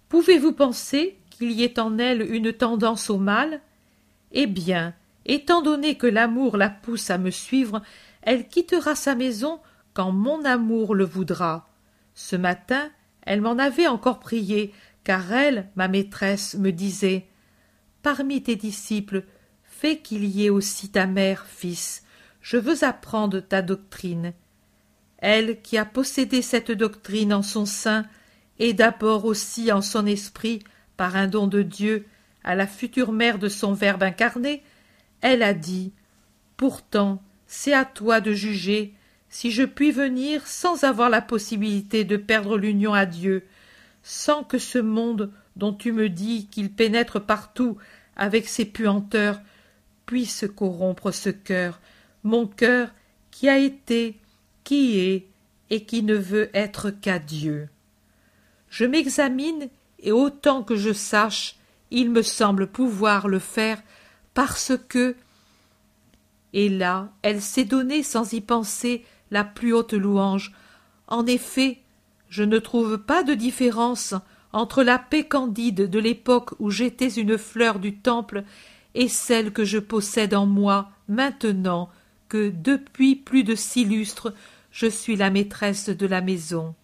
Pouvez-vous 0.08 0.52
penser 0.52 1.15
qu'il 1.36 1.52
y 1.52 1.62
ait 1.62 1.78
en 1.78 1.98
elle 1.98 2.22
une 2.34 2.52
tendance 2.52 3.10
au 3.10 3.18
mal 3.18 3.60
Eh 4.32 4.46
bien, 4.46 4.94
Étant 5.26 5.60
donné 5.60 5.96
que 5.96 6.06
l'amour 6.06 6.56
la 6.56 6.70
pousse 6.70 7.10
à 7.10 7.18
me 7.18 7.30
suivre, 7.30 7.82
elle 8.22 8.46
quittera 8.46 8.94
sa 8.94 9.16
maison 9.16 9.60
quand 9.92 10.12
mon 10.12 10.44
amour 10.44 10.94
le 10.94 11.04
voudra. 11.04 11.68
Ce 12.14 12.36
matin, 12.36 12.88
elle 13.22 13.40
m'en 13.40 13.58
avait 13.58 13.88
encore 13.88 14.20
prié, 14.20 14.72
car 15.02 15.32
elle, 15.32 15.68
ma 15.74 15.88
maîtresse, 15.88 16.54
me 16.54 16.70
disait 16.70 17.26
Parmi 18.02 18.40
tes 18.40 18.54
disciples, 18.54 19.24
fais 19.64 19.98
qu'il 19.98 20.24
y 20.24 20.46
ait 20.46 20.50
aussi 20.50 20.90
ta 20.90 21.06
mère, 21.06 21.44
fils. 21.46 22.04
Je 22.40 22.56
veux 22.56 22.84
apprendre 22.84 23.40
ta 23.40 23.62
doctrine. 23.62 24.32
Elle 25.18 25.60
qui 25.60 25.76
a 25.76 25.84
possédé 25.84 26.40
cette 26.40 26.70
doctrine 26.70 27.34
en 27.34 27.42
son 27.42 27.66
sein, 27.66 28.06
et 28.60 28.74
d'abord 28.74 29.24
aussi 29.24 29.72
en 29.72 29.82
son 29.82 30.06
esprit, 30.06 30.60
par 30.96 31.16
un 31.16 31.26
don 31.26 31.46
de 31.46 31.62
Dieu, 31.62 32.06
à 32.44 32.54
la 32.54 32.66
future 32.66 33.12
mère 33.12 33.38
de 33.38 33.48
son 33.48 33.72
Verbe 33.72 34.02
incarné, 34.02 34.62
elle 35.20 35.42
a 35.42 35.54
dit 35.54 35.92
Pourtant, 36.56 37.22
c'est 37.46 37.74
à 37.74 37.84
toi 37.84 38.20
de 38.20 38.32
juger 38.32 38.94
si 39.28 39.50
je 39.50 39.64
puis 39.64 39.90
venir 39.90 40.46
sans 40.46 40.84
avoir 40.84 41.10
la 41.10 41.20
possibilité 41.20 42.04
de 42.04 42.16
perdre 42.16 42.56
l'union 42.56 42.94
à 42.94 43.06
Dieu, 43.06 43.44
sans 44.02 44.44
que 44.44 44.58
ce 44.58 44.78
monde 44.78 45.30
dont 45.56 45.72
tu 45.72 45.92
me 45.92 46.08
dis 46.08 46.46
qu'il 46.46 46.70
pénètre 46.70 47.20
partout 47.20 47.76
avec 48.16 48.48
ses 48.48 48.64
puanteurs 48.64 49.40
puisse 50.06 50.44
corrompre 50.54 51.10
ce 51.10 51.30
cœur, 51.30 51.80
mon 52.22 52.46
cœur 52.46 52.90
qui 53.30 53.48
a 53.48 53.58
été, 53.58 54.16
qui 54.64 55.00
est 55.00 55.26
et 55.70 55.82
qui 55.82 56.02
ne 56.02 56.14
veut 56.14 56.48
être 56.54 56.90
qu'à 56.90 57.18
Dieu. 57.18 57.68
Je 58.70 58.84
m'examine 58.84 59.68
et 60.00 60.12
autant 60.12 60.62
que 60.62 60.76
je 60.76 60.92
sache, 60.92 61.56
il 61.90 62.10
me 62.10 62.22
semble 62.22 62.66
pouvoir 62.66 63.28
le 63.28 63.38
faire 63.38 63.80
parce 64.34 64.72
que 64.88 65.16
et 66.52 66.68
là 66.68 67.10
elle 67.22 67.40
s'est 67.40 67.64
donnée 67.64 68.02
sans 68.02 68.32
y 68.32 68.40
penser 68.40 69.04
la 69.30 69.44
plus 69.44 69.72
haute 69.72 69.92
louange. 69.92 70.52
En 71.08 71.26
effet 71.26 71.80
je 72.28 72.42
ne 72.42 72.58
trouve 72.58 72.98
pas 72.98 73.22
de 73.22 73.34
différence 73.34 74.14
entre 74.52 74.82
la 74.82 74.98
paix 74.98 75.24
candide 75.24 75.88
de 75.88 75.98
l'époque 75.98 76.54
où 76.58 76.70
j'étais 76.70 77.08
une 77.08 77.38
fleur 77.38 77.78
du 77.78 77.96
temple 77.96 78.44
et 78.94 79.08
celle 79.08 79.52
que 79.52 79.64
je 79.64 79.78
possède 79.78 80.34
en 80.34 80.46
moi 80.46 80.90
maintenant 81.08 81.90
que 82.28 82.50
depuis 82.50 83.14
plus 83.14 83.44
de 83.44 83.54
six 83.54 83.84
lustres 83.84 84.32
je 84.70 84.86
suis 84.86 85.16
la 85.16 85.30
maîtresse 85.30 85.88
de 85.88 86.06
la 86.06 86.20
maison 86.20 86.74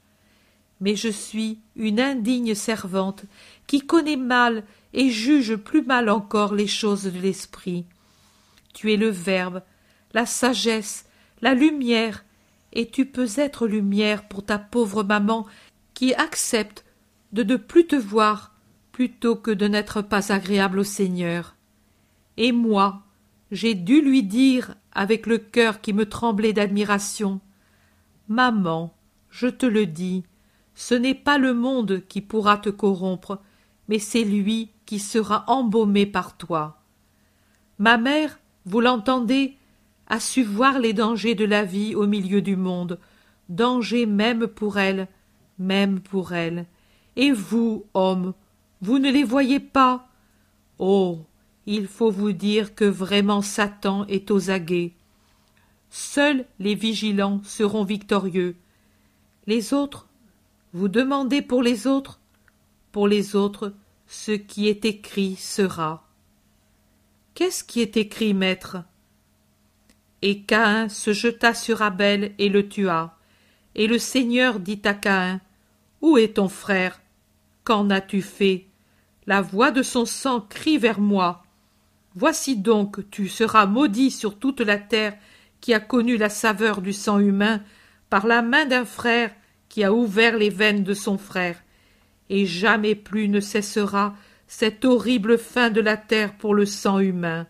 mais 0.83 0.97
je 0.97 1.09
suis 1.09 1.61
une 1.77 2.01
indigne 2.01 2.57
servante 2.57 3.25
qui 3.69 3.87
connaît 3.87 4.17
mal 4.17 4.65
et 4.93 5.11
juge 5.11 5.55
plus 5.55 5.83
mal 5.83 6.11
encore 6.11 6.55
les 6.55 6.67
choses 6.67 7.05
de 7.05 7.21
l'esprit. 7.21 7.87
Tu 8.75 8.93
es 8.93 8.97
le 8.97 9.09
Verbe, 9.09 9.63
la 10.13 10.27
sagesse, 10.27 11.07
la 11.41 11.55
lumière, 11.55 12.25
et 12.73 12.91
tu 12.91 13.07
peux 13.07 13.29
être 13.37 13.69
lumière 13.69 14.27
pour 14.27 14.45
ta 14.45 14.59
pauvre 14.59 15.05
maman 15.05 15.47
qui 15.95 16.15
accepte 16.15 16.85
de 17.33 17.45
ne 17.45 17.55
plus 17.55 17.87
te 17.87 17.97
voir 17.97 18.53
plutôt 18.91 19.37
que 19.37 19.53
de 19.53 19.69
n'être 19.69 20.03
pas 20.03 20.33
agréable 20.33 20.81
au 20.81 20.85
Seigneur. 20.85 21.55
Et 22.37 22.51
moi, 22.51 23.05
j'ai 23.53 23.75
dû 23.75 24.01
lui 24.01 24.25
dire 24.25 24.75
avec 24.91 25.27
le 25.27 25.39
cœur 25.39 25.81
qui 25.81 25.93
me 25.93 26.09
tremblait 26.09 26.53
d'admiration 26.53 27.41
Maman, 28.27 28.93
je 29.31 29.47
te 29.47 29.67
le 29.67 29.87
dis, 29.87 30.25
ce 30.75 30.95
n'est 30.95 31.15
pas 31.15 31.39
le 31.39 31.55
monde 31.55 32.03
qui 32.09 32.21
pourra 32.21 32.59
te 32.59 32.71
corrompre, 32.71 33.41
mais 33.89 33.99
c'est 33.99 34.25
lui 34.25 34.71
qui 34.87 34.99
sera 34.99 35.45
embaumé 35.47 36.07
par 36.07 36.37
toi. 36.37 36.81
Ma 37.79 37.99
mère, 37.99 38.39
vous 38.65 38.81
l'entendez, 38.81 39.57
a 40.07 40.21
su 40.21 40.43
voir 40.43 40.79
les 40.79 40.93
dangers 40.93 41.35
de 41.35 41.45
la 41.45 41.65
vie 41.65 41.95
au 41.95 42.07
milieu 42.07 42.43
du 42.43 42.57
monde, 42.57 42.99
dangers 43.49 44.07
même 44.07 44.47
pour 44.47 44.79
elle, 44.79 45.09
même 45.59 46.01
pour 46.01 46.33
elle. 46.33 46.67
Et 47.17 47.33
vous, 47.33 47.85
hommes, 47.95 48.35
vous 48.81 48.99
ne 48.99 49.11
les 49.11 49.25
voyez 49.25 49.61
pas 49.61 50.09
Oh. 50.79 51.21
Il 51.67 51.87
faut 51.87 52.11
vous 52.11 52.33
dire 52.33 52.75
que 52.75 52.85
vraiment 52.85 53.41
Satan 53.41 54.05
est 54.07 54.33
aux 54.33 54.51
aguets. 54.51 54.95
Seuls 55.91 56.45
les 56.59 56.75
vigilants 56.75 57.41
seront 57.45 57.85
victorieux. 57.85 58.57
Les 59.47 59.73
autres, 59.73 60.09
vous 60.73 60.89
demandez 60.89 61.43
pour 61.43 61.63
les 61.63 61.87
autres, 61.87 62.19
pour 62.93 63.07
les 63.07 63.37
autres, 63.37 63.75
ce 64.07 64.33
qui 64.33 64.69
est 64.69 64.85
écrit 64.85 65.37
sera. 65.37 66.09
Qu'est-ce 67.35 67.65
qui 67.65 67.81
est 67.81 67.97
écrit, 67.97 68.35
maître? 68.35 68.79
Et 70.23 70.43
Caïn 70.43 70.89
se 70.89 71.13
jeta 71.13 71.55
sur 71.55 71.83
Abel 71.83 72.33
et 72.39 72.49
le 72.49 72.69
tua. 72.69 73.19
Et 73.75 73.87
le 73.87 73.99
Seigneur 73.99 74.61
dit 74.61 74.81
à 74.85 74.95
Caïn 74.95 75.41
Où 76.01 76.17
est 76.19 76.35
ton 76.37 76.49
frère? 76.49 77.01
Qu'en 77.65 77.91
as-tu 77.91 78.23
fait? 78.23 78.67
La 79.27 79.41
voix 79.41 79.71
de 79.71 79.83
son 79.83 80.05
sang 80.05 80.41
crie 80.41 80.79
vers 80.79 81.01
moi. 81.01 81.45
Voici 82.15 82.57
donc, 82.57 83.09
tu 83.11 83.29
seras 83.29 83.67
maudit 83.67 84.11
sur 84.11 84.39
toute 84.39 84.61
la 84.61 84.79
terre 84.79 85.17
qui 85.61 85.73
a 85.73 85.81
connu 85.81 86.17
la 86.17 86.29
saveur 86.29 86.83
du 86.83 86.93
sang 86.93 87.19
humain 87.19 87.63
par 88.11 88.27
la 88.27 88.43
main 88.43 88.67
d'un 88.67 88.85
frère 88.85 89.31
qui 89.73 89.85
a 89.85 89.93
ouvert 89.95 90.37
les 90.37 90.51
veines 90.51 90.85
de 90.85 90.93
son 90.93 91.17
frère 91.17 91.57
et 92.29 92.45
jamais 92.45 92.95
plus 92.95 93.31
ne 93.31 93.41
cessera 93.41 94.15
cette 94.47 94.85
horrible 94.85 95.39
fin 95.39 95.71
de 95.71 95.81
la 95.81 95.97
terre 95.97 96.37
pour 96.37 96.55
le 96.55 96.67
sang 96.67 96.99
humain. 96.99 97.47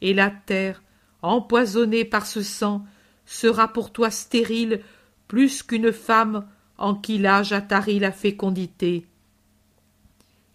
Et 0.00 0.14
la 0.14 0.30
terre, 0.30 0.82
empoisonnée 1.22 2.04
par 2.04 2.26
ce 2.26 2.42
sang, 2.42 2.84
sera 3.24 3.68
pour 3.68 3.92
toi 3.92 4.10
stérile 4.10 4.82
plus 5.28 5.62
qu'une 5.62 5.92
femme 5.92 6.44
en 6.76 6.96
qui 6.96 7.18
l'âge 7.18 7.52
a 7.52 7.64
la 7.70 8.10
fécondité. 8.10 9.06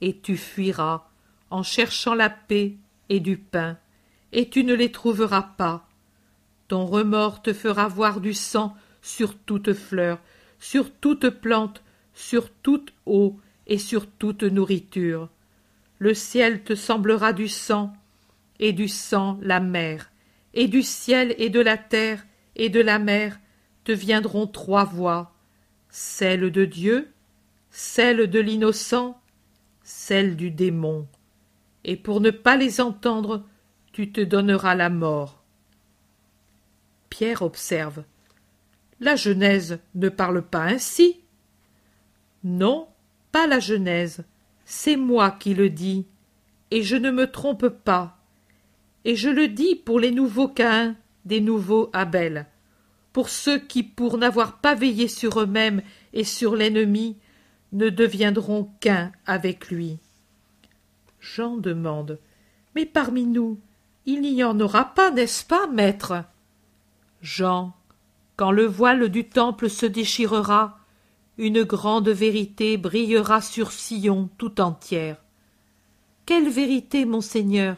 Et 0.01 0.19
tu 0.19 0.35
fuiras, 0.35 1.07
en 1.49 1.63
cherchant 1.63 2.13
la 2.13 2.29
paix 2.29 2.75
et 3.07 3.21
du 3.21 3.37
pain, 3.37 3.77
et 4.33 4.49
tu 4.49 4.65
ne 4.65 4.73
les 4.73 4.91
trouveras 4.91 5.53
pas. 5.55 5.87
Ton 6.67 6.85
remords 6.85 7.41
te 7.41 7.53
fera 7.53 7.87
voir 7.87 8.19
du 8.19 8.33
sang 8.33 8.75
sur 9.01 9.37
toute 9.37 9.71
fleur, 9.71 10.19
sur 10.63 10.93
toute 10.93 11.30
plante, 11.30 11.84
sur 12.13 12.49
toute 12.49 12.93
eau 13.06 13.38
et 13.67 13.78
sur 13.78 14.08
toute 14.08 14.43
nourriture. 14.43 15.28
Le 15.99 16.13
ciel 16.13 16.63
te 16.63 16.73
semblera 16.73 17.34
du 17.34 17.49
sang, 17.49 17.91
et 18.60 18.71
du 18.71 18.88
sang 18.88 19.38
la 19.41 19.60
mer, 19.60 20.10
et 20.54 20.69
du 20.69 20.82
ciel 20.82 21.36
et 21.38 21.49
de 21.49 21.60
la 21.60 21.76
terre 21.78 22.26
et 22.56 22.69
de 22.69 22.80
la 22.80 22.97
mer 22.97 23.41
te 23.84 23.91
viendront 23.91 24.47
trois 24.47 24.86
voix, 24.86 25.36
celle 25.89 26.49
de 26.49 26.63
Dieu, 26.63 27.12
celle 27.69 28.30
de 28.30 28.39
l'innocent, 28.39 29.19
celle 29.84 30.38
du 30.38 30.49
démon. 30.49 31.10
Et 31.84 31.97
pour 31.97 32.21
ne 32.21 32.32
pas 32.32 32.56
les 32.56 32.80
entendre, 32.80 33.43
tu 33.91 34.13
te 34.13 34.21
donneras 34.21 34.76
la 34.76 34.89
mort. 34.89 35.43
Pierre 37.10 37.41
observe. 37.41 38.06
La 39.03 39.17
Genèse 39.17 39.79
ne 39.95 40.07
parle 40.07 40.41
pas 40.41 40.63
ainsi. 40.63 41.19
Non, 42.45 42.87
pas 43.33 43.47
la 43.47 43.59
Genèse, 43.59 44.23
c'est 44.63 44.95
moi 44.95 45.29
qui 45.29 45.53
le 45.53 45.69
dis, 45.69 46.07
et 46.71 46.83
je 46.83 46.95
ne 46.95 47.11
me 47.11 47.29
trompe 47.29 47.67
pas. 47.67 48.17
Et 49.03 49.17
je 49.17 49.27
le 49.29 49.49
dis 49.49 49.75
pour 49.75 49.99
les 49.99 50.11
nouveaux 50.11 50.47
Caïns, 50.47 50.95
des 51.25 51.41
nouveaux 51.41 51.89
Abel, 51.91 52.45
pour 53.11 53.27
ceux 53.27 53.59
qui, 53.59 53.83
pour 53.83 54.17
n'avoir 54.17 54.59
pas 54.59 54.73
veillé 54.73 55.09
sur 55.09 55.41
eux-mêmes 55.41 55.81
et 56.13 56.23
sur 56.23 56.55
l'ennemi, 56.55 57.17
ne 57.73 57.89
deviendront 57.89 58.71
qu'un 58.79 59.11
avec 59.25 59.69
lui. 59.69 59.99
Jean 61.19 61.57
demande. 61.57 62.19
Mais 62.73 62.85
parmi 62.85 63.25
nous, 63.25 63.59
il 64.05 64.21
n'y 64.21 64.45
en 64.45 64.57
aura 64.61 64.93
pas, 64.93 65.11
n'est-ce 65.11 65.43
pas, 65.43 65.67
maître? 65.67 66.23
Jean. 67.21 67.75
Quand 68.35 68.51
le 68.51 68.65
voile 68.65 69.09
du 69.09 69.29
temple 69.29 69.69
se 69.69 69.85
déchirera, 69.85 70.79
une 71.37 71.63
grande 71.63 72.09
vérité 72.09 72.77
brillera 72.77 73.41
sur 73.41 73.71
Sion 73.71 74.29
tout 74.37 74.61
entière. 74.61 75.17
Quelle 76.25 76.49
vérité, 76.49 77.05
monseigneur 77.05 77.75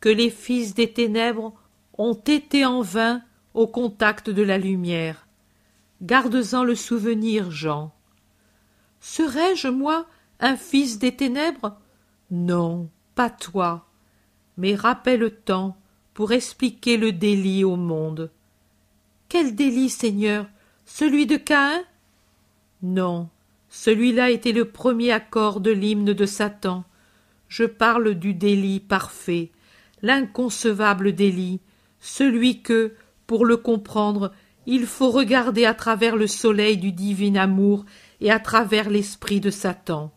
Que 0.00 0.08
les 0.08 0.30
fils 0.30 0.74
des 0.74 0.92
ténèbres 0.92 1.52
ont 1.98 2.14
été 2.14 2.64
en 2.64 2.80
vain 2.80 3.22
au 3.54 3.66
contact 3.66 4.30
de 4.30 4.42
la 4.42 4.58
lumière. 4.58 5.26
Garde-en 6.00 6.64
le 6.64 6.74
souvenir, 6.74 7.50
Jean. 7.50 7.92
Serais-je, 9.00 9.68
moi, 9.68 10.06
un 10.40 10.56
fils 10.56 10.98
des 10.98 11.14
ténèbres? 11.14 11.76
Non, 12.30 12.88
pas 13.14 13.30
toi. 13.30 13.86
Mais 14.56 14.74
rappelle-t'en 14.74 15.76
pour 16.14 16.32
expliquer 16.32 16.96
le 16.96 17.12
délit 17.12 17.64
au 17.64 17.76
monde. 17.76 18.30
Quel 19.32 19.54
délit, 19.54 19.88
Seigneur 19.88 20.44
Celui 20.84 21.24
de 21.24 21.38
Caïn? 21.38 21.82
Non, 22.82 23.30
celui-là 23.70 24.28
était 24.28 24.52
le 24.52 24.66
premier 24.66 25.10
accord 25.10 25.60
de 25.60 25.70
l'hymne 25.70 26.12
de 26.12 26.26
Satan. 26.26 26.84
Je 27.48 27.64
parle 27.64 28.14
du 28.14 28.34
délit 28.34 28.78
parfait, 28.78 29.50
l'inconcevable 30.02 31.14
délit, 31.14 31.60
celui 31.98 32.60
que, 32.60 32.92
pour 33.26 33.46
le 33.46 33.56
comprendre, 33.56 34.34
il 34.66 34.84
faut 34.84 35.10
regarder 35.10 35.64
à 35.64 35.72
travers 35.72 36.14
le 36.14 36.26
soleil 36.26 36.76
du 36.76 36.92
divin 36.92 37.36
amour 37.36 37.86
et 38.20 38.30
à 38.30 38.38
travers 38.38 38.90
l'esprit 38.90 39.40
de 39.40 39.48
Satan. 39.48 40.12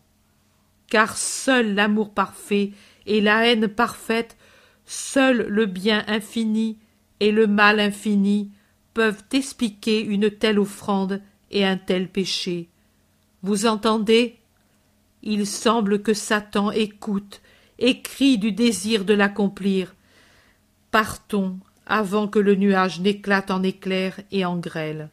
Car 0.90 1.16
seul 1.16 1.74
l'amour 1.74 2.12
parfait 2.12 2.72
et 3.06 3.22
la 3.22 3.46
haine 3.46 3.68
parfaite, 3.68 4.36
seul 4.84 5.46
le 5.48 5.64
bien 5.64 6.04
infini 6.06 6.76
et 7.20 7.32
le 7.32 7.46
mal 7.46 7.80
infini 7.80 8.50
peuvent 8.96 9.24
expliquer 9.30 10.02
une 10.02 10.30
telle 10.30 10.58
offrande 10.58 11.20
et 11.50 11.66
un 11.66 11.76
tel 11.76 12.08
péché. 12.08 12.70
Vous 13.42 13.66
entendez? 13.66 14.38
Il 15.22 15.46
semble 15.46 16.00
que 16.00 16.14
Satan 16.14 16.70
écoute 16.70 17.42
et 17.78 18.00
crie 18.00 18.38
du 18.38 18.52
désir 18.52 19.04
de 19.04 19.12
l'accomplir. 19.12 19.94
Partons 20.90 21.58
avant 21.84 22.26
que 22.26 22.38
le 22.38 22.54
nuage 22.54 23.00
n'éclate 23.00 23.50
en 23.50 23.62
éclairs 23.62 24.18
et 24.32 24.46
en 24.46 24.56
grêle. 24.56 25.10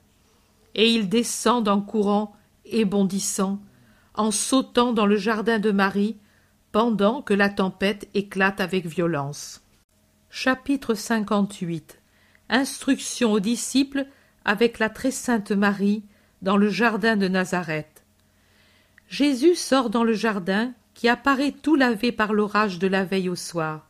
Et 0.76 0.90
ils 0.90 1.10
descendent 1.10 1.68
en 1.68 1.82
courant 1.82 2.38
et 2.64 2.86
bondissant, 2.86 3.60
en 4.14 4.32
sautant 4.32 4.94
dans 4.94 5.06
le 5.06 5.18
jardin 5.18 5.60
de 5.60 5.72
Marie, 5.72 6.16
pendant 6.72 7.22
que 7.22 7.34
la 7.34 7.50
tempête 7.50 8.08
éclate 8.14 8.62
avec 8.62 8.86
violence. 8.86 9.62
Chapitre 10.30 10.94
58 10.94 12.00
Instruction 12.56 13.32
aux 13.32 13.40
disciples 13.40 14.06
avec 14.46 14.78
la 14.78 14.88
très 14.88 15.10
sainte 15.10 15.52
Marie 15.52 16.04
dans 16.44 16.56
le 16.56 16.70
jardin 16.70 17.16
de 17.16 17.28
Nazareth. 17.28 18.06
Jésus 19.10 19.56
sort 19.56 19.90
dans 19.90 20.04
le 20.04 20.14
jardin 20.14 20.72
qui 20.94 21.10
apparaît 21.10 21.52
tout 21.52 21.76
lavé 21.76 22.12
par 22.12 22.32
l'orage 22.32 22.78
de 22.78 22.86
la 22.86 23.06
veille 23.06 23.28
au 23.28 23.36
soir, 23.36 23.88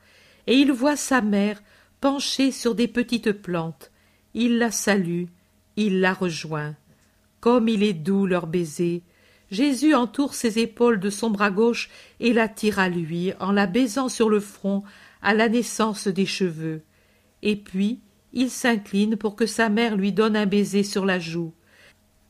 et 0.48 0.56
il 0.56 0.72
voit 0.72 0.96
sa 0.96 1.20
mère 1.20 1.62
penché 2.00 2.54
sur 2.54 2.74
des 2.74 2.88
petites 2.88 3.34
plantes. 3.34 3.92
Il 4.34 4.60
la 4.60 4.72
salue, 4.72 5.26
il 5.76 6.00
la 6.00 6.14
rejoint. 6.14 6.74
Comme 7.42 7.68
il 7.68 7.84
est 7.84 7.92
doux 7.92 8.26
leur 8.26 8.48
baiser. 8.48 9.04
Jésus 9.52 9.94
entoure 9.94 10.36
ses 10.36 10.60
épaules 10.60 11.02
de 11.02 11.10
son 11.10 11.32
bras 11.32 11.52
gauche 11.52 11.90
et 12.22 12.32
l'attire 12.32 12.80
à 12.80 12.88
lui 12.88 13.34
en 13.42 13.52
la 13.52 13.68
baisant 13.68 14.08
sur 14.08 14.30
le 14.30 14.40
front 14.40 14.84
à 15.22 15.34
la 15.34 15.50
naissance 15.50 16.08
des 16.08 16.26
cheveux. 16.26 16.82
Et 17.42 17.58
puis 17.58 18.00
il 18.34 18.50
s'incline 18.50 19.16
pour 19.16 19.36
que 19.36 19.46
sa 19.46 19.70
mère 19.70 19.96
lui 19.96 20.12
donne 20.12 20.36
un 20.36 20.46
baiser 20.46 20.84
sur 20.84 21.06
la 21.06 21.20
joue. 21.20 21.54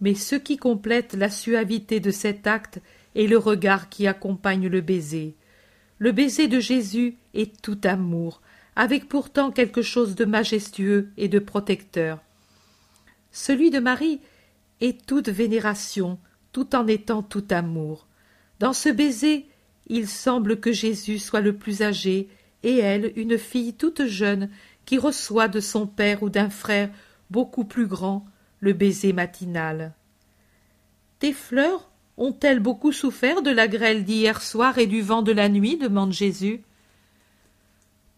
Mais 0.02 0.16
ce 0.16 0.36
qui 0.36 0.58
complète 0.58 1.14
la 1.14 1.30
suavité 1.30 2.00
de 2.00 2.12
cet 2.12 2.46
acte 2.46 2.82
est 3.16 3.28
le 3.28 3.38
regard 3.38 3.90
qui 3.90 4.06
accompagne 4.06 4.68
le 4.68 4.82
baiser. 4.82 5.36
Le 6.00 6.12
baiser 6.12 6.48
de 6.48 6.60
Jésus 6.60 7.16
est 7.34 7.62
tout 7.62 7.80
amour, 7.84 8.42
avec 8.76 9.08
pourtant 9.08 9.52
quelque 9.52 9.82
chose 9.82 10.16
de 10.16 10.26
majestueux 10.26 11.10
et 11.18 11.30
de 11.30 11.40
protecteur. 11.40 12.20
Celui 13.32 13.70
de 13.70 13.80
Marie 13.80 14.20
est 14.82 15.06
toute 15.06 15.30
vénération, 15.30 16.20
tout 16.52 16.76
en 16.76 16.88
étant 16.88 17.24
tout 17.24 17.46
amour. 17.52 18.08
Dans 18.60 18.74
ce 18.74 18.90
baiser, 18.90 19.48
il 19.88 20.08
semble 20.08 20.60
que 20.60 20.72
Jésus 20.72 21.20
soit 21.20 21.42
le 21.42 21.56
plus 21.56 21.82
âgé, 21.82 22.28
et 22.64 22.78
elle 22.78 23.12
une 23.16 23.38
fille 23.38 23.74
toute 23.74 24.06
jeune 24.06 24.50
qui 24.86 24.98
reçoit 24.98 25.48
de 25.48 25.60
son 25.60 25.88
père 25.88 26.24
ou 26.24 26.30
d'un 26.30 26.50
frère 26.50 26.90
beaucoup 27.30 27.66
plus 27.66 27.88
grand 27.88 28.26
le 28.60 28.74
baiser 28.74 29.14
matinal. 29.14 29.94
Tes 31.20 31.34
fleurs 31.34 31.90
ont-elles 32.18 32.60
beaucoup 32.60 32.92
souffert 32.92 33.42
de 33.42 33.52
la 33.52 33.68
grêle 33.68 34.04
d'hier 34.04 34.42
soir 34.42 34.78
et 34.78 34.88
du 34.88 35.02
vent 35.02 35.22
de 35.22 35.32
la 35.32 35.50
nuit 35.50 35.78
demande 35.78 36.12
Jésus. 36.12 36.62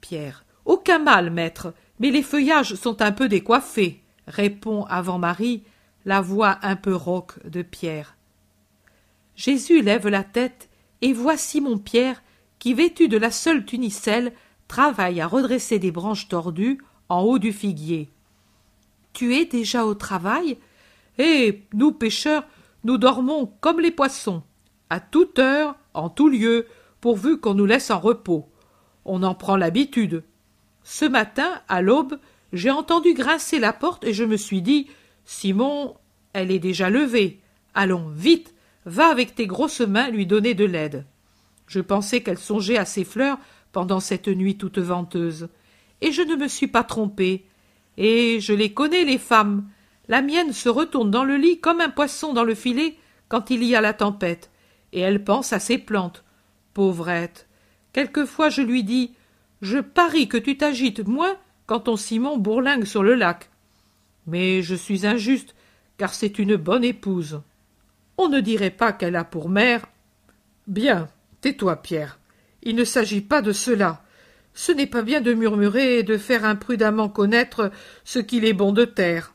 Pierre. 0.02 0.44
Aucun 0.66 1.00
mal, 1.00 1.30
maître, 1.30 1.74
mais 2.00 2.12
les 2.12 2.24
feuillages 2.24 2.76
sont 2.76 3.02
un 3.02 3.12
peu 3.12 3.30
décoiffés, 3.30 4.02
répond 4.28 4.84
avant 4.86 5.20
Marie 5.20 5.64
la 6.06 6.22
voix 6.22 6.60
un 6.62 6.76
peu 6.76 6.96
rauque 6.96 7.46
de 7.48 7.62
Pierre. 7.62 8.16
Jésus 9.36 9.82
lève 9.82 10.08
la 10.08 10.24
tête 10.24 10.70
et 11.02 11.14
voit 11.14 11.38
Simon 11.38 11.78
Pierre 11.78 12.22
qui, 12.60 12.74
vêtu 12.74 13.08
de 13.08 13.18
la 13.18 13.32
seule 13.32 13.66
tunicelle, 13.66 14.34
travaille 14.68 15.22
à 15.22 15.28
redresser 15.28 15.80
des 15.80 15.92
branches 15.92 16.28
tordues 16.28 16.80
en 17.10 17.22
haut 17.22 17.40
du 17.40 17.54
figuier. 17.54 18.10
Tu 19.14 19.36
es 19.36 19.46
déjà 19.46 19.86
au 19.86 19.94
travail? 19.94 20.58
Eh, 21.18 21.64
nous 21.74 21.92
pêcheurs, 21.92 22.44
nous 22.84 22.98
dormons 22.98 23.54
comme 23.62 23.80
les 23.80 23.92
poissons, 23.92 24.44
à 24.90 25.00
toute 25.00 25.40
heure, 25.40 25.76
en 25.94 26.10
tout 26.10 26.30
lieu, 26.30 26.68
pourvu 27.00 27.40
qu'on 27.40 27.54
nous 27.54 27.66
laisse 27.66 27.92
en 27.92 28.00
repos. 28.00 28.50
On 29.06 29.24
en 29.24 29.36
prend 29.36 29.56
l'habitude. 29.56 30.24
Ce 30.84 31.06
matin, 31.06 31.62
à 31.68 31.82
l'aube, 31.82 32.20
j'ai 32.54 32.72
entendu 32.72 33.14
grincer 33.14 33.60
la 33.60 33.74
porte 33.74 34.04
et 34.04 34.14
je 34.14 34.24
me 34.24 34.38
suis 34.38 34.62
dit 34.62 34.88
Simon, 35.26 35.96
elle 36.34 36.52
est 36.52 36.60
déjà 36.60 36.90
levée. 36.90 37.40
Allons, 37.74 38.10
vite, 38.10 38.54
va 38.86 39.08
avec 39.08 39.36
tes 39.36 39.48
grosses 39.48 39.82
mains 39.82 40.10
lui 40.10 40.26
donner 40.26 40.54
de 40.54 40.66
l'aide. 40.66 41.06
Je 41.68 41.80
pensais 41.80 42.22
qu'elle 42.22 42.38
songeait 42.38 42.78
à 42.78 42.86
ses 42.86 43.04
fleurs 43.04 43.40
pendant 43.76 44.00
cette 44.00 44.30
nuit 44.30 44.56
toute 44.56 44.80
venteuse. 44.80 45.50
Et 46.00 46.14
je 46.14 46.22
ne 46.22 46.38
me 46.38 46.48
suis 46.48 46.70
pas 46.70 46.86
trompée. 46.86 47.44
Et 47.98 48.40
je 48.40 48.54
les 48.54 48.74
connais, 48.74 49.04
les 49.04 49.18
femmes. 49.18 49.68
La 50.08 50.22
mienne 50.22 50.54
se 50.54 50.70
retourne 50.70 51.12
dans 51.12 51.26
le 51.26 51.36
lit 51.36 51.60
comme 51.60 51.82
un 51.82 51.90
poisson 51.90 52.32
dans 52.32 52.46
le 52.46 52.56
filet 52.56 52.96
quand 53.28 53.50
il 53.50 53.66
y 53.66 53.76
a 53.76 53.82
la 53.82 53.92
tempête, 53.92 54.50
et 54.94 55.02
elle 55.02 55.26
pense 55.26 55.52
à 55.52 55.60
ses 55.60 55.78
plantes. 55.78 56.24
Pauvrette. 56.74 57.50
Quelquefois 57.92 58.48
je 58.48 58.62
lui 58.62 58.86
dis 58.86 59.12
je 59.62 59.80
parie 59.80 60.30
que 60.30 60.38
tu 60.38 60.56
t'agites 60.56 61.06
moins 61.06 61.36
quand 61.66 61.82
ton 61.82 61.98
Simon 61.98 62.38
bourlingue 62.38 62.86
sur 62.86 63.04
le 63.04 63.16
lac. 63.16 63.50
Mais 64.26 64.62
je 64.62 64.76
suis 64.76 65.06
injuste, 65.06 65.54
car 65.98 66.14
c'est 66.14 66.40
une 66.40 66.56
bonne 66.56 66.86
épouse. 66.86 67.42
On 68.18 68.30
ne 68.30 68.40
dirait 68.40 68.72
pas 68.72 68.94
qu'elle 68.94 69.18
a 69.18 69.26
pour 69.26 69.50
mère. 69.50 69.86
Bien, 70.66 71.10
tais-toi, 71.42 71.76
Pierre. 71.82 72.20
Il 72.66 72.76
ne 72.76 72.84
s'agit 72.84 73.22
pas 73.22 73.42
de 73.42 73.52
cela. 73.52 74.04
Ce 74.54 74.72
n'est 74.72 74.88
pas 74.88 75.02
bien 75.02 75.22
de 75.22 75.34
murmurer 75.34 76.00
et 76.00 76.04
de 76.04 76.18
faire 76.18 76.46
imprudemment 76.46 77.10
connaître 77.10 77.72
ce 78.04 78.20
qu'il 78.20 78.46
est 78.46 78.54
bon 78.54 78.72
de 78.72 78.86
taire. 78.86 79.34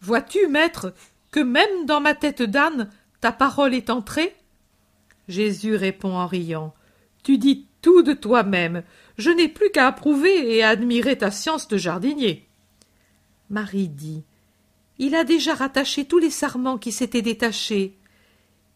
Vois-tu, 0.00 0.46
maître, 0.48 0.92
que 1.30 1.40
même 1.40 1.86
dans 1.86 2.00
ma 2.00 2.14
tête 2.14 2.42
d'âne, 2.42 2.90
ta 3.20 3.32
parole 3.32 3.74
est 3.74 3.90
entrée? 3.90 4.34
Jésus 5.28 5.74
répond 5.74 6.16
en 6.16 6.26
riant. 6.26 6.74
Tu 7.22 7.38
dis 7.38 7.66
tout 7.82 8.02
de 8.02 8.12
toi-même. 8.14 8.82
Je 9.18 9.30
n'ai 9.30 9.48
plus 9.48 9.70
qu'à 9.70 9.86
approuver 9.86 10.56
et 10.56 10.62
à 10.62 10.70
admirer 10.70 11.18
ta 11.18 11.30
science 11.30 11.68
de 11.68 11.76
jardinier. 11.76 12.48
Marie 13.50 13.88
dit. 13.88 14.24
Il 14.98 15.14
a 15.14 15.24
déjà 15.24 15.54
rattaché 15.54 16.06
tous 16.06 16.18
les 16.18 16.30
sarments 16.30 16.78
qui 16.78 16.90
s'étaient 16.90 17.22
détachés. 17.22 17.96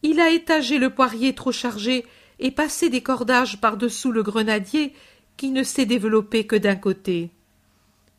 Il 0.03 0.21
a 0.21 0.31
étagé 0.31 0.79
le 0.79 0.91
poirier 0.91 1.35
trop 1.35 1.53
chargé 1.53 2.05
et 2.39 2.51
passé 2.51 2.91
des 2.91 3.03
cordages 3.03 3.61
par-dessous 3.61 4.13
le 4.13 4.23
grenadier 4.23 4.93
qui 5.37 5.51
ne 5.51 5.63
s'est 5.63 5.87
développé 5.87 6.47
que 6.47 6.57
d'un 6.57 6.77
côté. 6.77 7.31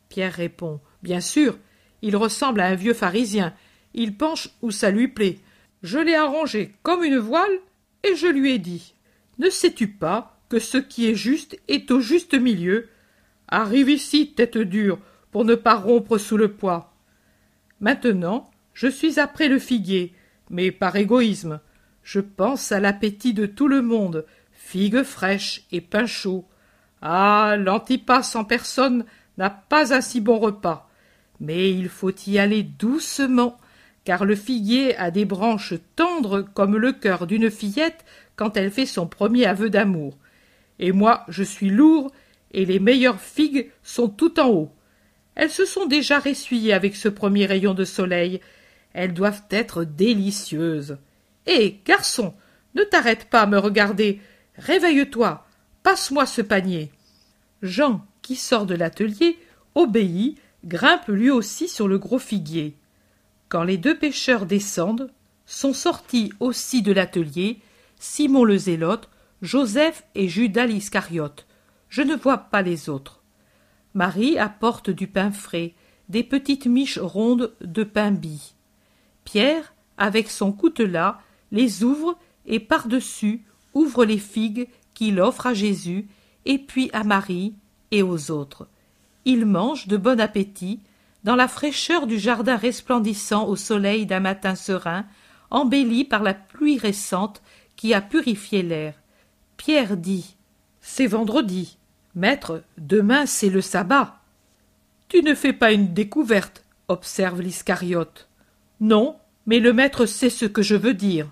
Pierre 0.08 0.32
répond. 0.32 0.80
Bien 1.02 1.20
sûr, 1.20 1.58
il 2.02 2.16
ressemble 2.16 2.60
à 2.60 2.66
un 2.66 2.74
vieux 2.74 2.94
pharisien. 2.94 3.54
Il 3.94 4.16
penche 4.16 4.48
où 4.62 4.70
ça 4.70 4.90
lui 4.90 5.08
plaît. 5.08 5.38
Je 5.82 5.98
l'ai 5.98 6.14
arrangé 6.14 6.74
comme 6.82 7.04
une 7.04 7.18
voile 7.18 7.58
et 8.02 8.14
je 8.16 8.26
lui 8.26 8.52
ai 8.52 8.58
dit. 8.58 8.94
Ne 9.38 9.50
sais-tu 9.50 9.88
pas 9.88 10.38
que 10.48 10.58
ce 10.58 10.78
qui 10.78 11.06
est 11.08 11.14
juste 11.14 11.58
est 11.68 11.90
au 11.90 12.00
juste 12.00 12.34
milieu? 12.34 12.88
Arrive 13.48 13.90
ici, 13.90 14.32
tête 14.34 14.58
dure, 14.58 14.98
pour 15.30 15.44
ne 15.44 15.54
pas 15.54 15.74
rompre 15.74 16.18
sous 16.18 16.36
le 16.36 16.52
poids. 16.52 16.94
Maintenant, 17.80 18.50
je 18.72 18.88
suis 18.88 19.20
après 19.20 19.48
le 19.48 19.58
figuier, 19.58 20.14
mais 20.50 20.70
par 20.70 20.96
égoïsme. 20.96 21.60
Je 22.04 22.20
pense 22.20 22.70
à 22.70 22.80
l'appétit 22.80 23.32
de 23.32 23.46
tout 23.46 23.66
le 23.66 23.82
monde, 23.82 24.26
figues 24.52 25.02
fraîches 25.02 25.62
et 25.72 25.80
pain 25.80 26.06
chaud. 26.06 26.44
Ah. 27.00 27.56
L'Antipas 27.58 28.36
en 28.36 28.44
personne 28.44 29.04
n'a 29.38 29.50
pas 29.50 29.94
un 29.94 30.00
si 30.00 30.20
bon 30.20 30.38
repas. 30.38 30.88
Mais 31.40 31.70
il 31.70 31.88
faut 31.88 32.14
y 32.26 32.38
aller 32.38 32.62
doucement, 32.62 33.58
car 34.04 34.24
le 34.24 34.36
figuier 34.36 34.96
a 34.96 35.10
des 35.10 35.24
branches 35.24 35.74
tendres 35.96 36.42
comme 36.42 36.76
le 36.76 36.92
cœur 36.92 37.26
d'une 37.26 37.50
fillette 37.50 38.04
quand 38.36 38.56
elle 38.56 38.70
fait 38.70 38.86
son 38.86 39.06
premier 39.06 39.46
aveu 39.46 39.70
d'amour. 39.70 40.16
Et 40.78 40.92
moi 40.92 41.24
je 41.28 41.42
suis 41.42 41.70
lourd, 41.70 42.12
et 42.52 42.66
les 42.66 42.78
meilleures 42.80 43.20
figues 43.20 43.70
sont 43.82 44.08
tout 44.08 44.38
en 44.38 44.48
haut. 44.48 44.72
Elles 45.34 45.50
se 45.50 45.64
sont 45.64 45.86
déjà 45.86 46.20
ressuyées 46.20 46.72
avec 46.72 46.94
ce 46.96 47.08
premier 47.08 47.46
rayon 47.46 47.74
de 47.74 47.84
soleil. 47.84 48.40
Elles 48.92 49.14
doivent 49.14 49.42
être 49.50 49.84
délicieuses. 49.84 50.98
Hé, 51.46 51.80
garçon, 51.84 52.34
ne 52.74 52.82
t'arrête 52.84 53.28
pas 53.30 53.42
à 53.42 53.46
me 53.46 53.58
regarder. 53.58 54.20
Réveille-toi. 54.56 55.46
Passe-moi 55.82 56.26
ce 56.26 56.42
panier. 56.42 56.90
Jean, 57.62 58.06
qui 58.22 58.36
sort 58.36 58.66
de 58.66 58.74
l'atelier, 58.74 59.38
obéit, 59.74 60.38
grimpe 60.64 61.08
lui 61.08 61.30
aussi 61.30 61.68
sur 61.68 61.88
le 61.88 61.98
gros 61.98 62.18
figuier. 62.18 62.76
Quand 63.48 63.64
les 63.64 63.76
deux 63.76 63.98
pêcheurs 63.98 64.46
descendent, 64.46 65.10
sont 65.46 65.74
sortis 65.74 66.32
aussi 66.40 66.82
de 66.82 66.92
l'atelier 66.92 67.60
Simon 67.98 68.44
le 68.44 68.56
Zélote, 68.56 69.08
Joseph 69.42 70.04
et 70.14 70.28
Judas 70.28 70.66
l'Iscariote. 70.66 71.46
Je 71.88 72.02
ne 72.02 72.16
vois 72.16 72.38
pas 72.38 72.62
les 72.62 72.88
autres. 72.88 73.22
Marie 73.92 74.38
apporte 74.38 74.90
du 74.90 75.06
pain 75.06 75.30
frais, 75.30 75.74
des 76.08 76.24
petites 76.24 76.66
miches 76.66 76.98
rondes 76.98 77.54
de 77.60 77.84
pain 77.84 78.10
bis. 78.10 78.54
Pierre, 79.24 79.74
avec 79.96 80.30
son 80.30 80.52
coutelas, 80.52 81.20
les 81.54 81.84
ouvre 81.84 82.18
et 82.46 82.58
par-dessus 82.58 83.44
ouvre 83.74 84.04
les 84.04 84.18
figues 84.18 84.68
qu'il 84.92 85.20
offre 85.20 85.46
à 85.46 85.54
Jésus 85.54 86.08
et 86.44 86.58
puis 86.58 86.90
à 86.92 87.04
Marie 87.04 87.54
et 87.92 88.02
aux 88.02 88.32
autres. 88.32 88.66
Il 89.24 89.46
mange 89.46 89.86
de 89.86 89.96
bon 89.96 90.20
appétit 90.20 90.80
dans 91.22 91.36
la 91.36 91.48
fraîcheur 91.48 92.06
du 92.06 92.18
jardin 92.18 92.56
resplendissant 92.56 93.46
au 93.46 93.56
soleil 93.56 94.04
d'un 94.04 94.20
matin 94.20 94.56
serein, 94.56 95.06
embelli 95.50 96.04
par 96.04 96.24
la 96.24 96.34
pluie 96.34 96.76
récente 96.76 97.40
qui 97.76 97.94
a 97.94 98.02
purifié 98.02 98.62
l'air. 98.62 98.94
Pierre 99.56 99.96
dit 99.96 100.34
C'est 100.80 101.06
vendredi. 101.06 101.78
Maître, 102.16 102.62
demain 102.78 103.26
c'est 103.26 103.48
le 103.48 103.60
sabbat. 103.60 104.20
Tu 105.08 105.22
ne 105.22 105.34
fais 105.34 105.52
pas 105.52 105.72
une 105.72 105.94
découverte, 105.94 106.64
observe 106.88 107.40
l'Iscariote. 107.40 108.28
Non, 108.80 109.16
mais 109.46 109.60
le 109.60 109.72
maître 109.72 110.04
sait 110.04 110.30
ce 110.30 110.46
que 110.46 110.62
je 110.62 110.74
veux 110.74 110.94
dire. 110.94 111.28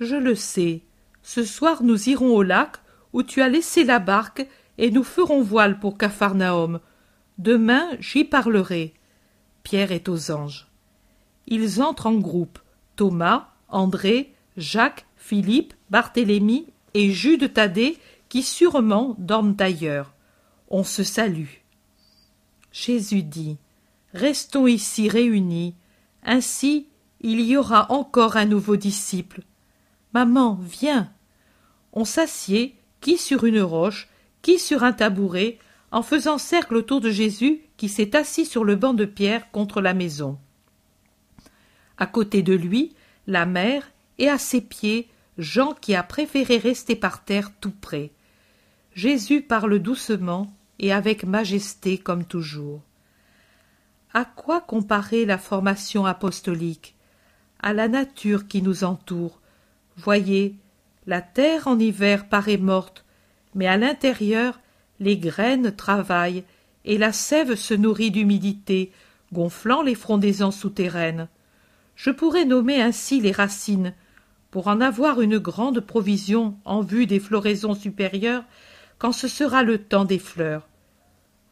Je 0.00 0.16
le 0.16 0.34
sais. 0.34 0.80
Ce 1.22 1.44
soir 1.44 1.82
nous 1.82 2.08
irons 2.08 2.34
au 2.34 2.42
lac 2.42 2.76
où 3.12 3.22
tu 3.22 3.42
as 3.42 3.50
laissé 3.50 3.84
la 3.84 3.98
barque 3.98 4.46
et 4.78 4.90
nous 4.90 5.04
ferons 5.04 5.42
voile 5.42 5.78
pour 5.78 5.98
Capharnaüm. 5.98 6.80
Demain 7.36 7.86
j'y 8.00 8.24
parlerai. 8.24 8.94
Pierre 9.62 9.92
est 9.92 10.08
aux 10.08 10.30
anges. 10.30 10.68
Ils 11.46 11.82
entrent 11.82 12.06
en 12.06 12.14
groupe. 12.14 12.58
Thomas, 12.96 13.48
André, 13.68 14.34
Jacques, 14.56 15.06
Philippe, 15.16 15.74
Barthélemy 15.90 16.66
et 16.94 17.10
Jude 17.10 17.52
Thaddée 17.52 17.98
qui 18.30 18.42
sûrement 18.42 19.16
dorment 19.18 19.56
ailleurs. 19.58 20.14
On 20.70 20.82
se 20.82 21.02
salue. 21.02 21.60
Jésus 22.72 23.22
dit 23.22 23.58
Restons 24.14 24.66
ici 24.66 25.08
réunis, 25.08 25.74
ainsi 26.24 26.86
il 27.20 27.40
y 27.42 27.56
aura 27.56 27.92
encore 27.92 28.36
un 28.36 28.46
nouveau 28.46 28.76
disciple. 28.76 29.42
Maman, 30.12 30.58
viens. 30.62 31.10
On 31.92 32.04
s'assied, 32.04 32.76
qui 33.00 33.16
sur 33.16 33.44
une 33.44 33.60
roche, 33.60 34.08
qui 34.42 34.58
sur 34.58 34.84
un 34.84 34.92
tabouret, 34.92 35.58
en 35.92 36.02
faisant 36.02 36.38
cercle 36.38 36.76
autour 36.76 37.00
de 37.00 37.10
Jésus 37.10 37.60
qui 37.76 37.88
s'est 37.88 38.16
assis 38.16 38.46
sur 38.46 38.64
le 38.64 38.76
banc 38.76 38.94
de 38.94 39.04
pierre 39.04 39.50
contre 39.50 39.80
la 39.80 39.94
maison. 39.94 40.38
À 41.98 42.06
côté 42.06 42.42
de 42.42 42.54
lui, 42.54 42.94
la 43.26 43.46
mère, 43.46 43.90
et 44.18 44.28
à 44.28 44.38
ses 44.38 44.60
pieds, 44.60 45.08
Jean 45.38 45.72
qui 45.72 45.94
a 45.94 46.02
préféré 46.02 46.58
rester 46.58 46.94
par 46.94 47.24
terre 47.24 47.50
tout 47.60 47.72
près. 47.72 48.10
Jésus 48.94 49.40
parle 49.40 49.78
doucement 49.78 50.52
et 50.78 50.92
avec 50.92 51.24
majesté 51.24 51.96
comme 51.96 52.24
toujours. 52.24 52.82
À 54.12 54.24
quoi 54.24 54.60
comparer 54.60 55.24
la 55.24 55.38
formation 55.38 56.04
apostolique? 56.04 56.96
À 57.60 57.72
la 57.72 57.88
nature 57.88 58.48
qui 58.48 58.60
nous 58.60 58.84
entoure. 58.84 59.39
Voyez, 60.02 60.56
la 61.06 61.20
terre 61.20 61.68
en 61.68 61.78
hiver 61.78 62.28
paraît 62.30 62.56
morte, 62.56 63.04
mais 63.54 63.66
à 63.66 63.76
l'intérieur 63.76 64.58
les 64.98 65.18
graines 65.18 65.76
travaillent 65.76 66.44
et 66.86 66.96
la 66.96 67.12
sève 67.12 67.54
se 67.54 67.74
nourrit 67.74 68.10
d'humidité, 68.10 68.92
gonflant 69.30 69.82
les 69.82 69.94
frondaisons 69.94 70.52
souterraines. 70.52 71.28
Je 71.96 72.10
pourrais 72.10 72.46
nommer 72.46 72.80
ainsi 72.80 73.20
les 73.20 73.32
racines, 73.32 73.92
pour 74.50 74.68
en 74.68 74.80
avoir 74.80 75.20
une 75.20 75.38
grande 75.38 75.80
provision 75.80 76.56
en 76.64 76.80
vue 76.80 77.06
des 77.06 77.20
floraisons 77.20 77.74
supérieures 77.74 78.44
quand 78.98 79.12
ce 79.12 79.28
sera 79.28 79.62
le 79.62 79.78
temps 79.78 80.06
des 80.06 80.18
fleurs. 80.18 80.66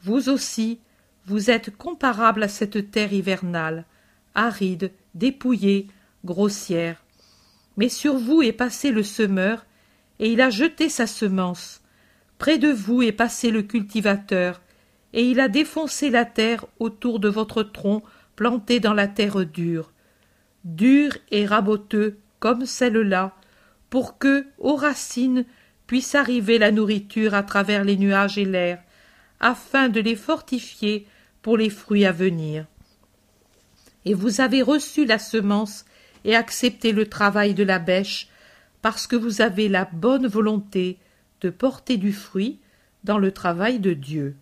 Vous 0.01 0.31
aussi, 0.31 0.81
vous 1.27 1.51
êtes 1.51 1.77
comparable 1.77 2.43
à 2.43 2.49
cette 2.49 2.91
terre 2.91 3.13
hivernale, 3.13 3.85
aride, 4.35 4.91
dépouillée, 5.15 5.89
grossière. 6.25 7.05
Mais 7.79 7.89
sur 7.89 8.19
vous 8.19 8.43
est 8.43 8.53
passé 8.53 8.91
le 8.91 9.05
semeur, 9.05 9.65
et 10.19 10.33
il 10.33 10.41
a 10.41 10.51
jeté 10.51 10.89
sa 10.89 11.07
semence. 11.07 11.81
Près 12.37 12.59
de 12.59 12.69
vous 12.69 13.03
est 13.03 13.13
passé 13.13 13.53
le 13.53 13.63
cultivateur, 13.63 14.61
et 15.13 15.25
il 15.25 15.39
a 15.39 15.49
défoncé 15.49 16.11
la 16.11 16.25
terre 16.25 16.67
autour 16.81 17.21
de 17.21 17.29
votre 17.29 17.63
tronc 17.63 18.03
planté 18.35 18.81
dans 18.81 18.95
la 18.95 19.07
terre 19.07 19.47
dure. 19.47 19.93
Dur 20.65 21.17
et 21.31 21.47
raboteux 21.47 22.19
comme 22.41 22.67
celle-là, 22.67 23.37
pour 23.91 24.19
que, 24.19 24.45
aux 24.59 24.77
racines, 24.77 25.45
puisse 25.87 26.17
arriver 26.17 26.59
la 26.59 26.73
nourriture 26.73 27.33
à 27.33 27.45
travers 27.45 27.85
les 27.85 27.97
nuages 27.97 28.39
et 28.39 28.45
l'air, 28.45 28.83
afin 29.39 29.89
de 29.89 30.01
les 30.01 30.17
fortifier 30.17 31.07
pour 31.43 31.57
les 31.57 31.71
fruits 31.71 32.05
à 32.05 32.13
venir. 32.13 32.67
Et 34.05 34.15
vous 34.15 34.41
avez 34.41 34.63
reçu 34.63 35.05
la 35.05 35.19
semence 35.19 35.85
et 36.29 36.37
accepté 36.37 36.93
le 36.93 37.09
travail 37.09 37.55
de 37.55 37.65
la 37.65 37.79
bêche, 37.79 38.29
parce 38.83 39.07
que 39.07 39.17
vous 39.17 39.41
avez 39.41 39.67
la 39.67 39.87
bonne 39.87 40.27
volonté 40.27 40.99
de 41.41 41.49
porter 41.49 41.97
du 41.97 42.13
fruit 42.13 42.59
dans 43.03 43.17
le 43.17 43.33
travail 43.33 43.79
de 43.79 43.95
Dieu. 43.95 44.37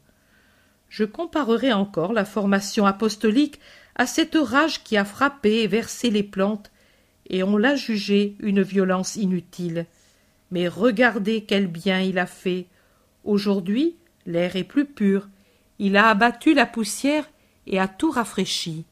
Je 0.89 1.05
comparerai 1.05 1.73
encore 1.73 2.13
la 2.13 2.25
formation 2.25 2.87
apostolique 2.87 3.61
à 3.95 4.05
cet 4.05 4.35
orage 4.35 4.83
qui 4.83 4.97
a 4.97 5.05
frappé 5.05 5.63
et 5.63 5.69
versé 5.69 6.11
les 6.11 6.25
plantes 6.25 6.73
et 7.31 7.45
on 7.45 7.57
l'a 7.57 7.77
jugé 7.77 8.35
une 8.41 8.63
violence 8.63 9.15
inutile. 9.15 9.87
Mais 10.51 10.67
regardez 10.67 11.45
quel 11.45 11.69
bien 11.69 12.01
il 12.01 12.19
a 12.19 12.27
fait. 12.27 12.67
Aujourd'hui, 13.23 13.95
l'air 14.27 14.57
est 14.57 14.65
plus 14.65 14.87
pur. 14.87 15.29
Il 15.79 15.97
a 15.97 16.09
abattu 16.09 16.53
la 16.53 16.67
poussière 16.67 17.31
et 17.69 17.79
a 17.79 17.87
tout 17.87 18.11
rafraîchi. 18.11 18.85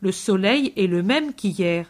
Le 0.00 0.12
soleil 0.12 0.74
est 0.76 0.86
le 0.86 1.02
même 1.02 1.32
qu'hier, 1.32 1.86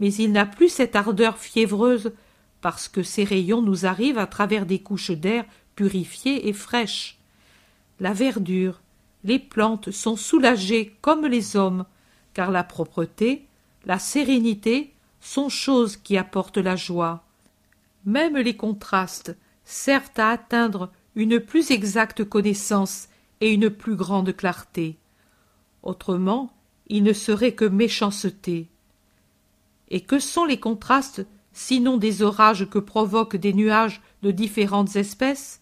mais 0.00 0.12
il 0.14 0.32
n'a 0.32 0.46
plus 0.46 0.68
cette 0.68 0.96
ardeur 0.96 1.38
fiévreuse 1.38 2.12
parce 2.60 2.88
que 2.88 3.02
ces 3.02 3.24
rayons 3.24 3.62
nous 3.62 3.86
arrivent 3.86 4.18
à 4.18 4.26
travers 4.26 4.66
des 4.66 4.78
couches 4.78 5.10
d'air 5.10 5.44
purifiées 5.76 6.48
et 6.48 6.52
fraîches. 6.52 7.18
La 8.00 8.12
verdure, 8.12 8.80
les 9.22 9.38
plantes 9.38 9.90
sont 9.90 10.16
soulagées 10.16 10.96
comme 11.00 11.26
les 11.26 11.56
hommes, 11.56 11.84
car 12.32 12.50
la 12.50 12.64
propreté, 12.64 13.46
la 13.84 13.98
sérénité 13.98 14.92
sont 15.20 15.48
choses 15.48 15.96
qui 15.96 16.16
apportent 16.16 16.58
la 16.58 16.76
joie. 16.76 17.24
Même 18.04 18.36
les 18.36 18.56
contrastes 18.56 19.36
servent 19.64 20.10
à 20.16 20.30
atteindre 20.30 20.90
une 21.16 21.40
plus 21.40 21.70
exacte 21.70 22.24
connaissance 22.24 23.08
et 23.40 23.52
une 23.52 23.70
plus 23.70 23.96
grande 23.96 24.34
clarté. 24.34 24.98
Autrement, 25.82 26.52
il 26.88 27.02
ne 27.02 27.12
serait 27.12 27.54
que 27.54 27.64
méchanceté. 27.64 28.68
Et 29.88 30.00
que 30.00 30.18
sont 30.18 30.44
les 30.44 30.58
contrastes 30.58 31.26
sinon 31.52 31.96
des 31.96 32.22
orages 32.22 32.68
que 32.68 32.78
provoquent 32.78 33.36
des 33.36 33.52
nuages 33.52 34.00
de 34.22 34.30
différentes 34.30 34.96
espèces? 34.96 35.60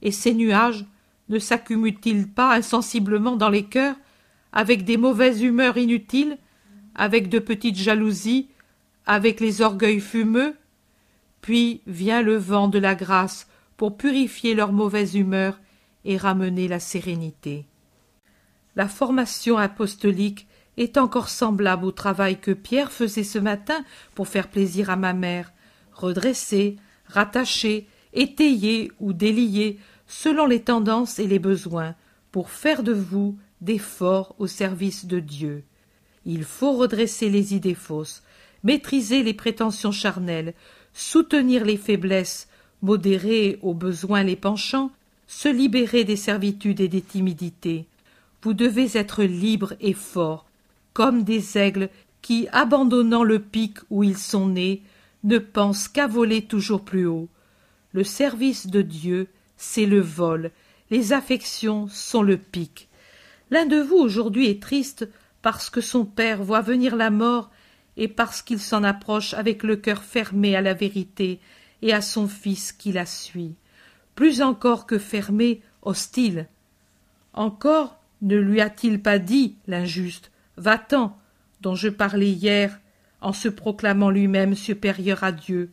Et 0.00 0.10
ces 0.10 0.34
nuages 0.34 0.86
ne 1.28 1.38
s'accumulent-ils 1.38 2.28
pas 2.28 2.54
insensiblement 2.54 3.36
dans 3.36 3.48
les 3.48 3.64
cœurs 3.64 3.96
avec 4.52 4.84
des 4.84 4.96
mauvaises 4.96 5.42
humeurs 5.42 5.76
inutiles, 5.76 6.38
avec 6.94 7.28
de 7.28 7.38
petites 7.38 7.76
jalousies, 7.76 8.48
avec 9.06 9.40
les 9.40 9.62
orgueils 9.62 10.00
fumeux? 10.00 10.54
Puis 11.40 11.80
vient 11.86 12.22
le 12.22 12.36
vent 12.36 12.68
de 12.68 12.78
la 12.78 12.94
grâce 12.94 13.48
pour 13.76 13.96
purifier 13.96 14.54
leur 14.54 14.72
mauvaise 14.72 15.14
humeur 15.14 15.58
et 16.04 16.16
ramener 16.16 16.68
la 16.68 16.80
sérénité. 16.80 17.66
La 18.76 18.88
formation 18.88 19.58
apostolique 19.58 20.46
est 20.76 20.96
encore 20.96 21.28
semblable 21.28 21.84
au 21.84 21.92
travail 21.92 22.38
que 22.38 22.50
Pierre 22.50 22.92
faisait 22.92 23.24
ce 23.24 23.38
matin 23.38 23.84
pour 24.14 24.28
faire 24.28 24.48
plaisir 24.48 24.90
à 24.90 24.96
ma 24.96 25.12
mère, 25.12 25.52
redresser, 25.92 26.76
rattacher, 27.06 27.86
étayer 28.14 28.90
ou 29.00 29.12
délier, 29.12 29.78
selon 30.06 30.46
les 30.46 30.62
tendances 30.62 31.18
et 31.18 31.26
les 31.26 31.38
besoins, 31.38 31.94
pour 32.30 32.50
faire 32.50 32.82
de 32.82 32.92
vous 32.92 33.36
des 33.60 33.78
forts 33.78 34.34
au 34.38 34.46
service 34.46 35.06
de 35.06 35.20
Dieu. 35.20 35.64
Il 36.24 36.44
faut 36.44 36.72
redresser 36.72 37.28
les 37.28 37.54
idées 37.54 37.74
fausses, 37.74 38.22
maîtriser 38.64 39.22
les 39.22 39.34
prétentions 39.34 39.92
charnelles, 39.92 40.54
soutenir 40.92 41.64
les 41.64 41.76
faiblesses, 41.76 42.48
modérer 42.82 43.58
aux 43.62 43.74
besoins 43.74 44.22
les 44.22 44.36
penchants, 44.36 44.90
se 45.26 45.48
libérer 45.48 46.04
des 46.04 46.16
servitudes 46.16 46.80
et 46.80 46.88
des 46.88 47.00
timidités. 47.00 47.86
Vous 48.42 48.54
devez 48.54 48.96
être 48.96 49.22
libre 49.22 49.74
et 49.80 49.94
fort, 49.94 50.46
comme 50.92 51.24
des 51.24 51.58
aigles 51.58 51.88
qui, 52.20 52.48
abandonnant 52.52 53.24
le 53.24 53.38
pic 53.38 53.78
où 53.90 54.02
ils 54.04 54.18
sont 54.18 54.48
nés, 54.48 54.82
ne 55.24 55.38
pensent 55.38 55.88
qu'à 55.88 56.06
voler 56.06 56.42
toujours 56.42 56.84
plus 56.84 57.06
haut. 57.06 57.28
Le 57.92 58.04
service 58.04 58.66
de 58.66 58.82
Dieu, 58.82 59.28
c'est 59.56 59.86
le 59.86 60.00
vol, 60.00 60.50
les 60.90 61.12
affections 61.12 61.88
sont 61.88 62.22
le 62.22 62.36
pic. 62.36 62.88
L'un 63.50 63.66
de 63.66 63.76
vous 63.76 63.96
aujourd'hui 63.96 64.48
est 64.48 64.62
triste 64.62 65.08
parce 65.40 65.70
que 65.70 65.80
son 65.80 66.04
père 66.04 66.42
voit 66.42 66.60
venir 66.60 66.96
la 66.96 67.10
mort 67.10 67.50
et 67.96 68.08
parce 68.08 68.42
qu'il 68.42 68.58
s'en 68.58 68.82
approche 68.82 69.34
avec 69.34 69.62
le 69.62 69.76
cœur 69.76 70.02
fermé 70.02 70.56
à 70.56 70.62
la 70.62 70.74
vérité 70.74 71.40
et 71.82 71.92
à 71.92 72.00
son 72.00 72.28
fils 72.28 72.72
qui 72.72 72.92
la 72.92 73.06
suit, 73.06 73.54
plus 74.14 74.42
encore 74.42 74.86
que 74.86 74.98
fermé, 74.98 75.60
hostile. 75.82 76.48
Encore 77.34 77.98
ne 78.22 78.36
lui 78.36 78.60
a-t-il 78.60 79.00
pas 79.00 79.18
dit, 79.18 79.56
l'injuste, 79.66 80.31
Va-t'en, 80.62 81.18
dont 81.60 81.74
je 81.74 81.88
parlais 81.88 82.30
hier, 82.30 82.78
en 83.20 83.32
se 83.32 83.48
proclamant 83.48 84.10
lui-même 84.10 84.54
supérieur 84.54 85.24
à 85.24 85.32
Dieu. 85.32 85.72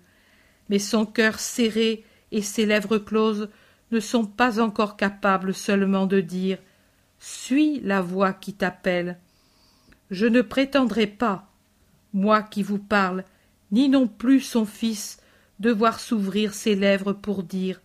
Mais 0.68 0.80
son 0.80 1.06
cœur 1.06 1.40
serré 1.40 2.04
et 2.32 2.42
ses 2.42 2.66
lèvres 2.66 2.98
closes 2.98 3.50
ne 3.92 4.00
sont 4.00 4.26
pas 4.26 4.60
encore 4.60 4.98
capables 4.98 5.54
seulement 5.54 6.08
de 6.08 6.22
dire 6.22 6.58
Suis 7.20 7.80
la 7.82 8.02
voix 8.02 8.34
qui 8.34 8.54
t'appelle. 8.54 9.20
Je 10.10 10.26
ne 10.26 10.42
prétendrai 10.42 11.06
pas, 11.06 11.52
moi 12.12 12.42
qui 12.42 12.64
vous 12.64 12.80
parle, 12.80 13.26
ni 13.72 13.90
non 13.90 14.08
plus 14.08 14.40
son 14.40 14.66
fils, 14.66 15.20
devoir 15.60 16.00
s'ouvrir 16.00 16.56
ses 16.56 16.74
lèvres 16.74 17.14
pour 17.14 17.44
dire 17.44 17.80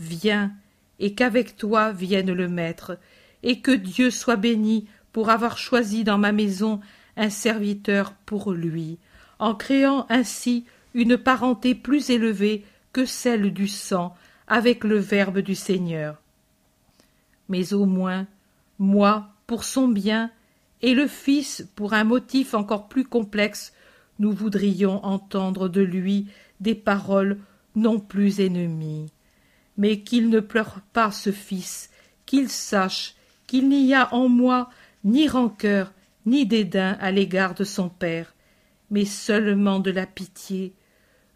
Viens, 0.00 0.52
et 0.98 1.14
qu'avec 1.14 1.56
toi 1.56 1.92
vienne 1.92 2.32
le 2.32 2.48
Maître, 2.48 2.98
et 3.44 3.60
que 3.60 3.70
Dieu 3.70 4.10
soit 4.10 4.34
béni 4.34 4.88
pour 5.18 5.30
avoir 5.30 5.58
choisi 5.58 6.04
dans 6.04 6.16
ma 6.16 6.30
maison 6.30 6.78
un 7.16 7.28
serviteur 7.28 8.12
pour 8.24 8.52
lui, 8.52 8.98
en 9.40 9.52
créant 9.52 10.06
ainsi 10.10 10.64
une 10.94 11.18
parenté 11.18 11.74
plus 11.74 12.10
élevée 12.10 12.64
que 12.92 13.04
celle 13.04 13.52
du 13.52 13.66
sang 13.66 14.14
avec 14.46 14.84
le 14.84 14.96
Verbe 14.98 15.40
du 15.40 15.56
Seigneur. 15.56 16.22
Mais 17.48 17.74
au 17.74 17.84
moins, 17.84 18.28
moi, 18.78 19.30
pour 19.48 19.64
son 19.64 19.88
bien, 19.88 20.30
et 20.82 20.94
le 20.94 21.08
Fils 21.08 21.66
pour 21.74 21.94
un 21.94 22.04
motif 22.04 22.54
encore 22.54 22.86
plus 22.86 23.04
complexe, 23.04 23.72
nous 24.20 24.30
voudrions 24.30 25.04
entendre 25.04 25.68
de 25.68 25.80
lui 25.80 26.28
des 26.60 26.76
paroles 26.76 27.40
non 27.74 27.98
plus 27.98 28.38
ennemies. 28.38 29.10
Mais 29.78 29.98
qu'il 29.98 30.28
ne 30.28 30.38
pleure 30.38 30.78
pas 30.92 31.10
ce 31.10 31.32
Fils, 31.32 31.90
qu'il 32.24 32.48
sache 32.48 33.16
qu'il 33.48 33.68
n'y 33.68 33.94
a 33.94 34.14
en 34.14 34.28
moi 34.28 34.70
ni 35.04 35.28
rancœur, 35.28 35.92
ni 36.26 36.46
dédain 36.46 36.96
à 37.00 37.10
l'égard 37.10 37.54
de 37.54 37.64
son 37.64 37.88
père, 37.88 38.34
mais 38.90 39.04
seulement 39.04 39.80
de 39.80 39.90
la 39.90 40.06
pitié. 40.06 40.74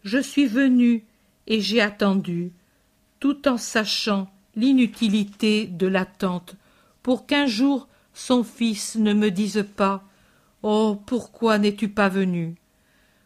Je 0.03 0.19
suis 0.19 0.45
venu 0.45 1.05
et 1.47 1.61
j'ai 1.61 1.81
attendu, 1.81 2.51
tout 3.19 3.47
en 3.47 3.57
sachant 3.57 4.29
l'inutilité 4.55 5.65
de 5.67 5.87
l'attente, 5.87 6.55
pour 7.01 7.25
qu'un 7.25 7.47
jour 7.47 7.87
son 8.13 8.43
fils 8.43 8.95
ne 8.95 9.13
me 9.13 9.31
dise 9.31 9.65
pas 9.75 10.03
Oh, 10.61 11.01
pourquoi 11.05 11.57
n'es-tu 11.57 11.89
pas 11.89 12.09
venu? 12.09 12.55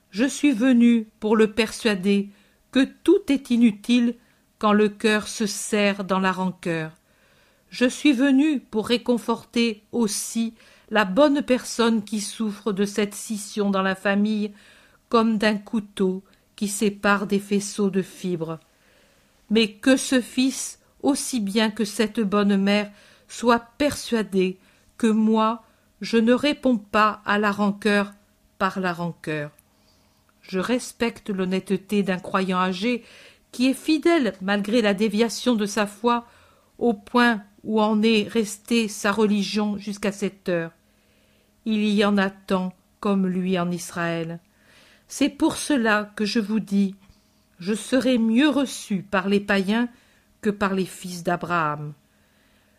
Je 0.10 0.26
suis 0.26 0.52
venu 0.52 1.08
pour 1.20 1.36
le 1.36 1.52
persuader 1.52 2.30
que 2.72 2.88
tout 3.04 3.20
est 3.30 3.52
inutile 3.52 4.16
quand 4.58 4.74
le 4.74 4.90
cœur 4.90 5.28
se 5.28 5.46
serre 5.46 6.04
dans 6.04 6.20
la 6.20 6.32
rancœur. 6.32 6.92
Je 7.70 7.86
suis 7.86 8.13
venu 8.13 8.59
pour 8.59 8.88
réconforter 8.88 9.84
aussi 9.91 10.53
la 10.89 11.05
bonne 11.05 11.41
personne 11.41 12.03
qui 12.03 12.22
souffre 12.22 12.72
de 12.72 12.86
cette 12.86 13.13
scission 13.13 13.70
dans 13.70 13.82
la 13.82 13.95
famille 13.95 14.51
comme 15.09 15.38
d'un 15.38 15.57
couteau 15.57 16.24
qui 16.55 16.68
sépare 16.68 17.28
des 17.28 17.39
faisceaux 17.39 17.89
de 17.89 18.01
fibres. 18.01 18.59
Mais 19.49 19.72
que 19.72 19.97
ce 19.97 20.22
fils, 20.22 20.80
aussi 21.03 21.39
bien 21.39 21.70
que 21.70 21.86
cette 21.86 22.20
bonne 22.20 22.57
mère, 22.57 22.91
soit 23.28 23.63
persuadé 23.78 24.57
que 24.97 25.07
moi, 25.07 25.63
je 26.01 26.18
ne 26.18 26.34
réponds 26.34 26.78
pas 26.78 27.22
à 27.26 27.38
la 27.38 27.51
rancœur 27.51 28.13
par 28.57 28.80
la 28.80 28.93
rancœur. 28.93 29.51
Je 30.41 30.59
respecte 30.59 31.30
l'honnêteté 31.30 32.03
d'un 32.03 32.20
croyant 32.20 32.59
âgé 32.59 33.03
qui 33.51 33.68
est 33.70 33.74
fidèle 33.74 34.34
malgré 34.41 34.82
la 34.82 34.93
déviation 34.93 35.55
de 35.55 35.65
sa 35.65 35.86
foi 35.86 36.26
au 36.78 36.93
point 36.93 37.43
où 37.68 37.82
en 37.82 38.01
est 38.01 38.28
restée 38.30 38.88
sa 38.88 39.11
religion 39.11 39.78
jusqu'à 39.78 40.13
cette 40.13 40.47
heure. 40.47 40.72
Il 41.65 41.84
y 41.84 42.03
en 42.05 42.18
a 42.18 42.30
tant 42.30 42.74
comme 43.01 43.28
lui 43.28 43.59
en 43.59 43.70
Israël. 43.70 44.39
C'est 45.09 45.30
pour 45.30 45.57
cela 45.57 46.11
que 46.15 46.24
je 46.24 46.39
vous 46.39 46.61
dis, 46.61 46.95
je 47.59 47.74
serai 47.74 48.18
mieux 48.18 48.47
reçu 48.47 49.03
par 49.03 49.28
les 49.28 49.41
païens 49.41 49.89
que 50.39 50.49
par 50.49 50.74
les 50.74 50.86
fils 50.86 51.24
d'Abraham. 51.24 51.93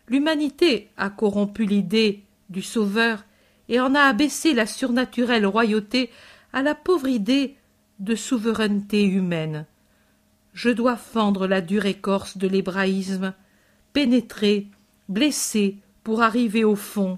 L'humanité 0.07 0.89
a 0.97 1.11
corrompu 1.11 1.65
l'idée 1.65 2.23
du 2.49 2.63
Sauveur 2.63 3.25
et 3.67 3.79
en 3.79 3.93
a 3.93 4.01
abaissé 4.01 4.55
la 4.55 4.65
surnaturelle 4.65 5.45
royauté 5.45 6.09
à 6.51 6.63
la 6.63 6.73
pauvre 6.73 7.07
idée 7.07 7.57
de 7.99 8.15
souveraineté 8.15 9.03
humaine. 9.03 9.67
Je 10.53 10.71
dois 10.71 10.95
fendre 10.95 11.45
la 11.45 11.61
dure 11.61 11.85
écorce 11.85 12.37
de 12.37 12.47
l'hébraïsme, 12.47 13.35
pénétrer 13.93 14.67
blessé 15.09 15.77
pour 16.03 16.21
arriver 16.21 16.63
au 16.63 16.75
fond 16.75 17.17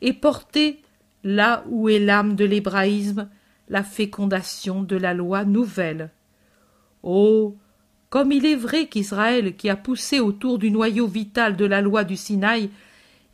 et 0.00 0.12
porter 0.12 0.80
là 1.24 1.64
où 1.68 1.88
est 1.88 1.98
l'âme 1.98 2.36
de 2.36 2.44
l'hébraïsme 2.44 3.28
la 3.68 3.82
fécondation 3.82 4.82
de 4.82 4.96
la 4.96 5.14
loi 5.14 5.44
nouvelle. 5.44 6.10
Oh 7.02 7.56
comme 8.10 8.32
il 8.32 8.44
est 8.44 8.56
vrai 8.56 8.86
qu'israël 8.86 9.54
qui 9.54 9.68
a 9.70 9.76
poussé 9.76 10.18
autour 10.18 10.58
du 10.58 10.72
noyau 10.72 11.06
vital 11.06 11.56
de 11.56 11.64
la 11.64 11.80
loi 11.80 12.02
du 12.02 12.16
sinaï 12.16 12.70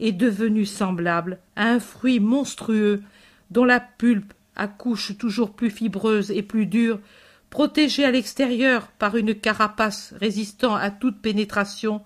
est 0.00 0.12
devenu 0.12 0.66
semblable 0.66 1.38
à 1.56 1.68
un 1.70 1.80
fruit 1.80 2.20
monstrueux 2.20 3.02
dont 3.50 3.64
la 3.64 3.80
pulpe 3.80 4.34
accouche 4.54 5.16
toujours 5.16 5.52
plus 5.52 5.70
fibreuse 5.70 6.30
et 6.30 6.42
plus 6.42 6.66
dure 6.66 7.00
protégée 7.48 8.04
à 8.04 8.10
l'extérieur 8.10 8.88
par 8.98 9.16
une 9.16 9.34
carapace 9.34 10.12
résistant 10.20 10.74
à 10.74 10.90
toute 10.90 11.22
pénétration 11.22 12.02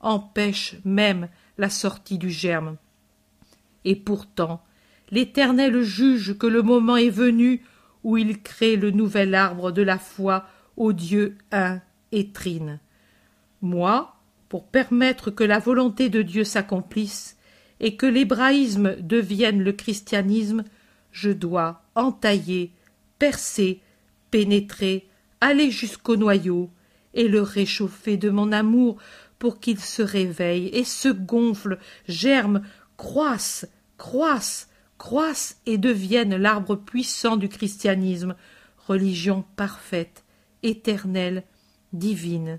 empêche 0.00 0.76
même 0.84 1.28
la 1.56 1.70
sortie 1.70 2.18
du 2.18 2.30
germe. 2.30 2.76
Et 3.84 3.96
pourtant, 3.96 4.62
l'Éternel 5.10 5.82
juge 5.82 6.36
que 6.36 6.46
le 6.46 6.62
moment 6.62 6.96
est 6.96 7.10
venu 7.10 7.62
où 8.04 8.16
il 8.16 8.42
crée 8.42 8.76
le 8.76 8.90
nouvel 8.90 9.34
arbre 9.34 9.72
de 9.72 9.82
la 9.82 9.98
foi 9.98 10.46
au 10.76 10.92
Dieu 10.92 11.36
un 11.52 11.80
et 12.12 12.30
trine. 12.30 12.80
Moi, 13.60 14.14
pour 14.48 14.66
permettre 14.66 15.30
que 15.30 15.44
la 15.44 15.58
volonté 15.58 16.08
de 16.08 16.22
Dieu 16.22 16.44
s'accomplisse 16.44 17.36
et 17.80 17.96
que 17.96 18.06
l'hébraïsme 18.06 18.96
devienne 19.00 19.62
le 19.62 19.72
christianisme, 19.72 20.64
je 21.12 21.30
dois 21.30 21.82
entailler, 21.94 22.72
percer, 23.18 23.80
pénétrer, 24.30 25.08
aller 25.40 25.70
jusqu'au 25.70 26.16
noyau, 26.16 26.70
et 27.14 27.26
le 27.26 27.42
réchauffer 27.42 28.16
de 28.16 28.30
mon 28.30 28.52
amour 28.52 28.98
pour 29.38 29.60
qu'il 29.60 29.80
se 29.80 30.02
réveille 30.02 30.68
et 30.68 30.84
se 30.84 31.08
gonfle, 31.08 31.78
germe, 32.08 32.62
croisse, 32.96 33.66
croisse, 33.96 34.68
croisse 34.98 35.60
et 35.66 35.78
devienne 35.78 36.36
l'arbre 36.36 36.76
puissant 36.76 37.36
du 37.36 37.48
christianisme, 37.48 38.34
religion 38.86 39.44
parfaite, 39.56 40.24
éternelle, 40.62 41.44
divine. 41.92 42.58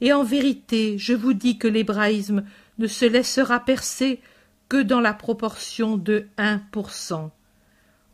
Et 0.00 0.12
en 0.12 0.24
vérité, 0.24 0.98
je 0.98 1.14
vous 1.14 1.32
dis 1.32 1.58
que 1.58 1.68
l'hébraïsme 1.68 2.44
ne 2.78 2.86
se 2.86 3.04
laissera 3.04 3.60
percer 3.60 4.20
que 4.68 4.82
dans 4.82 5.00
la 5.00 5.14
proportion 5.14 5.96
de 5.96 6.26
un 6.36 6.58
pour 6.58 6.90
cent. 6.90 7.32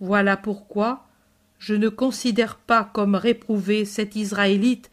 Voilà 0.01 0.37
pourquoi 0.37 1.07
je 1.59 1.75
ne 1.75 1.89
considère 1.89 2.57
pas 2.57 2.85
comme 2.85 3.15
réprouvé 3.15 3.85
cet 3.85 4.17
Israélite 4.17 4.91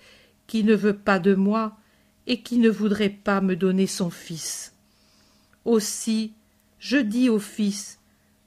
qui 0.48 0.64
ne 0.64 0.76
veut 0.76 0.96
pas 0.96 1.20
de 1.20 1.34
moi 1.36 1.78
et 2.30 2.42
qui 2.42 2.60
ne 2.60 2.70
voudrait 2.70 3.10
pas 3.10 3.42
me 3.42 3.56
donner 3.56 3.88
son 3.88 4.12
fils. 4.12 4.74
Aussi, 5.66 6.34
je 6.78 6.98
dis 6.98 7.28
au 7.28 7.40
fils, 7.40 8.00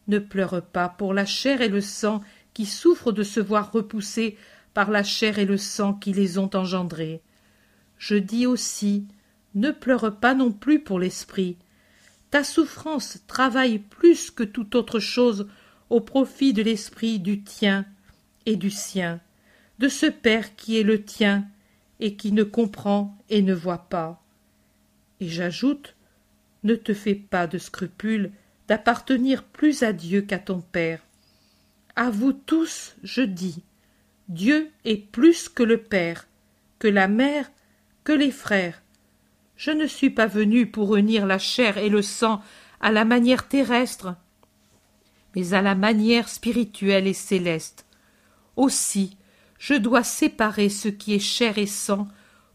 ne 0.07 0.20
pleure 0.20 0.64
pas 0.64 0.89
pour 0.89 1.12
la 1.12 1.26
chair 1.26 1.61
et 1.61 1.68
le 1.68 1.80
sang 1.80 2.22
qui 2.55 2.64
souffrent 2.64 3.12
de 3.12 3.24
se 3.24 3.41
voir 3.41 3.72
repoussés 3.72 4.39
par 4.72 4.91
la 4.91 5.03
chair 5.03 5.41
et 5.41 5.45
le 5.45 5.57
sang 5.57 5.95
qui 5.95 6.12
les 6.12 6.39
ont 6.39 6.51
engendrés. 6.55 7.22
Je 7.99 8.14
dis 8.14 8.47
aussi, 8.47 9.07
ne 9.57 9.72
pleure 9.72 10.16
pas 10.16 10.35
non 10.35 10.53
plus 10.53 10.78
pour 10.78 11.01
l'esprit. 11.01 11.57
Ta 12.30 12.45
souffrance 12.45 13.18
travaille 13.26 13.80
plus 13.80 14.30
que 14.30 14.45
toute 14.45 14.76
autre 14.76 15.01
chose 15.01 15.49
au 15.91 16.01
profit 16.01 16.53
de 16.53 16.62
l'esprit 16.62 17.18
du 17.18 17.43
tien 17.43 17.85
et 18.47 18.55
du 18.55 18.70
sien, 18.70 19.20
de 19.80 19.89
ce 19.89 20.07
Père 20.07 20.55
qui 20.55 20.78
est 20.78 20.85
le 20.85 21.03
tien 21.05 21.47
et 22.03 22.16
qui 22.16 22.32
ne 22.32 22.42
comprend 22.42 23.16
et 23.30 23.42
ne 23.42 23.55
voit 23.55 23.86
pas. 23.88 24.20
Et 25.20 25.28
j'ajoute, 25.28 25.94
ne 26.64 26.74
te 26.74 26.92
fais 26.92 27.14
pas 27.14 27.46
de 27.46 27.59
scrupule 27.59 28.32
d'appartenir 28.66 29.44
plus 29.44 29.84
à 29.84 29.92
Dieu 29.92 30.20
qu'à 30.20 30.40
ton 30.40 30.61
Père. 30.61 31.00
À 31.94 32.11
vous 32.11 32.32
tous, 32.32 32.96
je 33.05 33.22
dis, 33.22 33.62
Dieu 34.28 34.68
est 34.84 34.96
plus 34.96 35.48
que 35.48 35.62
le 35.62 35.78
Père, 35.78 36.26
que 36.80 36.88
la 36.88 37.07
mère, 37.07 37.53
que 38.03 38.12
les 38.12 38.32
frères. 38.32 38.82
Je 39.55 39.70
ne 39.70 39.86
suis 39.86 40.11
pas 40.11 40.26
venu 40.26 40.66
pour 40.66 40.96
unir 40.96 41.24
la 41.24 41.38
chair 41.38 41.78
et 41.78 41.88
le 41.88 42.03
sang 42.03 42.42
à 42.80 42.90
la 42.90 43.05
manière 43.05 43.46
terrestre, 43.46 44.16
mais 45.36 45.55
à 45.55 45.62
la 45.62 45.76
manière 45.76 46.28
spirituelle 46.28 47.07
et 47.07 47.14
céleste. 47.14 47.86
Aussi, 48.57 49.16
je 49.62 49.74
dois 49.74 50.02
séparer 50.02 50.68
ce 50.68 50.88
qui 50.88 51.14
est 51.14 51.20
chair 51.20 51.56
et 51.56 51.66
sang 51.66 52.08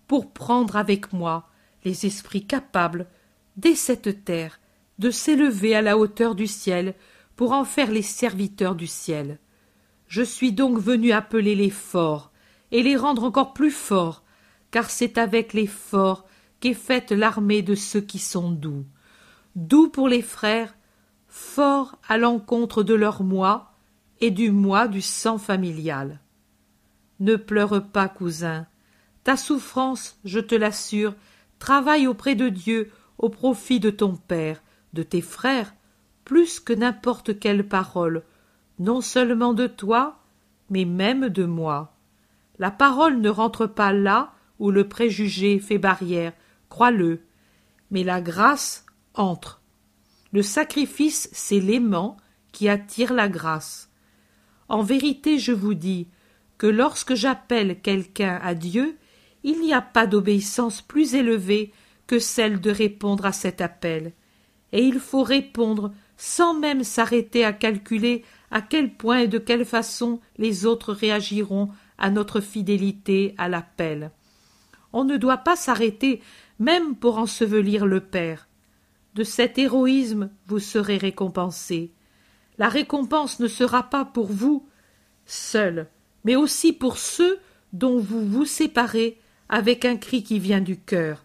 pour 0.07 0.33
prendre 0.33 0.75
avec 0.75 1.13
moi 1.13 1.47
les 1.85 2.05
esprits 2.05 2.45
capables, 2.45 3.07
dès 3.55 3.75
cette 3.75 4.25
terre, 4.25 4.59
de 4.99 5.09
s'élever 5.09 5.73
à 5.73 5.81
la 5.81 5.97
hauteur 5.97 6.35
du 6.35 6.47
ciel 6.47 6.95
pour 7.37 7.53
en 7.53 7.63
faire 7.63 7.91
les 7.91 8.01
serviteurs 8.01 8.75
du 8.75 8.87
ciel. 8.87 9.39
Je 10.09 10.21
suis 10.21 10.51
donc 10.51 10.79
venu 10.79 11.13
appeler 11.13 11.55
les 11.55 11.69
forts 11.69 12.33
et 12.73 12.83
les 12.83 12.97
rendre 12.97 13.23
encore 13.23 13.53
plus 13.53 13.71
forts, 13.71 14.23
car 14.69 14.89
c'est 14.89 15.17
avec 15.17 15.53
les 15.53 15.67
forts 15.67 16.25
qu'est 16.59 16.73
faite 16.73 17.13
l'armée 17.13 17.61
de 17.61 17.75
ceux 17.75 18.01
qui 18.01 18.19
sont 18.19 18.51
doux. 18.51 18.83
Doux 19.55 19.87
pour 19.87 20.09
les 20.09 20.21
frères, 20.21 20.75
forts 21.29 21.97
à 22.09 22.17
l'encontre 22.17 22.83
de 22.83 22.95
leur 22.95 23.23
moi 23.23 23.71
et 24.19 24.29
du 24.29 24.51
moi 24.51 24.89
du 24.89 25.01
sang 25.01 25.37
familial. 25.37 26.19
Ne 27.19 27.35
pleure 27.35 27.83
pas, 27.87 28.07
cousin. 28.07 28.67
Ta 29.23 29.37
souffrance, 29.37 30.19
je 30.23 30.39
te 30.39 30.55
l'assure, 30.55 31.15
travaille 31.59 32.07
auprès 32.07 32.35
de 32.35 32.49
Dieu 32.49 32.91
au 33.17 33.29
profit 33.29 33.79
de 33.79 33.89
ton 33.89 34.15
père, 34.15 34.61
de 34.93 35.03
tes 35.03 35.21
frères, 35.21 35.73
plus 36.23 36.59
que 36.59 36.73
n'importe 36.73 37.39
quelle 37.39 37.67
parole, 37.67 38.23
non 38.79 39.01
seulement 39.01 39.53
de 39.53 39.67
toi, 39.67 40.19
mais 40.69 40.85
même 40.85 41.29
de 41.29 41.45
moi. 41.45 41.97
La 42.59 42.71
parole 42.71 43.19
ne 43.19 43.29
rentre 43.29 43.65
pas 43.65 43.93
là 43.93 44.33
où 44.59 44.71
le 44.71 44.87
préjugé 44.87 45.59
fait 45.59 45.77
barrière, 45.77 46.33
crois-le, 46.69 47.21
mais 47.91 48.03
la 48.03 48.21
grâce 48.21 48.85
entre. 49.13 49.61
Le 50.31 50.41
sacrifice, 50.41 51.29
c'est 51.31 51.59
l'aimant 51.59 52.17
qui 52.51 52.69
attire 52.69 53.13
la 53.13 53.29
grâce. 53.29 53.89
En 54.67 54.81
vérité, 54.81 55.39
je 55.39 55.53
vous 55.53 55.73
dis, 55.73 56.07
que 56.57 56.67
lorsque 56.67 57.13
j'appelle 57.13 57.81
quelqu'un 57.81 58.39
à 58.41 58.55
Dieu, 58.55 58.97
il 59.43 59.61
n'y 59.61 59.73
a 59.73 59.81
pas 59.81 60.07
d'obéissance 60.07 60.81
plus 60.81 61.15
élevée 61.15 61.71
que 62.07 62.19
celle 62.19 62.59
de 62.59 62.71
répondre 62.71 63.25
à 63.25 63.31
cet 63.31 63.61
appel. 63.61 64.13
Et 64.71 64.83
il 64.83 64.99
faut 64.99 65.23
répondre 65.23 65.93
sans 66.17 66.53
même 66.53 66.83
s'arrêter 66.83 67.45
à 67.45 67.53
calculer 67.53 68.23
à 68.51 68.61
quel 68.61 68.93
point 68.93 69.19
et 69.19 69.27
de 69.27 69.37
quelle 69.37 69.65
façon 69.65 70.19
les 70.37 70.65
autres 70.65 70.93
réagiront 70.93 71.69
à 71.97 72.09
notre 72.09 72.41
fidélité 72.41 73.35
à 73.37 73.49
l'appel. 73.49 74.11
On 74.93 75.03
ne 75.03 75.17
doit 75.17 75.37
pas 75.37 75.55
s'arrêter 75.55 76.21
même 76.59 76.95
pour 76.95 77.17
ensevelir 77.17 77.85
le 77.85 77.99
Père. 77.99 78.47
De 79.15 79.23
cet 79.23 79.57
héroïsme 79.57 80.29
vous 80.47 80.59
serez 80.59 80.97
récompensé. 80.97 81.91
La 82.57 82.69
récompense 82.69 83.39
ne 83.39 83.47
sera 83.47 83.83
pas 83.83 84.05
pour 84.05 84.27
vous 84.27 84.67
seul, 85.25 85.87
mais 86.27 86.35
aussi 86.35 86.73
pour 86.73 86.97
ceux 86.97 87.39
dont 87.71 87.99
vous 87.99 88.27
vous 88.27 88.43
séparez 88.43 89.17
avec 89.47 89.85
un 89.85 89.95
cri 89.95 90.23
qui 90.23 90.39
vient 90.39 90.59
du 90.59 90.77
cœur, 90.77 91.23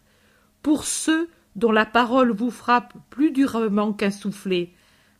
pour 0.62 0.84
ceux 0.84 1.28
dont 1.56 1.72
la 1.72 1.84
parole 1.84 2.30
vous 2.30 2.52
frappe 2.52 2.94
plus 3.10 3.32
durement 3.32 3.92
qu'un 3.92 4.12
soufflet, 4.12 4.70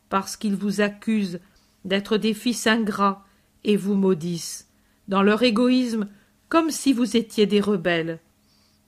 parce 0.09 0.37
qu'ils 0.37 0.55
vous 0.55 0.83
accusent 0.83 1.41
d'être 1.85 2.17
des 2.17 2.33
fils 2.33 2.69
ingrats 2.69 3.27
et 3.65 3.77
vous 3.77 3.97
maudissent, 3.97 4.69
dans 5.09 5.25
leur 5.25 5.43
égoïsme, 5.43 6.09
comme 6.49 6.71
si 6.71 6.93
vous 6.93 7.17
étiez 7.17 7.47
des 7.47 7.61
rebelles. 7.61 8.21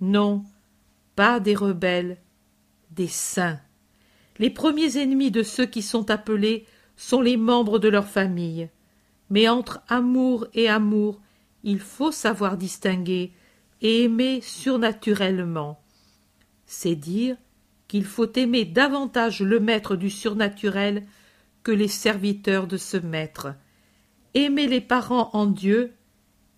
Non, 0.00 0.44
pas 1.16 1.40
des 1.40 1.56
rebelles, 1.56 2.18
des 2.92 3.08
saints. 3.08 3.58
Les 4.38 4.50
premiers 4.50 4.96
ennemis 4.96 5.32
de 5.32 5.42
ceux 5.42 5.66
qui 5.66 5.82
sont 5.82 6.08
appelés 6.12 6.66
sont 6.96 7.20
les 7.20 7.36
membres 7.36 7.80
de 7.80 7.88
leur 7.88 8.06
famille. 8.06 8.68
Mais 9.34 9.48
entre 9.48 9.82
amour 9.88 10.46
et 10.54 10.68
amour, 10.68 11.20
il 11.64 11.80
faut 11.80 12.12
savoir 12.12 12.56
distinguer 12.56 13.32
et 13.82 14.04
aimer 14.04 14.40
surnaturellement. 14.40 15.82
C'est 16.66 16.94
dire 16.94 17.36
qu'il 17.88 18.04
faut 18.04 18.32
aimer 18.34 18.64
davantage 18.64 19.40
le 19.40 19.58
maître 19.58 19.96
du 19.96 20.08
surnaturel 20.08 21.02
que 21.64 21.72
les 21.72 21.88
serviteurs 21.88 22.68
de 22.68 22.76
ce 22.76 22.96
maître. 22.96 23.56
Aimer 24.34 24.68
les 24.68 24.80
parents 24.80 25.30
en 25.32 25.46
Dieu 25.46 25.94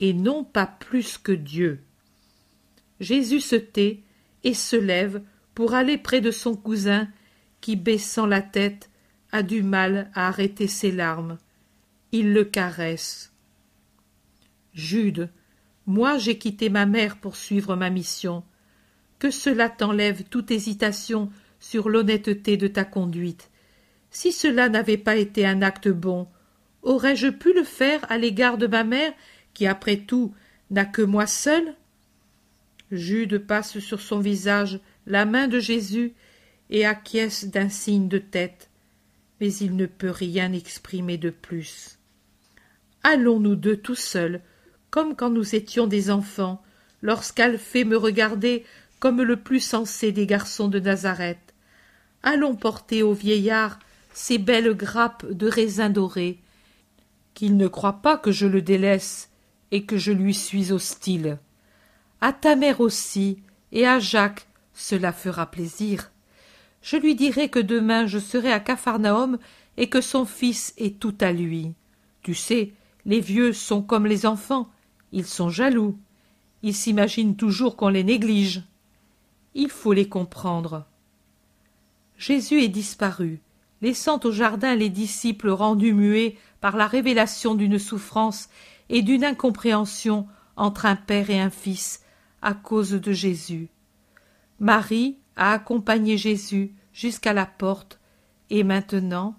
et 0.01 0.12
non 0.12 0.45
pas 0.45 0.66
plus 0.66 1.16
que 1.16 1.33
Dieu. 1.33 1.81
Jésus 3.01 3.41
se 3.41 3.57
tait 3.57 4.03
et 4.45 4.53
se 4.53 4.77
lève 4.77 5.22
pour 5.55 5.72
aller 5.72 5.97
près 5.97 6.20
de 6.20 6.31
son 6.31 6.55
cousin 6.55 7.09
qui, 7.62 7.74
baissant 7.74 8.27
la 8.27 8.43
tête, 8.43 8.91
a 9.33 9.43
du 9.43 9.62
mal 9.62 10.11
à 10.12 10.29
arrêter 10.29 10.66
ses 10.66 10.93
larmes 10.93 11.39
il 12.16 12.32
le 12.32 12.44
caresse. 12.44 13.32
Jude, 14.72 15.28
moi 15.86 16.16
j'ai 16.16 16.38
quitté 16.38 16.70
ma 16.70 16.86
mère 16.86 17.18
pour 17.18 17.36
suivre 17.36 17.76
ma 17.76 17.90
mission. 17.90 18.42
Que 19.18 19.30
cela 19.30 19.68
t'enlève 19.68 20.24
toute 20.24 20.50
hésitation 20.50 21.30
sur 21.60 21.88
l'honnêteté 21.90 22.56
de 22.56 22.68
ta 22.68 22.84
conduite. 22.84 23.50
Si 24.10 24.32
cela 24.32 24.70
n'avait 24.70 24.96
pas 24.96 25.16
été 25.16 25.44
un 25.46 25.60
acte 25.60 25.88
bon, 25.88 26.26
aurais-je 26.82 27.28
pu 27.28 27.52
le 27.52 27.64
faire 27.64 28.00
à 28.10 28.16
l'égard 28.16 28.56
de 28.56 28.66
ma 28.66 28.84
mère, 28.84 29.12
qui 29.52 29.66
après 29.66 29.98
tout 29.98 30.34
n'a 30.70 30.86
que 30.86 31.02
moi 31.02 31.26
seul 31.26 31.74
Jude 32.92 33.38
passe 33.38 33.78
sur 33.78 34.00
son 34.00 34.20
visage 34.20 34.80
la 35.06 35.26
main 35.26 35.48
de 35.48 35.58
Jésus 35.58 36.14
et 36.70 36.86
acquiesce 36.86 37.44
d'un 37.44 37.68
signe 37.68 38.08
de 38.08 38.18
tête, 38.18 38.70
mais 39.40 39.52
il 39.54 39.76
ne 39.76 39.86
peut 39.86 40.10
rien 40.10 40.52
exprimer 40.52 41.18
de 41.18 41.30
plus 41.30 41.95
allons 43.07 43.38
nous 43.38 43.54
deux 43.54 43.76
tout 43.76 43.94
seuls, 43.94 44.40
comme 44.90 45.14
quand 45.14 45.30
nous 45.30 45.54
étions 45.54 45.86
des 45.86 46.11
enfants, 46.11 46.61
lorsqu'Alphée 47.02 47.84
me 47.84 47.96
regardait 47.96 48.64
comme 48.98 49.22
le 49.22 49.36
plus 49.36 49.61
sensé 49.61 50.11
des 50.11 50.26
garçons 50.26 50.66
de 50.66 50.80
Nazareth? 50.80 51.54
Allons 52.24 52.57
porter 52.57 53.04
au 53.04 53.12
vieillard 53.12 53.78
ces 54.12 54.38
belles 54.38 54.74
grappes 54.74 55.24
de 55.30 55.46
raisins 55.46 55.92
dorés, 55.92 56.40
qu'il 57.34 57.57
ne 57.57 57.68
croit 57.68 58.02
pas 58.02 58.16
que 58.16 58.32
je 58.32 58.46
le 58.48 58.61
délaisse 58.61 59.30
et 59.70 59.84
que 59.84 59.98
je 59.98 60.11
lui 60.11 60.34
suis 60.34 60.72
hostile. 60.72 61.38
À 62.20 62.32
ta 62.32 62.57
mère 62.57 62.80
aussi, 62.80 63.38
et 63.70 63.86
à 63.86 64.00
Jacques, 64.00 64.48
cela 64.74 65.12
fera 65.12 65.48
plaisir. 65.48 66.11
Je 66.82 66.96
lui 66.96 67.14
dirai 67.14 67.50
que 67.50 67.61
demain 67.61 68.07
je 68.07 68.18
serai 68.18 68.50
à 68.50 68.59
Capharnaüm 68.59 69.38
et 69.76 69.88
que 69.88 70.00
son 70.00 70.24
fils 70.24 70.74
est 70.76 70.98
tout 70.98 71.14
à 71.20 71.30
lui. 71.30 71.72
Tu 72.22 72.34
sais, 72.34 72.72
les 73.07 73.20
vieux 73.20 73.52
sont 73.52 73.82
comme 73.82 74.04
les 74.04 74.26
enfants, 74.26 74.68
ils 75.12 75.24
sont 75.24 75.48
jaloux. 75.48 75.96
Ils 76.62 76.74
s'imaginent 76.74 77.36
toujours 77.36 77.76
qu'on 77.76 77.88
les 77.88 78.02
néglige. 78.02 78.64
Il 79.54 79.70
faut 79.70 79.92
les 79.92 80.09
comprendre. 80.09 80.84
Jésus 82.18 82.62
est 82.62 82.68
disparu, 82.68 83.40
laissant 83.80 84.18
au 84.24 84.32
jardin 84.32 84.74
les 84.74 84.88
disciples 84.88 85.50
rendus 85.50 85.94
muets 85.94 86.36
par 86.61 86.76
la 86.76 86.88
révélation 86.88 87.54
d'une 87.54 87.78
souffrance 87.78 88.48
et 88.88 89.02
d'une 89.02 89.24
incompréhension 89.24 90.26
entre 90.57 90.86
un 90.86 90.96
père 90.96 91.30
et 91.30 91.40
un 91.40 91.50
fils 91.50 92.02
à 92.42 92.54
cause 92.54 92.90
de 92.90 93.12
Jésus. 93.12 93.68
Marie 94.59 95.16
a 95.36 95.52
accompagné 95.52 96.18
Jésus 96.18 96.74
jusqu'à 96.92 97.32
la 97.32 97.46
porte, 97.46 98.00
et 98.50 98.64
maintenant 98.64 99.36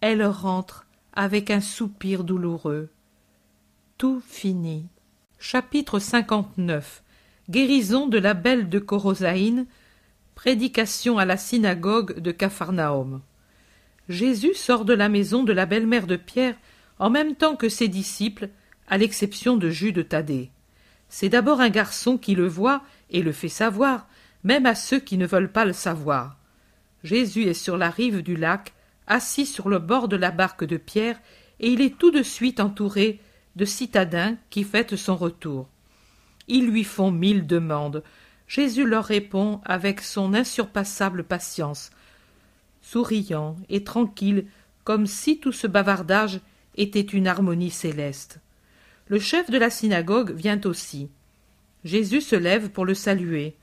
elle 0.00 0.24
rentre 0.24 0.86
avec 1.12 1.50
un 1.50 1.60
soupir 1.60 2.24
douloureux. 2.24 2.88
Tout 3.98 4.22
fini. 4.26 4.86
Chapitre 5.38 5.98
59 5.98 7.02
Guérison 7.50 8.06
de 8.06 8.18
la 8.18 8.34
belle 8.34 8.68
de 8.68 8.78
Corosaïne, 8.78 9.66
prédication 10.34 11.18
à 11.18 11.24
la 11.24 11.36
synagogue 11.36 12.18
de 12.20 12.30
Capharnaüm. 12.30 13.20
Jésus 14.08 14.54
sort 14.54 14.84
de 14.84 14.94
la 14.94 15.08
maison 15.08 15.42
de 15.44 15.52
la 15.52 15.66
belle-mère 15.66 16.06
de 16.06 16.16
Pierre 16.16 16.56
en 16.98 17.10
même 17.10 17.34
temps 17.34 17.56
que 17.56 17.68
ses 17.68 17.88
disciples, 17.88 18.48
à 18.88 18.96
l'exception 18.96 19.56
de 19.56 19.70
Jude 19.70 20.08
Thaddée. 20.08 20.50
C'est 21.08 21.28
d'abord 21.28 21.60
un 21.60 21.70
garçon 21.70 22.16
qui 22.16 22.34
le 22.34 22.46
voit 22.46 22.82
et 23.10 23.22
le 23.22 23.32
fait 23.32 23.48
savoir, 23.48 24.06
même 24.44 24.66
à 24.66 24.74
ceux 24.74 24.98
qui 24.98 25.18
ne 25.18 25.26
veulent 25.26 25.52
pas 25.52 25.64
le 25.64 25.72
savoir. 25.72 26.36
Jésus 27.04 27.44
est 27.44 27.54
sur 27.54 27.76
la 27.76 27.90
rive 27.90 28.22
du 28.22 28.36
lac, 28.36 28.72
assis 29.12 29.44
sur 29.44 29.68
le 29.68 29.78
bord 29.78 30.08
de 30.08 30.16
la 30.16 30.30
barque 30.30 30.64
de 30.64 30.78
Pierre, 30.78 31.20
et 31.60 31.70
il 31.70 31.82
est 31.82 31.98
tout 31.98 32.10
de 32.10 32.22
suite 32.22 32.60
entouré 32.60 33.20
de 33.56 33.66
citadins 33.66 34.36
qui 34.48 34.64
fêtent 34.64 34.96
son 34.96 35.16
retour. 35.16 35.68
Ils 36.48 36.66
lui 36.66 36.82
font 36.82 37.10
mille 37.10 37.46
demandes. 37.46 38.02
Jésus 38.48 38.86
leur 38.86 39.04
répond 39.04 39.60
avec 39.64 40.00
son 40.00 40.32
insurpassable 40.32 41.24
patience, 41.24 41.90
souriant 42.80 43.56
et 43.68 43.84
tranquille, 43.84 44.46
comme 44.82 45.06
si 45.06 45.38
tout 45.38 45.52
ce 45.52 45.66
bavardage 45.66 46.40
était 46.76 47.00
une 47.00 47.28
harmonie 47.28 47.70
céleste. 47.70 48.40
Le 49.08 49.18
chef 49.18 49.50
de 49.50 49.58
la 49.58 49.68
synagogue 49.68 50.32
vient 50.32 50.60
aussi. 50.64 51.10
Jésus 51.84 52.22
se 52.22 52.36
lève 52.36 52.70
pour 52.70 52.86
le 52.86 52.94
saluer. 52.94 53.56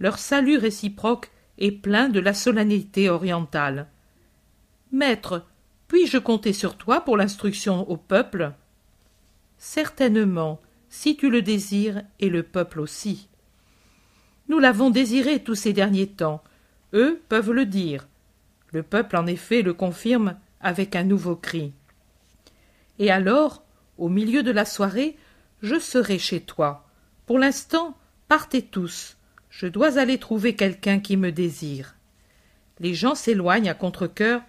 Leur 0.00 0.18
salut 0.18 0.56
réciproque 0.56 1.30
est 1.58 1.72
plein 1.72 2.08
de 2.08 2.20
la 2.20 2.32
solennité 2.32 3.10
orientale. 3.10 3.88
Maître, 4.92 5.44
puis-je 5.88 6.18
compter 6.18 6.52
sur 6.52 6.76
toi 6.76 7.00
pour 7.00 7.16
l'instruction 7.16 7.88
au 7.90 7.96
peuple? 7.96 8.52
Certainement, 9.58 10.60
si 10.88 11.16
tu 11.16 11.30
le 11.30 11.42
désires, 11.42 12.02
et 12.20 12.28
le 12.28 12.42
peuple 12.42 12.80
aussi. 12.80 13.28
Nous 14.48 14.58
l'avons 14.58 14.90
désiré 14.90 15.42
tous 15.42 15.54
ces 15.54 15.72
derniers 15.72 16.06
temps. 16.06 16.42
Eux 16.94 17.20
peuvent 17.28 17.52
le 17.52 17.66
dire. 17.66 18.06
Le 18.72 18.82
peuple, 18.82 19.16
en 19.16 19.26
effet, 19.26 19.62
le 19.62 19.74
confirme 19.74 20.36
avec 20.60 20.94
un 20.94 21.04
nouveau 21.04 21.36
cri. 21.36 21.72
Et 22.98 23.10
alors, 23.10 23.62
au 23.98 24.08
milieu 24.08 24.42
de 24.42 24.50
la 24.50 24.64
soirée, 24.64 25.16
je 25.62 25.78
serai 25.78 26.18
chez 26.18 26.40
toi. 26.40 26.86
Pour 27.26 27.38
l'instant, 27.38 27.96
partez 28.28 28.62
tous. 28.62 29.16
Je 29.50 29.66
dois 29.66 29.98
aller 29.98 30.18
trouver 30.18 30.54
quelqu'un 30.54 31.00
qui 31.00 31.16
me 31.16 31.32
désire. 31.32 31.96
Les 32.78 32.94
gens 32.94 33.14
s'éloignent 33.14 33.70
à 33.70 33.74
contre-cœur 33.74 34.42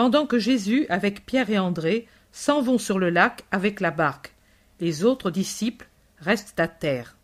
pendant 0.00 0.24
que 0.24 0.38
Jésus, 0.38 0.86
avec 0.88 1.26
Pierre 1.26 1.50
et 1.50 1.58
André, 1.58 2.06
s'en 2.32 2.62
vont 2.62 2.78
sur 2.78 2.98
le 2.98 3.10
lac 3.10 3.44
avec 3.50 3.80
la 3.80 3.90
barque. 3.90 4.32
Les 4.80 5.04
autres 5.04 5.30
disciples 5.30 5.90
restent 6.16 6.58
à 6.58 6.68
terre. 6.68 7.18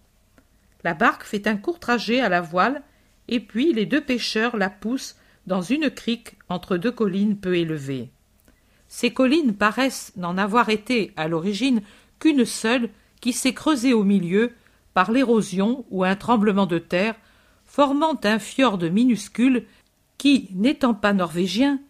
La 0.84 0.92
barque 0.92 1.24
fait 1.24 1.46
un 1.46 1.56
court 1.56 1.80
trajet 1.80 2.20
à 2.20 2.28
la 2.28 2.42
voile, 2.42 2.82
et 3.28 3.40
puis 3.40 3.72
les 3.72 3.86
deux 3.86 4.02
pêcheurs 4.02 4.58
la 4.58 4.68
poussent 4.68 5.16
dans 5.46 5.62
une 5.62 5.88
crique 5.88 6.36
entre 6.50 6.76
deux 6.76 6.92
collines 6.92 7.38
peu 7.38 7.56
élevées. 7.56 8.10
Ces 8.88 9.10
collines 9.10 9.54
paraissent 9.54 10.12
n'en 10.18 10.36
avoir 10.36 10.68
été 10.68 11.14
à 11.16 11.28
l'origine 11.28 11.80
qu'une 12.18 12.44
seule 12.44 12.90
qui 13.22 13.32
s'est 13.32 13.54
creusée 13.54 13.94
au 13.94 14.04
milieu 14.04 14.52
par 14.92 15.10
l'érosion 15.12 15.86
ou 15.88 16.04
un 16.04 16.14
tremblement 16.14 16.66
de 16.66 16.78
terre, 16.78 17.14
formant 17.64 18.20
un 18.22 18.38
fjord 18.38 18.82
minuscule 18.82 19.64
qui, 20.18 20.50
n'étant 20.52 20.92
pas 20.92 21.14
norvégien, 21.14 21.80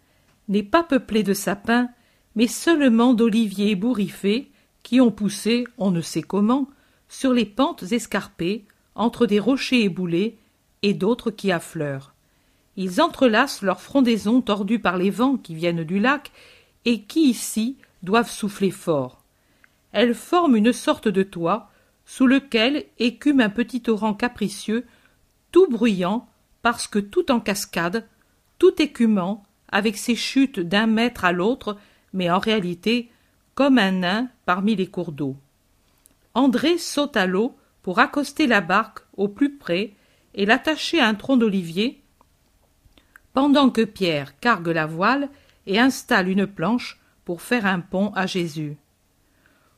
n'est 0.47 0.63
pas 0.63 0.83
peuplé 0.83 1.23
de 1.23 1.33
sapins, 1.33 1.89
mais 2.35 2.47
seulement 2.47 3.13
d'oliviers 3.13 3.71
ébouriffés 3.71 4.51
qui 4.83 5.01
ont 5.01 5.11
poussé, 5.11 5.65
on 5.77 5.91
ne 5.91 6.01
sait 6.01 6.21
comment, 6.21 6.69
sur 7.09 7.33
les 7.33 7.45
pentes 7.45 7.83
escarpées, 7.91 8.65
entre 8.95 9.25
des 9.25 9.39
rochers 9.39 9.83
éboulés 9.83 10.37
et 10.81 10.93
d'autres 10.93 11.31
qui 11.31 11.51
affleurent. 11.51 12.13
Ils 12.75 13.01
entrelacent 13.01 13.63
leurs 13.63 13.81
frondaisons 13.81 14.41
tordues 14.41 14.79
par 14.79 14.97
les 14.97 15.09
vents 15.09 15.37
qui 15.37 15.55
viennent 15.55 15.83
du 15.83 15.99
lac 15.99 16.31
et 16.85 17.01
qui 17.01 17.29
ici 17.29 17.77
doivent 18.03 18.29
souffler 18.29 18.71
fort. 18.71 19.23
Elles 19.91 20.13
forment 20.13 20.55
une 20.55 20.73
sorte 20.73 21.07
de 21.07 21.23
toit 21.23 21.69
sous 22.05 22.27
lequel 22.27 22.85
écume 22.99 23.41
un 23.41 23.49
petit 23.49 23.81
torrent 23.81 24.13
capricieux, 24.13 24.85
tout 25.51 25.67
bruyant 25.69 26.29
parce 26.61 26.87
que 26.87 26.99
tout 26.99 27.31
en 27.31 27.39
cascade, 27.39 28.07
tout 28.59 28.81
écumant, 28.81 29.43
avec 29.69 29.97
ses 29.97 30.15
chutes 30.15 30.59
d'un 30.59 30.87
mètre 30.87 31.25
à 31.25 31.31
l'autre, 31.31 31.77
mais 32.13 32.29
en 32.29 32.39
réalité 32.39 33.09
comme 33.55 33.77
un 33.79 33.91
nain 33.91 34.29
parmi 34.45 34.75
les 34.75 34.87
cours 34.87 35.11
d'eau. 35.11 35.35
André 36.33 36.77
saute 36.77 37.17
à 37.17 37.25
l'eau 37.25 37.55
pour 37.81 37.99
accoster 37.99 38.47
la 38.47 38.61
barque 38.61 38.99
au 39.15 39.27
plus 39.27 39.57
près 39.57 39.93
et 40.35 40.45
l'attacher 40.45 40.99
à 40.99 41.07
un 41.07 41.15
tronc 41.15 41.37
d'olivier, 41.37 42.01
pendant 43.33 43.69
que 43.69 43.83
Pierre 43.83 44.39
cargue 44.39 44.67
la 44.67 44.85
voile 44.85 45.29
et 45.65 45.79
installe 45.79 46.29
une 46.29 46.47
planche 46.47 46.99
pour 47.25 47.41
faire 47.41 47.65
un 47.65 47.79
pont 47.79 48.11
à 48.15 48.25
Jésus. 48.25 48.77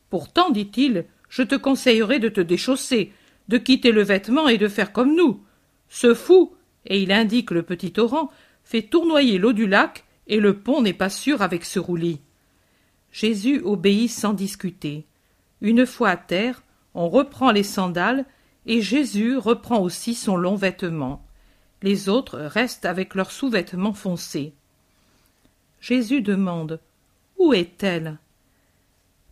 Pourtant, 0.10 0.50
dit-il, 0.50 1.06
je 1.30 1.44
te 1.44 1.56
conseillerais 1.56 2.20
de 2.20 2.30
te 2.30 2.42
déchausser, 2.42 3.14
de 3.48 3.58
quitter 3.58 3.92
le 3.92 4.04
vêtement 4.04 4.48
et 4.48 4.58
de 4.58 4.68
faire 4.68 4.92
comme 4.92 5.16
nous. 5.16 5.44
Ce 5.88 6.14
fou, 6.14 6.54
et 6.86 7.02
il 7.02 7.12
indique 7.12 7.52
le 7.52 7.64
petit 7.64 7.92
torrent, 7.92 8.32
fait 8.70 8.84
tournoyer 8.84 9.40
l'eau 9.40 9.52
du 9.52 9.66
lac, 9.66 10.04
et 10.28 10.40
le 10.40 10.60
pont 10.60 10.84
n'est 10.84 10.94
pas 10.94 11.10
sûr 11.10 11.42
avec 11.42 11.66
ce 11.66 11.80
roulis. 11.80 12.22
Jésus 13.12 13.62
obéit 13.62 14.12
sans 14.12 14.34
discuter. 14.34 15.08
Une 15.60 15.88
fois 15.88 16.10
à 16.10 16.18
terre, 16.18 16.62
on 16.94 17.10
reprend 17.10 17.50
les 17.50 17.64
sandales, 17.64 18.26
et 18.68 18.84
Jésus 18.84 19.38
reprend 19.38 19.80
aussi 19.80 20.14
son 20.14 20.38
long 20.38 20.54
vêtement. 20.54 21.26
Les 21.82 22.10
autres 22.10 22.38
restent 22.38 22.86
avec 22.86 23.16
leurs 23.16 23.32
sous-vêtements 23.32 23.96
foncés. 23.96 24.54
Jésus 25.82 26.22
demande 26.22 26.80
Où 27.40 27.54
est-elle? 27.54 28.20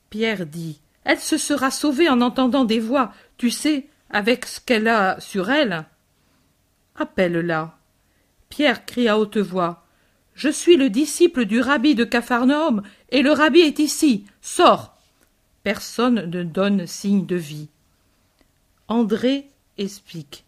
Pierre 0.10 0.48
dit 0.48 0.82
Elle 1.04 1.20
se 1.20 1.38
sera 1.38 1.70
sauvée 1.70 2.10
en 2.10 2.22
entendant 2.22 2.66
des 2.66 2.80
voix, 2.80 3.14
tu 3.38 3.52
sais, 3.52 3.86
avec 4.10 4.48
ce 4.48 4.60
qu'elle 4.60 4.88
a 4.88 5.20
sur 5.20 5.52
elle. 5.52 5.86
Appelle-la. 6.96 7.77
Pierre 8.50 8.86
crie 8.86 9.08
à 9.08 9.18
haute 9.18 9.38
voix 9.38 9.86
Je 10.34 10.50
suis 10.50 10.78
le 10.78 10.90
disciple 10.90 11.46
du 11.46 11.60
rabbi 11.60 11.96
de 11.96 12.04
Capharnaüm, 12.04 12.82
et 13.10 13.22
le 13.22 13.32
rabbi 13.32 13.60
est 13.60 13.80
ici. 13.80 14.26
Sors 14.42 14.98
Personne 15.64 16.30
ne 16.30 16.44
donne 16.44 16.88
signe 16.88 17.26
de 17.26 17.36
vie. 17.36 17.70
André 18.88 19.50
explique. 19.78 20.46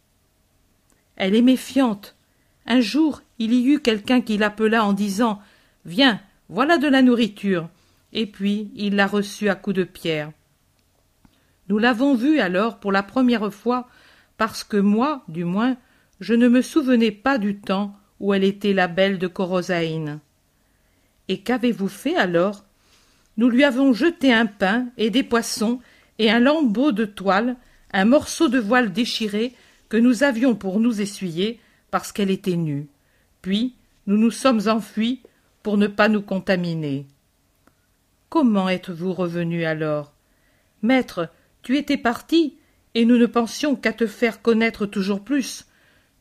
Elle 1.16 1.36
est 1.36 1.41
méfiante. 1.41 2.16
Un 2.66 2.80
jour, 2.80 3.22
il 3.38 3.54
y 3.54 3.68
eut 3.68 3.80
quelqu'un 3.80 4.22
qui 4.22 4.38
l'appela 4.38 4.86
en 4.86 4.93
disant 4.93 5.41
Viens, 5.86 6.22
voilà 6.47 6.78
de 6.78 6.88
la 6.88 7.02
nourriture. 7.02 7.70
Et 8.14 8.26
puis 8.26 8.72
il 8.76 8.95
l'a 8.95 9.08
reçue 9.08 9.50
à 9.50 9.56
coups 9.56 9.76
de 9.76 9.84
pierre. 9.84 10.32
Nous 11.68 11.78
l'avons 11.78 12.16
vue 12.16 12.39
alors 12.39 12.80
pour 12.80 12.91
la 12.91 13.04
première 13.04 13.54
fois, 13.54 13.88
parce 14.38 14.64
que 14.64 14.78
moi, 14.78 15.24
du 15.28 15.43
moins, 15.43 15.78
je 16.20 16.34
ne 16.34 16.47
me 16.47 16.61
souvenais 16.61 17.11
pas 17.11 17.38
du 17.38 17.57
temps 17.57 17.95
où 18.20 18.34
elle 18.34 18.43
était 18.43 18.74
la 18.74 18.88
belle 18.88 19.17
de 19.17 19.28
Corosaïne. 19.28 20.20
Et 21.28 21.39
qu'avez-vous 21.39 21.88
fait 21.88 22.15
alors? 22.15 22.65
Nous 23.38 23.49
lui 23.49 23.63
avons 23.63 23.93
jeté 23.93 24.34
un 24.34 24.45
pain 24.45 24.88
et 24.97 25.09
des 25.09 25.24
poissons 25.24 25.80
et 26.17 26.30
un 26.30 26.39
lambeau 26.39 26.91
de 26.91 27.05
toile, 27.05 27.55
un 27.93 28.05
morceau 28.05 28.49
de 28.49 28.59
voile 28.59 28.91
déchiré 28.91 29.53
que 29.88 29.97
nous 29.97 30.24
avions 30.24 30.55
pour 30.55 30.80
nous 30.80 31.01
essuyer 31.01 31.59
parce 31.91 32.11
qu'elle 32.11 32.30
était 32.30 32.57
nue. 32.57 32.88
Puis 33.41 33.76
nous 34.07 34.17
nous 34.17 34.32
sommes 34.32 34.67
enfuis 34.67 35.22
pour 35.63 35.78
ne 35.78 35.88
pas 35.88 36.09
nous 36.09 36.22
contaminer. 36.22 37.05
Comment 38.30 38.70
êtes-vous 38.70 39.13
revenu 39.13 39.65
alors? 39.65 40.13
Maître, 40.82 41.30
tu 41.61 41.78
étais 41.78 41.97
parti, 41.97 42.55
et 42.95 43.05
nous 43.05 43.17
ne 43.17 43.26
pensions 43.26 43.76
qu'à 43.76 43.93
te 43.93 44.07
faire 44.07 44.41
connaître 44.41 44.86
toujours 44.86 45.24
plus. 45.24 45.65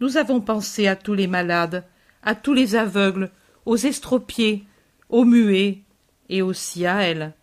Nous 0.00 0.16
avons 0.16 0.40
pensé 0.40 0.86
à 0.86 0.96
tous 0.96 1.14
les 1.14 1.26
malades, 1.26 1.84
à 2.22 2.34
tous 2.34 2.54
les 2.54 2.76
aveugles, 2.76 3.30
aux 3.66 3.76
estropiés, 3.76 4.64
aux 5.08 5.24
muets, 5.24 5.82
et 6.28 6.42
aussi 6.42 6.86
à 6.86 7.02
elle. 7.02 7.34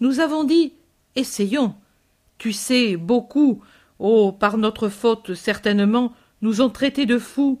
Nous 0.00 0.20
avons 0.20 0.44
dit 0.44 0.72
Essayons. 1.16 1.74
Tu 2.38 2.52
sais, 2.52 2.96
beaucoup, 2.96 3.62
oh, 3.98 4.32
par 4.32 4.56
notre 4.56 4.88
faute 4.88 5.34
certainement, 5.34 6.12
nous 6.42 6.62
ont 6.62 6.70
traités 6.70 7.06
de 7.06 7.18
fous 7.18 7.60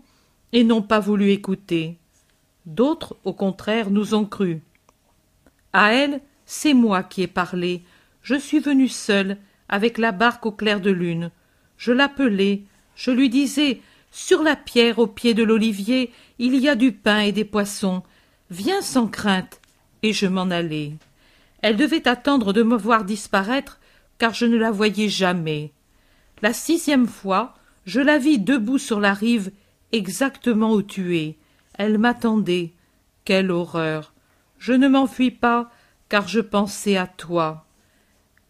et 0.52 0.64
n'ont 0.64 0.82
pas 0.82 1.00
voulu 1.00 1.30
écouter. 1.30 1.98
D'autres, 2.66 3.16
au 3.24 3.32
contraire, 3.32 3.90
nous 3.90 4.14
ont 4.14 4.24
cru. 4.24 4.62
À 5.72 5.92
elle, 5.92 6.20
c'est 6.46 6.74
moi 6.74 7.02
qui 7.02 7.22
ai 7.22 7.26
parlé. 7.26 7.82
Je 8.22 8.34
suis 8.34 8.58
venu 8.58 8.88
seul, 8.88 9.36
avec 9.68 9.98
la 9.98 10.12
barque 10.12 10.46
au 10.46 10.52
clair 10.52 10.80
de 10.80 10.90
lune. 10.90 11.30
Je 11.76 11.92
l'appelai, 11.92 12.64
je 12.96 13.10
lui 13.10 13.28
disais 13.28 13.80
Sur 14.10 14.42
la 14.42 14.56
pierre 14.56 14.98
au 14.98 15.06
pied 15.06 15.34
de 15.34 15.42
l'olivier, 15.42 16.12
il 16.38 16.56
y 16.56 16.68
a 16.68 16.74
du 16.74 16.92
pain 16.92 17.20
et 17.20 17.32
des 17.32 17.44
poissons. 17.44 18.02
Viens 18.50 18.82
sans 18.82 19.06
crainte. 19.06 19.60
Et 20.02 20.12
je 20.12 20.26
m'en 20.26 20.50
allai. 20.50 20.94
Elle 21.62 21.76
devait 21.76 22.08
attendre 22.08 22.52
de 22.52 22.62
me 22.62 22.76
voir 22.76 23.04
disparaître, 23.04 23.80
car 24.18 24.34
je 24.34 24.46
ne 24.46 24.56
la 24.56 24.70
voyais 24.70 25.08
jamais. 25.08 25.72
La 26.42 26.52
sixième 26.52 27.06
fois, 27.06 27.54
je 27.84 28.00
la 28.00 28.18
vis 28.18 28.38
debout 28.38 28.78
sur 28.78 28.98
la 28.98 29.12
rive, 29.12 29.52
exactement 29.92 30.72
où 30.72 30.82
tu 30.82 31.18
es. 31.18 31.36
Elle 31.74 31.98
m'attendait. 31.98 32.72
Quelle 33.24 33.50
horreur. 33.50 34.14
Je 34.58 34.72
ne 34.72 34.88
m'enfuis 34.88 35.30
pas, 35.30 35.70
car 36.08 36.26
je 36.26 36.40
pensais 36.40 36.96
à 36.96 37.06
toi. 37.06 37.66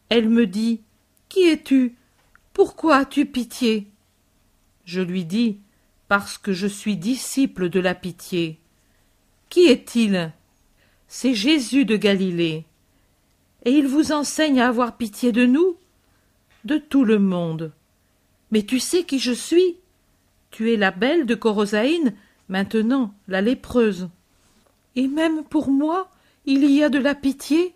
Elle 0.09 0.29
me 0.29 0.47
dit. 0.47 0.83
Qui 1.29 1.49
es 1.49 1.63
tu? 1.63 1.97
Pourquoi 2.53 2.97
as 2.97 3.05
tu 3.05 3.27
pitié? 3.27 3.90
Je 4.85 5.01
lui 5.01 5.25
dis. 5.25 5.59
Parce 6.09 6.39
que 6.39 6.53
je 6.53 6.67
suis 6.67 6.97
disciple 6.97 7.69
de 7.69 7.79
la 7.79 7.95
pitié. 7.95 8.59
Qui 9.49 9.67
est-il? 9.67 10.33
C'est 11.07 11.35
Jésus 11.35 11.85
de 11.85 11.97
Galilée. 11.97 12.65
Et 13.65 13.71
il 13.71 13.87
vous 13.87 14.11
enseigne 14.11 14.61
à 14.61 14.69
avoir 14.69 14.97
pitié 14.97 15.31
de 15.31 15.47
nous? 15.47 15.77
De 16.65 16.79
tout 16.79 17.05
le 17.05 17.19
monde. 17.19 17.73
Mais 18.51 18.65
tu 18.65 18.81
sais 18.81 19.05
qui 19.05 19.21
je 19.21 19.31
suis? 19.31 19.77
Tu 20.51 20.73
es 20.73 20.77
la 20.77 20.91
belle 20.91 21.27
de 21.27 21.37
Corosaïne, 21.37 22.15
maintenant 22.49 23.15
la 23.29 23.41
lépreuse. 23.41 24.09
Et 24.97 25.07
même 25.07 25.45
pour 25.45 25.71
moi, 25.71 26.11
il 26.45 26.69
y 26.69 26.83
a 26.83 26.89
de 26.89 26.99
la 26.99 27.15
pitié? 27.15 27.73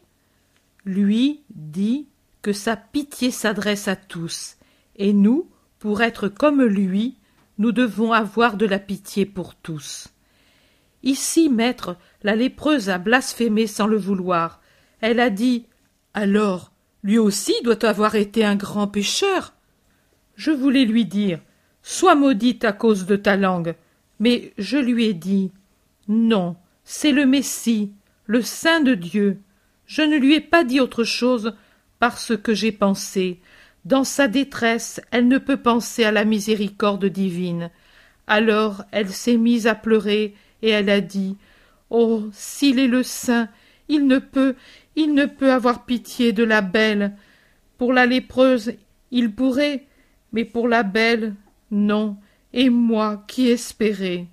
Lui 0.84 1.40
dit 1.50 2.06
que 2.42 2.52
sa 2.52 2.76
pitié 2.76 3.30
s'adresse 3.30 3.86
à 3.86 3.94
tous, 3.94 4.56
et 4.96 5.12
nous, 5.12 5.48
pour 5.84 6.00
être 6.00 6.28
comme 6.28 6.62
lui, 6.62 7.18
nous 7.58 7.70
devons 7.70 8.14
avoir 8.14 8.56
de 8.56 8.64
la 8.64 8.78
pitié 8.78 9.26
pour 9.26 9.54
tous. 9.54 10.08
Ici, 11.02 11.50
maître, 11.50 11.98
la 12.22 12.34
lépreuse 12.34 12.88
a 12.88 12.96
blasphémé 12.96 13.66
sans 13.66 13.86
le 13.86 13.98
vouloir. 13.98 14.62
Elle 15.02 15.20
a 15.20 15.28
dit 15.28 15.66
Alors, 16.14 16.72
lui 17.02 17.18
aussi 17.18 17.52
doit 17.64 17.84
avoir 17.84 18.14
été 18.14 18.46
un 18.46 18.56
grand 18.56 18.88
pécheur. 18.88 19.52
Je 20.36 20.50
voulais 20.52 20.86
lui 20.86 21.04
dire 21.04 21.40
Sois 21.82 22.14
maudite 22.14 22.64
à 22.64 22.72
cause 22.72 23.04
de 23.04 23.16
ta 23.16 23.36
langue. 23.36 23.74
Mais 24.20 24.54
je 24.56 24.78
lui 24.78 25.04
ai 25.04 25.12
dit 25.12 25.52
Non, 26.08 26.56
c'est 26.84 27.12
le 27.12 27.26
Messie, 27.26 27.92
le 28.24 28.40
Saint 28.40 28.80
de 28.80 28.94
Dieu. 28.94 29.38
Je 29.84 30.00
ne 30.00 30.16
lui 30.16 30.36
ai 30.36 30.40
pas 30.40 30.64
dit 30.64 30.80
autre 30.80 31.04
chose 31.04 31.54
parce 31.98 32.34
que 32.34 32.54
j'ai 32.54 32.72
pensé. 32.72 33.38
Dans 33.84 34.04
sa 34.04 34.28
détresse, 34.28 35.00
elle 35.10 35.28
ne 35.28 35.38
peut 35.38 35.58
penser 35.58 36.04
à 36.04 36.12
la 36.12 36.24
miséricorde 36.24 37.04
divine. 37.04 37.70
Alors 38.26 38.84
elle 38.92 39.10
s'est 39.10 39.36
mise 39.36 39.66
à 39.66 39.74
pleurer 39.74 40.34
et 40.62 40.70
elle 40.70 40.88
a 40.88 41.00
dit 41.00 41.36
Oh, 41.90 42.24
s'il 42.32 42.78
est 42.78 42.88
le 42.88 43.02
saint, 43.02 43.48
il 43.88 44.06
ne 44.06 44.18
peut, 44.18 44.54
il 44.96 45.12
ne 45.12 45.26
peut 45.26 45.52
avoir 45.52 45.84
pitié 45.84 46.32
de 46.32 46.44
la 46.44 46.62
belle. 46.62 47.14
Pour 47.76 47.92
la 47.92 48.06
lépreuse, 48.06 48.72
il 49.10 49.32
pourrait, 49.32 49.84
mais 50.32 50.44
pour 50.44 50.66
la 50.66 50.82
belle, 50.82 51.34
non. 51.70 52.16
Et 52.52 52.70
moi 52.70 53.24
qui 53.28 53.48
espérais? 53.48 54.26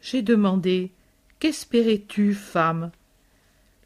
J'ai 0.00 0.22
demandé 0.22 0.90
Qu'espérais-tu, 1.38 2.34
femme 2.34 2.90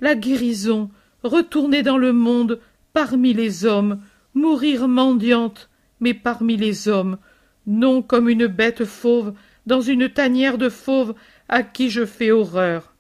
La 0.01 0.15
guérison, 0.15 0.91
retourner 1.23 1.83
dans 1.83 1.99
le 1.99 2.13
monde, 2.13 2.61
parmi 2.93 3.33
les 3.33 3.65
hommes, 3.65 4.01
mourir 4.35 4.89
mendiante, 4.89 5.71
mais 6.01 6.15
parmi 6.15 6.57
les 6.57 6.89
hommes, 6.89 7.19
non 7.67 8.03
comme 8.03 8.29
une 8.29 8.47
bête 8.47 8.85
fauve 8.85 9.35
dans 9.67 9.81
une 9.81 10.09
tanière 10.09 10.59
de 10.59 10.69
fauves 10.69 11.15
à 11.49 11.63
qui 11.63 11.91
je 11.91 12.05
fais 12.05 12.31
horreur. 12.31 12.95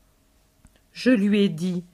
Je 0.92 1.10
lui 1.10 1.40
ai 1.40 1.48
dit 1.48 1.84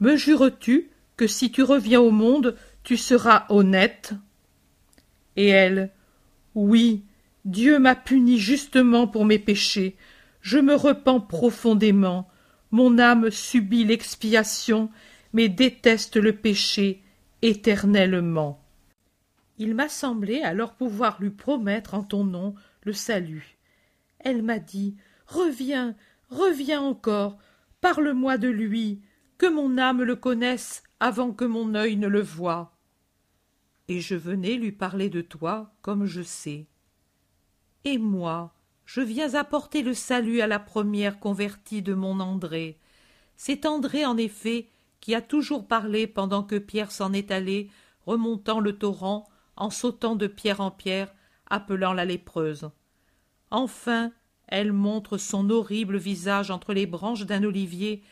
Me 0.00 0.16
jures-tu 0.16 0.90
que 1.16 1.26
si 1.26 1.50
tu 1.50 1.62
reviens 1.62 2.00
au 2.00 2.10
monde, 2.10 2.56
tu 2.82 2.96
seras 2.96 3.46
honnête? 3.48 4.14
Et 5.36 5.48
elle 5.48 5.90
Oui, 6.54 7.04
Dieu 7.44 7.78
m'a 7.78 7.94
puni 7.94 8.38
justement 8.38 9.06
pour 9.06 9.24
mes 9.24 9.38
péchés. 9.38 9.96
Je 10.40 10.58
me 10.58 10.74
repens 10.74 11.20
profondément. 11.20 12.28
Mon 12.70 12.98
âme 12.98 13.30
subit 13.30 13.84
l'expiation, 13.84 14.90
mais 15.32 15.48
déteste 15.48 16.16
le 16.16 16.32
péché 16.32 17.02
éternellement. 17.42 18.61
Il 19.58 19.74
m'a 19.74 19.88
semblé 19.88 20.42
alors 20.42 20.74
pouvoir 20.74 21.20
lui 21.20 21.30
promettre 21.30 21.94
en 21.94 22.02
ton 22.02 22.24
nom 22.24 22.54
le 22.82 22.92
salut. 22.92 23.58
Elle 24.18 24.42
m'a 24.42 24.58
dit 24.58 24.96
Reviens, 25.26 25.94
reviens 26.28 26.80
encore, 26.80 27.38
parle-moi 27.80 28.38
de 28.38 28.48
lui, 28.48 29.02
que 29.38 29.46
mon 29.46 29.78
âme 29.78 30.02
le 30.02 30.16
connaisse 30.16 30.82
avant 31.00 31.32
que 31.32 31.44
mon 31.44 31.74
œil 31.74 31.96
ne 31.96 32.06
le 32.06 32.22
voie. 32.22 32.76
Et 33.88 34.00
je 34.00 34.14
venais 34.14 34.54
lui 34.54 34.72
parler 34.72 35.08
de 35.08 35.20
toi 35.20 35.74
comme 35.82 36.06
je 36.06 36.22
sais. 36.22 36.66
Et 37.84 37.98
moi, 37.98 38.54
je 38.84 39.00
viens 39.00 39.34
apporter 39.34 39.82
le 39.82 39.94
salut 39.94 40.40
à 40.40 40.46
la 40.46 40.58
première 40.58 41.18
convertie 41.18 41.82
de 41.82 41.94
mon 41.94 42.20
André. 42.20 42.78
C'est 43.36 43.66
André, 43.66 44.06
en 44.06 44.16
effet, 44.16 44.68
qui 45.00 45.14
a 45.14 45.20
toujours 45.20 45.66
parlé 45.66 46.06
pendant 46.06 46.44
que 46.44 46.58
Pierre 46.58 46.92
s'en 46.92 47.12
est 47.12 47.30
allé, 47.30 47.70
remontant 48.06 48.60
le 48.60 48.78
torrent, 48.78 49.28
en 49.56 49.70
sautant 49.70 50.16
de 50.16 50.26
pierre 50.26 50.60
en 50.60 50.70
pierre, 50.70 51.12
appelant 51.48 51.92
la 51.92 52.04
lépreuse. 52.04 52.70
Enfin, 53.50 54.12
elle 54.48 54.72
montre 54.72 55.18
son 55.18 55.50
horrible 55.50 55.96
visage 55.96 56.50
entre 56.50 56.72
les 56.72 56.86
branches 56.86 57.26
d'un 57.26 57.44
olivier, 57.44 58.02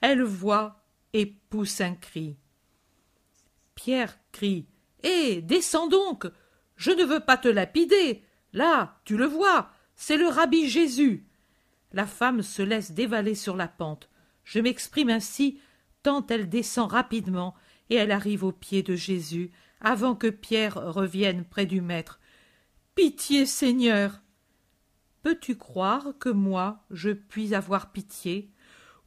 elle 0.00 0.22
voit 0.22 0.84
et 1.12 1.26
pousse 1.26 1.80
un 1.80 1.94
cri. 1.94 2.36
Pierre 3.74 4.18
crie. 4.32 4.66
Hé. 5.02 5.42
descends 5.42 5.88
donc. 5.88 6.26
Je 6.76 6.90
ne 6.90 7.04
veux 7.04 7.20
pas 7.20 7.36
te 7.36 7.48
lapider. 7.48 8.22
Là, 8.52 9.00
tu 9.04 9.16
le 9.16 9.26
vois, 9.26 9.70
c'est 9.96 10.16
le 10.16 10.26
rabbi 10.26 10.68
Jésus. 10.68 11.26
La 11.92 12.06
femme 12.06 12.42
se 12.42 12.62
laisse 12.62 12.92
dévaler 12.92 13.34
sur 13.34 13.56
la 13.56 13.68
pente. 13.68 14.08
Je 14.44 14.60
m'exprime 14.60 15.10
ainsi 15.10 15.60
tant 16.04 16.24
elle 16.28 16.48
descend 16.48 16.92
rapidement, 16.92 17.54
et 17.90 17.96
elle 17.96 18.12
arrive 18.12 18.44
aux 18.44 18.52
pieds 18.52 18.82
de 18.82 18.94
Jésus, 18.94 19.50
avant 19.84 20.14
que 20.16 20.26
Pierre 20.26 20.74
revienne 20.74 21.44
près 21.44 21.66
du 21.66 21.80
Maître. 21.80 22.18
Pitié, 22.94 23.46
Seigneur. 23.46 24.22
Peux-tu 25.22 25.56
croire 25.56 26.14
que 26.18 26.30
moi 26.30 26.84
je 26.90 27.10
puis 27.10 27.54
avoir 27.54 27.92
pitié? 27.92 28.50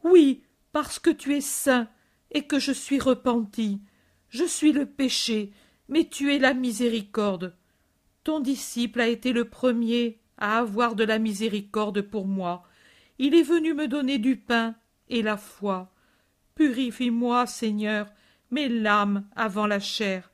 Oui, 0.04 0.44
parce 0.72 1.00
que 1.00 1.10
tu 1.10 1.36
es 1.36 1.42
saint, 1.42 1.90
et 2.32 2.46
que 2.46 2.60
je 2.60 2.72
suis 2.72 3.00
repenti. 3.00 3.82
Je 4.30 4.44
suis 4.44 4.72
le 4.72 4.86
péché, 4.86 5.52
mais 5.90 6.08
tu 6.08 6.34
es 6.34 6.40
la 6.40 6.54
miséricorde. 6.54 7.56
Ton 8.24 8.40
disciple 8.40 9.02
a 9.02 9.08
été 9.08 9.32
le 9.32 9.46
premier 9.46 10.20
à 10.38 10.60
avoir 10.60 10.96
de 10.96 11.04
la 11.04 11.18
miséricorde 11.18 12.02
pour 12.02 12.28
moi. 12.28 12.64
Il 13.20 13.34
est 13.34 13.44
venu 13.44 13.74
me 13.74 13.88
donner 13.88 14.20
du 14.20 14.36
pain 14.36 14.76
et 15.10 15.22
la 15.22 15.38
foi. 15.38 15.92
Purifie-moi, 16.56 17.48
Seigneur, 17.48 18.08
mes 18.52 18.70
l'âme 18.70 19.28
avant 19.36 19.66
la 19.66 19.80
chair, 19.80 20.30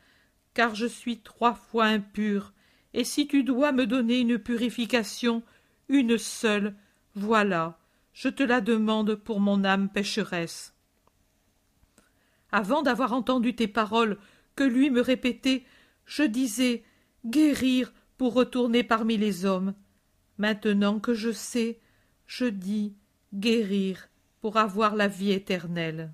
car 0.54 0.76
je 0.76 0.86
suis 0.86 1.20
trois 1.20 1.54
fois 1.54 1.86
impur, 1.86 2.54
et 2.94 3.04
si 3.04 3.28
tu 3.28 3.44
dois 3.44 3.72
me 3.72 3.88
donner 3.88 4.20
une 4.20 4.38
purification, 4.38 5.44
une 5.90 6.18
seule, 6.18 6.76
voilà, 7.16 7.80
je 8.14 8.30
te 8.30 8.44
la 8.44 8.62
demande 8.62 9.16
pour 9.16 9.40
mon 9.40 9.64
âme 9.64 9.90
pécheresse. 9.90 10.76
Avant 12.52 12.84
d'avoir 12.84 13.14
entendu 13.14 13.56
tes 13.56 13.68
paroles 13.68 14.18
que 14.56 14.64
lui 14.64 14.92
me 14.92 15.02
répétait, 15.02 15.66
je 16.06 16.24
disais 16.24 16.84
guérir 17.26 17.92
pour 18.18 18.34
retourner 18.34 18.84
parmi 18.84 19.18
les 19.18 19.46
hommes. 19.46 19.74
Maintenant 20.38 21.00
que 21.00 21.14
je 21.14 21.32
sais, 21.32 21.80
je 22.28 22.46
dis 22.46 22.96
guérir 23.34 24.10
pour 24.42 24.58
avoir 24.58 24.96
la 24.96 25.08
vie 25.08 25.32
éternelle. 25.32 26.14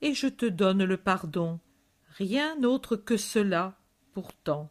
Et 0.00 0.14
je 0.14 0.28
te 0.28 0.46
donne 0.46 0.84
le 0.84 0.96
pardon, 0.96 1.58
rien 2.16 2.62
autre 2.62 2.96
que 2.96 3.16
cela, 3.16 3.78
pourtant. 4.12 4.70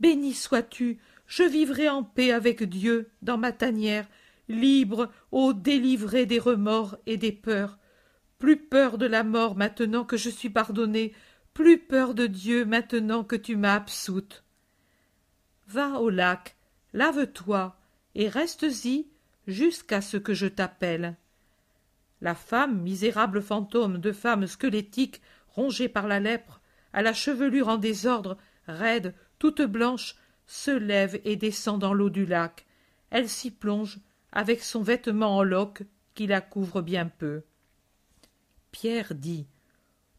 Béni 0.00 0.34
sois-tu, 0.34 0.98
je 1.26 1.42
vivrai 1.42 1.88
en 1.88 2.04
paix 2.04 2.32
avec 2.32 2.62
Dieu 2.62 3.10
dans 3.22 3.38
ma 3.38 3.52
tanière, 3.52 4.08
libre, 4.48 5.10
ô 5.30 5.52
délivré 5.52 6.26
des 6.26 6.38
remords 6.38 6.96
et 7.06 7.16
des 7.16 7.32
peurs. 7.32 7.78
Plus 8.38 8.56
peur 8.56 8.98
de 8.98 9.06
la 9.06 9.24
mort 9.24 9.56
maintenant 9.56 10.04
que 10.04 10.16
je 10.16 10.30
suis 10.30 10.50
pardonnée, 10.50 11.12
plus 11.52 11.78
peur 11.78 12.14
de 12.14 12.26
Dieu 12.26 12.64
maintenant 12.64 13.24
que 13.24 13.36
tu 13.36 13.56
m'as 13.56 13.74
absoute. 13.74 14.44
Va 15.66 16.00
au 16.00 16.08
lac, 16.08 16.56
lave-toi, 16.92 17.76
et 18.14 18.28
restes-y 18.28 19.08
jusqu'à 19.46 20.00
ce 20.00 20.16
que 20.16 20.34
je 20.34 20.46
t'appelle. 20.46 21.16
La 22.20 22.34
femme, 22.34 22.80
misérable 22.80 23.42
fantôme 23.42 23.98
de 23.98 24.12
femme 24.12 24.46
squelettique, 24.46 25.20
rongée 25.58 25.88
par 25.88 26.06
la 26.06 26.20
lèpre, 26.20 26.60
à 26.92 27.02
la 27.02 27.12
chevelure 27.12 27.66
en 27.66 27.78
désordre, 27.78 28.38
raide, 28.68 29.12
toute 29.40 29.62
blanche, 29.62 30.14
se 30.46 30.70
lève 30.70 31.20
et 31.24 31.34
descend 31.34 31.80
dans 31.80 31.92
l'eau 31.92 32.10
du 32.10 32.26
lac. 32.26 32.64
Elle 33.10 33.28
s'y 33.28 33.50
plonge, 33.50 33.98
avec 34.30 34.62
son 34.62 34.82
vêtement 34.82 35.36
en 35.36 35.42
loques 35.42 35.82
qui 36.14 36.28
la 36.28 36.40
couvre 36.40 36.80
bien 36.80 37.06
peu. 37.06 37.42
Pierre 38.70 39.14
dit 39.14 39.48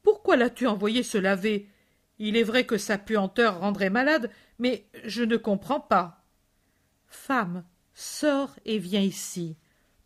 Pourquoi 0.03 0.35
l'as-tu 0.35 0.67
envoyé 0.67 1.03
se 1.03 1.17
laver? 1.17 1.69
Il 2.17 2.35
est 2.35 2.43
vrai 2.43 2.65
que 2.65 2.77
sa 2.77 2.97
puanteur 2.97 3.61
rendrait 3.61 3.89
malade, 3.89 4.29
mais 4.57 4.89
je 5.05 5.23
ne 5.23 5.37
comprends 5.37 5.79
pas. 5.79 6.25
Femme, 7.07 7.63
sors 7.93 8.55
et 8.65 8.77
viens 8.77 9.01
ici. 9.01 9.55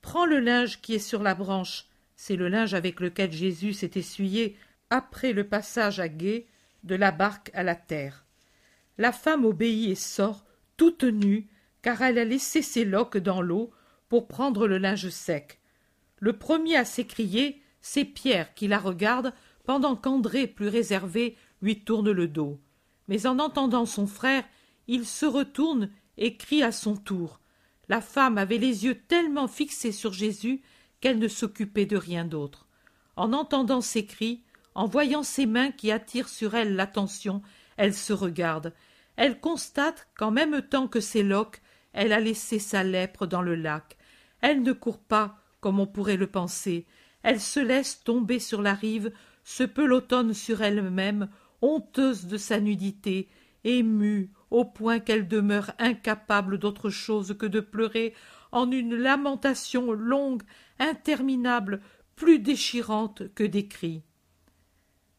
Prends 0.01 0.27
le 0.27 0.39
linge 0.39 0.79
qui 0.79 0.93
est 0.93 0.99
sur 0.99 1.23
la 1.23 1.34
branche. 1.34 1.88
C'est 2.15 2.36
le 2.36 2.49
linge 2.49 2.75
avec 2.75 2.99
lequel 2.99 3.31
Jésus 3.31 3.73
s'est 3.73 3.91
essuyé 3.95 4.55
après 4.93 5.33
le 5.33 5.43
passage 5.43 5.99
à 5.99 6.07
gué 6.07 6.45
de 6.83 6.93
la 6.93 7.09
barque 7.09 7.49
à 7.55 7.63
la 7.63 7.73
terre. 7.73 8.25
La 8.99 9.11
femme 9.11 9.43
obéit 9.43 9.89
et 9.89 9.95
sort, 9.95 10.45
toute 10.77 11.03
nue, 11.03 11.47
car 11.81 12.03
elle 12.03 12.19
a 12.19 12.23
laissé 12.23 12.61
ses 12.61 12.85
loques 12.85 13.17
dans 13.17 13.41
l'eau 13.41 13.71
pour 14.07 14.27
prendre 14.27 14.67
le 14.67 14.77
linge 14.77 15.09
sec. 15.09 15.59
Le 16.19 16.33
premier 16.33 16.75
à 16.75 16.85
s'écrier, 16.85 17.63
c'est 17.81 18.05
Pierre 18.05 18.53
qui 18.53 18.67
la 18.67 18.77
regarde 18.77 19.33
pendant 19.65 19.95
qu'André, 19.95 20.45
plus 20.45 20.67
réservé, 20.67 21.37
lui 21.63 21.79
tourne 21.79 22.11
le 22.11 22.27
dos. 22.27 22.59
Mais 23.07 23.25
en 23.25 23.39
entendant 23.39 23.87
son 23.87 24.05
frère, 24.05 24.43
il 24.87 25.07
se 25.07 25.25
retourne 25.25 25.89
et 26.17 26.37
crie 26.37 26.61
à 26.61 26.71
son 26.71 26.95
tour. 26.95 27.39
La 27.89 27.99
femme 27.99 28.37
avait 28.37 28.59
les 28.59 28.85
yeux 28.85 29.01
tellement 29.07 29.47
fixés 29.47 29.91
sur 29.91 30.13
Jésus 30.13 30.61
qu'elle 31.01 31.17
ne 31.17 31.27
s'occupait 31.27 31.87
de 31.87 31.97
rien 31.97 32.25
d'autre. 32.25 32.67
En 33.15 33.33
entendant 33.33 33.81
ses 33.81 34.05
cris, 34.05 34.43
en 34.76 34.88
voyant 34.88 35.24
ses 35.24 35.45
mains 35.45 35.71
qui 35.71 35.91
attirent 35.91 36.30
sur 36.30 36.55
elle 36.55 36.76
l'attention, 36.76 37.41
elle 37.78 37.93
se 37.93 38.13
regarde. 38.13 38.74
Elle 39.15 39.39
constate 39.39 40.07
qu'en 40.17 40.32
même 40.32 40.61
temps 40.61 40.88
que 40.88 40.99
ses 40.99 41.24
loques, 41.24 41.61
elle 41.93 42.13
a 42.13 42.19
laissé 42.19 42.59
sa 42.59 42.84
lèpre 42.84 43.28
dans 43.28 43.41
le 43.41 43.55
lac. 43.55 43.97
Elle 44.41 44.63
ne 44.63 44.74
court 44.74 44.99
pas, 44.99 45.38
comme 45.61 45.80
on 45.80 45.88
pourrait 45.88 46.17
le 46.17 46.28
penser. 46.28 46.86
Elle 47.21 47.39
se 47.39 47.59
laisse 47.59 48.03
tomber 48.03 48.39
sur 48.39 48.61
la 48.61 48.74
rive, 48.74 49.11
se 49.43 49.63
pelotonne 49.63 50.34
sur 50.34 50.61
elle-même, 50.61 51.30
honteuse 51.61 52.26
de 52.26 52.38
sa 52.38 52.59
nudité, 52.59 53.30
émue 53.63 54.32
au 54.51 54.65
point 54.65 54.99
qu'elle 54.99 55.28
demeure 55.28 55.71
incapable 55.80 56.57
d'autre 56.57 56.89
chose 56.89 57.36
que 57.38 57.45
de 57.45 57.59
pleurer 57.59 58.13
en 58.51 58.69
une 58.69 58.95
lamentation 58.95 59.91
longue, 59.93 60.43
interminable, 60.80 61.82
plus 62.15 62.39
déchirante 62.39 63.34
que 63.34 63.43
des 63.43 63.67
cris. 63.67 64.03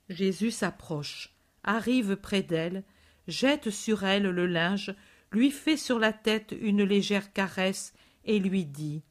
Jésus 0.09 0.51
s'approche, 0.51 1.35
arrive 1.63 2.17
près 2.17 2.43
d'elle, 2.43 2.85
jette 3.27 3.71
sur 3.71 4.05
elle 4.05 4.25
le 4.25 4.47
linge, 4.47 4.95
lui 5.33 5.51
fait 5.51 5.77
sur 5.77 5.99
la 5.99 6.13
tête 6.13 6.55
une 6.61 6.83
légère 6.83 7.33
caresse 7.33 7.95
et 8.25 8.39
lui 8.39 8.65
dit 8.65 9.03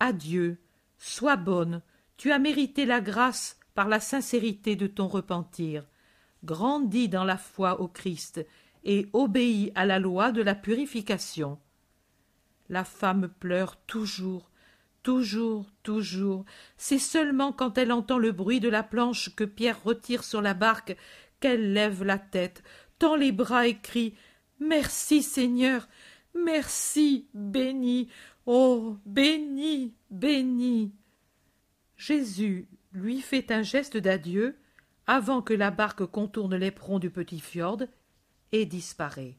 Adieu, 0.00 0.58
sois 0.98 1.36
bonne, 1.36 1.82
tu 2.16 2.32
as 2.32 2.38
mérité 2.38 2.84
la 2.86 3.00
grâce 3.00 3.58
par 3.74 3.88
la 3.88 4.00
sincérité 4.00 4.76
de 4.76 4.86
ton 4.86 5.08
repentir. 5.08 5.86
Grandis 6.44 7.08
dans 7.08 7.24
la 7.24 7.38
foi 7.38 7.80
au 7.80 7.88
Christ 7.88 8.44
et 8.84 9.08
obéis 9.12 9.72
à 9.74 9.86
la 9.86 9.98
loi 9.98 10.30
de 10.30 10.42
la 10.42 10.54
purification. 10.54 11.58
La 12.68 12.84
femme 12.84 13.28
pleure 13.40 13.76
toujours, 13.86 14.50
toujours, 15.04 15.66
toujours. 15.84 16.44
C'est 16.76 16.98
seulement 16.98 17.52
quand 17.52 17.78
elle 17.78 17.92
entend 17.92 18.18
le 18.18 18.32
bruit 18.32 18.58
de 18.58 18.68
la 18.68 18.82
planche 18.82 19.36
que 19.36 19.44
Pierre 19.44 19.80
retire 19.84 20.24
sur 20.24 20.42
la 20.42 20.54
barque 20.54 20.96
qu'elle 21.38 21.72
lève 21.72 22.02
la 22.02 22.18
tête, 22.18 22.64
tend 22.98 23.14
les 23.14 23.30
bras 23.30 23.68
et 23.68 23.78
crie 23.78 24.14
Merci 24.58 25.22
Seigneur, 25.22 25.88
merci, 26.34 27.28
béni, 27.34 28.08
oh, 28.46 28.96
béni, 29.04 29.94
béni. 30.10 30.92
Jésus 31.96 32.66
lui 32.92 33.20
fait 33.20 33.50
un 33.50 33.62
geste 33.62 33.96
d'adieu 33.96 34.56
avant 35.06 35.42
que 35.42 35.54
la 35.54 35.70
barque 35.70 36.06
contourne 36.06 36.56
l'éperon 36.56 36.98
du 36.98 37.10
petit 37.10 37.40
fjord 37.40 37.82
et 38.52 38.64
disparaît. 38.64 39.36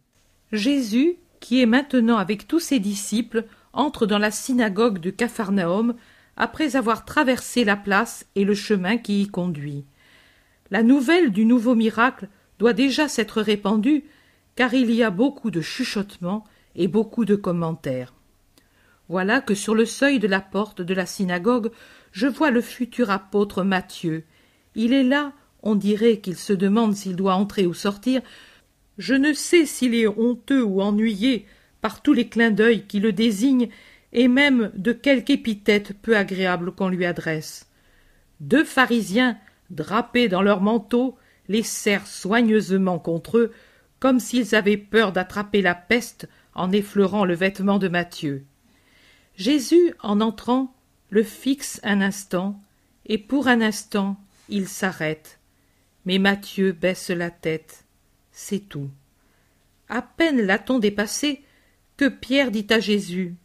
Jésus, 0.52 1.18
qui 1.40 1.62
est 1.62 1.66
maintenant 1.66 2.18
avec 2.18 2.48
tous 2.48 2.60
ses 2.60 2.80
disciples, 2.80 3.46
entre 3.76 4.06
dans 4.06 4.18
la 4.18 4.32
synagogue 4.32 5.00
de 5.00 5.12
Capharnaüm 5.12 5.96
après 6.38 6.76
avoir 6.76 7.06
traversé 7.06 7.64
la 7.64 7.76
place 7.76 8.26
et 8.36 8.44
le 8.44 8.56
chemin 8.56 8.98
qui 8.98 9.22
y 9.22 9.28
conduit. 9.28 9.86
La 10.72 10.82
nouvelle 10.82 11.32
du 11.32 11.46
nouveau 11.46 11.76
miracle 11.76 12.28
doit 12.58 12.74
déjà 12.74 13.08
s'être 13.08 13.42
répandue, 13.42 14.06
car 14.56 14.74
il 14.74 14.92
y 14.92 15.04
a 15.04 15.12
beaucoup 15.12 15.52
de 15.52 15.62
chuchotements 15.62 16.46
et 16.76 16.88
beaucoup 16.88 17.26
de 17.26 17.36
commentaires. 17.36 18.14
Voilà 19.08 19.40
que 19.40 19.54
sur 19.54 19.76
le 19.76 19.86
seuil 19.86 20.20
de 20.20 20.28
la 20.28 20.42
porte 20.42 20.82
de 20.82 20.94
la 20.94 21.06
synagogue, 21.06 21.72
je 22.12 22.28
vois 22.28 22.50
le 22.50 22.62
futur 22.62 23.12
apôtre 23.12 23.64
Matthieu. 23.64 24.24
Il 24.74 24.94
est 24.94 25.04
là, 25.04 25.34
on 25.62 25.76
dirait 25.76 26.20
qu'il 26.20 26.38
se 26.38 26.54
demande 26.54 26.96
s'il 26.96 27.16
doit 27.16 27.36
entrer 27.36 27.68
ou 27.68 27.74
sortir, 27.74 28.22
je 28.98 29.14
ne 29.14 29.34
sais 29.34 29.66
s'il 29.66 29.94
est 29.94 30.08
honteux 30.08 30.64
ou 30.64 30.82
ennuyé 30.82 31.46
par 31.86 32.02
tous 32.02 32.14
les 32.14 32.28
clins 32.28 32.50
d'œil 32.50 32.88
qui 32.88 33.00
le 33.00 33.14
désignent 33.14 33.70
et 34.12 34.28
même 34.28 34.72
de 34.74 34.92
quelque 34.92 35.34
épithète 35.34 35.94
peu 36.02 36.18
agréable 36.18 36.72
qu'on 36.72 36.90
lui 36.90 37.06
adresse. 37.06 37.70
Deux 38.40 38.64
pharisiens, 38.64 39.38
drapés 39.70 40.28
dans 40.28 40.42
leurs 40.42 40.62
manteaux, 40.62 41.16
les 41.48 41.62
serrent 41.62 42.08
soigneusement 42.08 42.98
contre 42.98 43.38
eux, 43.38 43.54
comme 44.00 44.20
s'ils 44.20 44.56
avaient 44.56 44.78
peur 44.78 45.12
d'attraper 45.12 45.62
la 45.62 45.76
peste 45.76 46.28
en 46.56 46.72
effleurant 46.72 47.24
le 47.24 47.36
vêtement 47.36 47.78
de 47.78 47.88
Matthieu. 47.88 48.46
Jésus, 49.36 49.94
en 50.02 50.22
entrant, 50.22 50.74
le 51.12 51.22
fixe 51.22 51.80
un 51.84 52.02
instant, 52.02 52.60
et 53.06 53.20
pour 53.20 53.48
un 53.48 53.62
instant 53.62 54.20
il 54.50 54.68
s'arrête. 54.68 55.40
Mais 56.08 56.18
Matthieu 56.18 56.72
baisse 56.72 57.12
la 57.12 57.30
tête 57.30 57.86
c'est 58.32 58.68
tout. 58.70 58.90
À 59.88 60.02
peine 60.02 60.42
l'a-t-on 60.42 60.80
dépassé 60.80 61.45
que 61.98 62.08
Pierre 62.08 62.52
dit 62.52 62.68
à 62.70 62.80
Jésus 62.80 63.36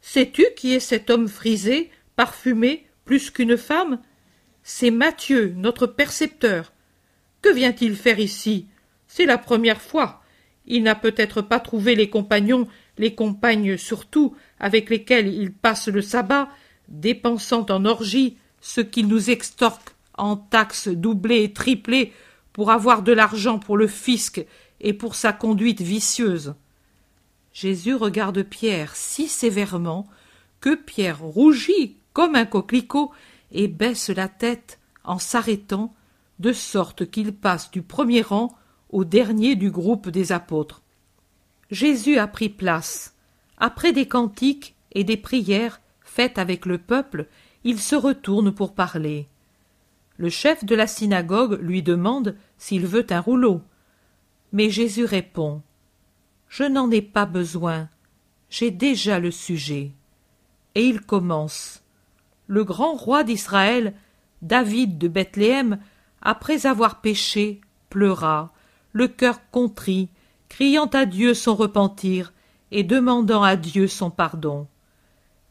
Sais-tu 0.00 0.44
qui 0.56 0.74
est 0.74 0.80
cet 0.80 1.10
homme 1.10 1.28
frisé, 1.28 1.90
parfumé, 2.14 2.86
plus 3.04 3.30
qu'une 3.30 3.56
femme? 3.56 4.00
C'est 4.62 4.90
Matthieu, 4.90 5.52
notre 5.56 5.86
percepteur. 5.86 6.72
Que 7.42 7.52
vient-il 7.52 7.96
faire 7.96 8.18
ici? 8.18 8.66
C'est 9.06 9.26
la 9.26 9.38
première 9.38 9.80
fois. 9.80 10.22
Il 10.66 10.82
n'a 10.82 10.94
peut-être 10.94 11.42
pas 11.42 11.60
trouvé 11.60 11.94
les 11.94 12.10
compagnons, 12.10 12.66
les 12.98 13.14
compagnes 13.14 13.76
surtout, 13.76 14.34
avec 14.58 14.90
lesquels 14.90 15.28
il 15.28 15.52
passe 15.52 15.88
le 15.88 16.02
sabbat, 16.02 16.48
dépensant 16.88 17.66
en 17.70 17.84
orgie 17.84 18.36
ce 18.60 18.80
qu'il 18.80 19.06
nous 19.06 19.30
extorque 19.30 19.90
en 20.14 20.36
taxes 20.36 20.88
doublées 20.88 21.44
et 21.44 21.52
triplées 21.52 22.12
pour 22.52 22.70
avoir 22.70 23.02
de 23.02 23.12
l'argent 23.12 23.58
pour 23.58 23.76
le 23.76 23.86
fisc 23.86 24.44
et 24.80 24.92
pour 24.92 25.14
sa 25.14 25.32
conduite 25.32 25.82
vicieuse. 25.82 26.54
Jésus 27.56 27.94
regarde 27.94 28.42
Pierre 28.42 28.94
si 28.94 29.28
sévèrement 29.28 30.06
que 30.60 30.74
Pierre 30.74 31.20
rougit 31.20 31.96
comme 32.12 32.34
un 32.34 32.44
coquelicot 32.44 33.12
et 33.50 33.66
baisse 33.66 34.10
la 34.10 34.28
tête 34.28 34.78
en 35.04 35.18
s'arrêtant, 35.18 35.94
de 36.38 36.52
sorte 36.52 37.10
qu'il 37.10 37.34
passe 37.34 37.70
du 37.70 37.80
premier 37.80 38.20
rang 38.20 38.54
au 38.90 39.06
dernier 39.06 39.56
du 39.56 39.70
groupe 39.70 40.10
des 40.10 40.32
apôtres. 40.32 40.82
Jésus 41.70 42.18
a 42.18 42.26
pris 42.26 42.50
place. 42.50 43.14
Après 43.56 43.94
des 43.94 44.06
cantiques 44.06 44.74
et 44.92 45.02
des 45.02 45.16
prières 45.16 45.80
faites 46.02 46.36
avec 46.36 46.66
le 46.66 46.76
peuple, 46.76 47.26
il 47.64 47.80
se 47.80 47.96
retourne 47.96 48.52
pour 48.52 48.74
parler. 48.74 49.28
Le 50.18 50.28
chef 50.28 50.62
de 50.66 50.74
la 50.74 50.86
synagogue 50.86 51.58
lui 51.62 51.82
demande 51.82 52.36
s'il 52.58 52.86
veut 52.86 53.06
un 53.08 53.20
rouleau. 53.20 53.62
Mais 54.52 54.68
Jésus 54.68 55.06
répond 55.06 55.62
Je 56.48 56.64
n'en 56.64 56.90
ai 56.90 57.02
pas 57.02 57.26
besoin, 57.26 57.88
j'ai 58.50 58.70
déjà 58.70 59.18
le 59.18 59.30
sujet. 59.30 59.92
Et 60.74 60.86
il 60.86 61.00
commence. 61.00 61.82
Le 62.46 62.64
grand 62.64 62.94
roi 62.94 63.24
d'Israël, 63.24 63.94
David 64.42 64.98
de 64.98 65.08
Bethléem, 65.08 65.78
après 66.22 66.66
avoir 66.66 67.00
péché, 67.00 67.60
pleura, 67.90 68.52
le 68.92 69.08
cœur 69.08 69.40
contrit, 69.50 70.08
criant 70.48 70.86
à 70.86 71.06
Dieu 71.06 71.34
son 71.34 71.54
repentir 71.54 72.32
et 72.70 72.82
demandant 72.82 73.42
à 73.42 73.56
Dieu 73.56 73.88
son 73.88 74.10
pardon. 74.10 74.66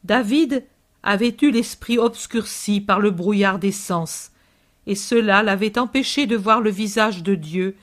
David 0.04 0.66
avait 1.04 1.36
eu 1.42 1.52
l'esprit 1.52 1.98
obscurci 1.98 2.82
par 2.82 3.00
le 3.00 3.12
brouillard 3.12 3.60
des 3.60 3.72
sens, 3.72 4.32
et 4.88 4.96
cela 4.96 5.44
l'avait 5.44 5.78
empêché 5.78 6.28
de 6.28 6.36
voir 6.36 6.62
le 6.62 6.70
visage 6.70 7.24
de 7.24 7.36
Dieu 7.36 7.76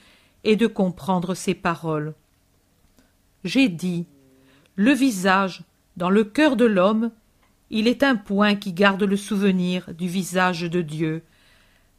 et 0.45 0.57
de 0.57 0.67
comprendre 0.67 1.35
ses 1.35 1.55
paroles. 1.55 2.15
J'ai 3.45 3.69
dit 3.69 4.07
le 4.77 4.93
visage, 4.93 5.65
dans 5.97 6.11
le 6.11 6.25
cœur 6.25 6.57
de 6.57 6.65
l'homme, 6.65 7.11
il 7.71 7.87
est 7.87 8.03
un 8.03 8.17
point 8.17 8.55
qui 8.55 8.73
garde 8.73 9.03
le 9.03 9.17
souvenir 9.17 9.93
du 9.95 10.09
visage 10.09 10.63
de 10.63 10.81
Dieu, 10.81 11.23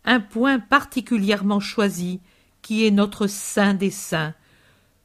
un 0.05 0.19
point 0.19 0.59
particulièrement 0.59 1.59
choisi 1.59 2.19
qui 2.61 2.85
est 2.85 2.91
notre 2.91 3.27
saint 3.27 3.73
des 3.73 3.91
saints, 3.91 4.33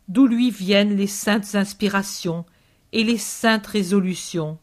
d'où 0.09 0.27
lui 0.27 0.51
viennent 0.51 0.97
les 0.97 1.07
saintes 1.07 1.55
inspirations 1.55 2.47
et 2.93 3.05
les 3.05 3.19
saintes 3.19 3.67
résolutions. 3.67 4.59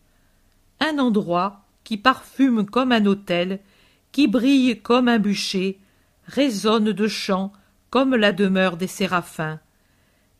Un 0.80 0.98
endroit 0.98 1.66
qui 1.84 1.98
parfume 1.98 2.66
comme 2.66 2.92
un 2.92 3.06
autel, 3.06 3.60
qui 4.12 4.28
brille 4.28 4.82
comme 4.82 5.08
un 5.08 5.20
bûcher, 5.20 5.80
résonne 6.26 6.92
de 6.92 7.08
chants 7.08 7.54
comme 7.92 8.16
la 8.16 8.32
demeure 8.32 8.78
des 8.78 8.88
séraphins. 8.88 9.60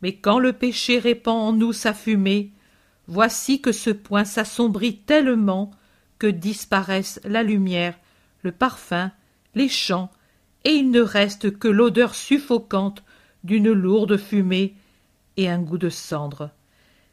Mais 0.02 0.16
quand 0.16 0.38
le 0.38 0.52
péché 0.52 0.98
répand 0.98 1.36
en 1.36 1.52
nous 1.52 1.72
sa 1.72 1.94
fumée, 1.94 2.52
voici 3.08 3.60
que 3.60 3.72
ce 3.72 3.90
point 3.90 4.24
s'assombrit 4.24 4.98
tellement 4.98 5.70
que 6.18 6.26
disparaissent 6.26 7.20
la 7.24 7.42
lumière, 7.42 7.98
le 8.42 8.52
parfum, 8.52 9.10
les 9.54 9.68
chants, 9.68 10.10
et 10.64 10.70
il 10.70 10.90
ne 10.90 11.00
reste 11.00 11.58
que 11.58 11.68
l'odeur 11.68 12.14
suffocante 12.14 13.04
d'une 13.44 13.72
lourde 13.72 14.16
fumée 14.16 14.74
et 15.36 15.48
un 15.48 15.60
goût 15.60 15.78
de 15.78 15.88
cendre. 15.90 16.50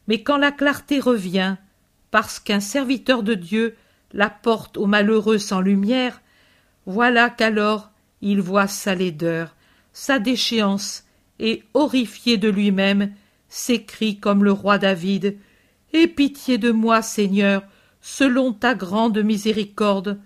Mais 0.07 0.23
quand 0.23 0.37
la 0.37 0.51
clarté 0.51 0.99
revient, 0.99 1.55
parce 2.11 2.39
qu'un 2.39 2.59
serviteur 2.59 3.23
de 3.23 3.33
Dieu 3.33 3.75
la 4.11 4.29
porte 4.29 4.77
aux 4.77 4.85
malheureux 4.85 5.37
sans 5.37 5.61
lumière, 5.61 6.21
voilà 6.85 7.29
qu'alors 7.29 7.91
il 8.21 8.41
voit 8.41 8.67
sa 8.67 8.95
laideur, 8.95 9.55
sa 9.91 10.19
déchéance, 10.19 11.05
et, 11.43 11.61
horrifié 11.73 12.37
de 12.37 12.49
lui-même, 12.49 13.13
s'écrie 13.49 14.17
comme 14.17 14.43
le 14.43 14.51
roi 14.51 14.79
David 14.79 15.37
Aie 15.91 16.07
pitié 16.07 16.57
de 16.57 16.71
moi, 16.71 17.03
Seigneur, 17.03 17.63
selon 18.01 18.51
ta 18.51 18.73
grande 18.73 19.19
miséricorde, 19.19 20.19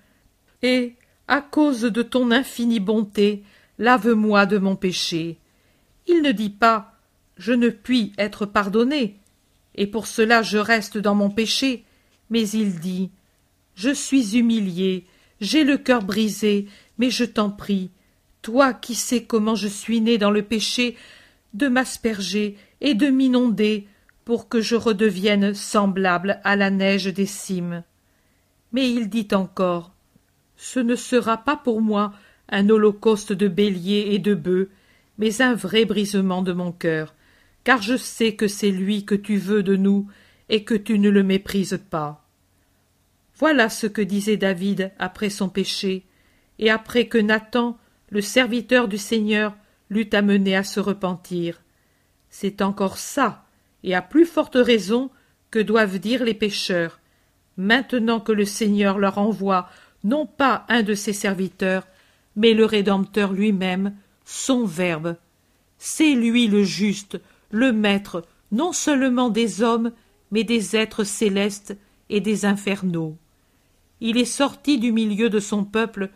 et, 0.62 0.96
à 1.28 1.42
cause 1.42 1.82
de 1.82 2.04
ton 2.04 2.32
infinie 2.32 2.80
bonté, 2.80 3.44
lave-moi 3.80 4.46
de 4.46 4.60
mon 4.60 4.78
péché. 4.78 5.40
Il 6.08 6.22
ne 6.22 6.32
dit 6.32 6.52
pas 6.52 6.94
Je 7.36 7.52
ne 7.52 7.70
puis 7.70 8.14
être 8.18 8.46
pardonné, 8.46 9.20
et 9.76 9.88
pour 9.88 10.08
cela 10.08 10.42
je 10.42 10.58
reste 10.58 10.98
dans 10.98 11.16
mon 11.16 11.30
péché, 11.30 11.84
mais 12.30 12.48
il 12.48 12.80
dit 12.80 13.10
Je 13.76 13.90
suis 13.90 14.38
humilié, 14.38 15.06
j'ai 15.42 15.64
le 15.64 15.78
cœur 15.78 16.04
brisé, 16.04 16.68
mais 16.98 17.10
je 17.10 17.26
t'en 17.26 17.50
prie, 17.50 17.90
toi 18.48 18.74
qui 18.74 18.96
sais 18.96 19.26
comment 19.26 19.56
je 19.56 19.68
suis 19.68 20.00
né 20.00 20.18
dans 20.18 20.32
le 20.32 20.42
péché, 20.42 20.96
de 21.54 21.68
m'asperger 21.68 22.56
et 22.80 22.94
de 22.94 23.08
m'inonder 23.08 23.90
pour 24.24 24.48
que 24.48 24.62
je 24.62 24.78
redevienne 24.78 25.54
semblable 25.54 26.40
à 26.46 26.56
la 26.56 26.70
neige 26.70 27.08
des 27.08 27.26
cimes. 27.26 27.84
Mais 28.72 28.90
il 28.90 29.10
dit 29.10 29.28
encore 29.34 29.92
Ce 30.56 30.80
ne 30.80 30.96
sera 30.96 31.36
pas 31.36 31.58
pour 31.58 31.82
moi 31.82 32.14
un 32.48 32.70
holocauste 32.70 33.34
de 33.34 33.50
béliers 33.50 34.12
et 34.12 34.20
de 34.20 34.34
bœufs, 34.34 34.70
mais 35.18 35.42
un 35.42 35.54
vrai 35.54 35.84
brisement 35.84 36.42
de 36.42 36.54
mon 36.54 36.72
cœur, 36.72 37.16
car 37.66 37.82
je 37.82 37.98
sais 37.98 38.36
que 38.36 38.48
c'est 38.48 38.72
lui 38.72 39.04
que 39.04 39.16
tu 39.16 39.36
veux 39.36 39.62
de 39.62 39.76
nous 39.76 40.08
et 40.48 40.64
que 40.64 40.74
tu 40.74 41.00
ne 41.00 41.10
le 41.10 41.24
méprises 41.24 41.82
pas. 41.90 42.26
Voilà 43.36 43.68
ce 43.68 43.88
que 43.88 44.02
disait 44.02 44.38
David 44.38 44.94
après 45.00 45.30
son 45.30 45.50
péché, 45.50 46.06
et 46.60 46.70
après 46.70 47.08
que 47.08 47.18
Nathan, 47.18 47.78
le 48.10 48.22
serviteur 48.22 48.88
du 48.88 48.98
Seigneur, 48.98 49.56
l'eût 49.90 50.10
amené 50.14 50.56
à 50.56 50.64
se 50.64 50.80
repentir. 50.80 51.62
C'est 52.30 52.62
encore 52.62 52.98
ça, 52.98 53.46
et 53.84 53.96
à 53.96 54.02
plus 54.02 54.26
forte 54.26 54.56
raison, 54.56 55.10
que 55.52 55.60
doivent 55.60 56.00
dire 56.00 56.24
les 56.24 56.34
pécheurs, 56.34 57.00
maintenant 57.56 58.20
que 58.20 58.32
le 58.32 58.46
Seigneur 58.46 59.00
leur 59.00 59.18
envoie 59.18 59.70
non 60.04 60.26
pas 60.26 60.66
un 60.70 60.84
de 60.84 60.94
ses 60.94 61.14
serviteurs, 61.14 61.88
mais 62.36 62.54
le 62.54 62.66
Rédempteur 62.66 63.34
lui-même, 63.34 63.96
son 64.26 64.66
Verbe. 64.66 65.16
C'est 65.78 66.14
lui 66.14 66.48
le 66.48 66.64
juste, 66.64 67.20
le 67.50 67.72
Maître, 67.72 68.24
non 68.52 68.74
seulement 68.74 69.30
des 69.30 69.62
hommes, 69.62 69.92
mais 70.32 70.44
des 70.44 70.76
êtres 70.76 71.04
célestes 71.04 71.76
et 72.10 72.22
des 72.22 72.46
infernaux. 72.46 73.18
Il 74.00 74.18
est 74.18 74.26
sorti 74.26 74.78
du 74.78 74.92
milieu 74.92 75.30
de 75.30 75.40
son 75.40 75.64
peuple 75.64 76.10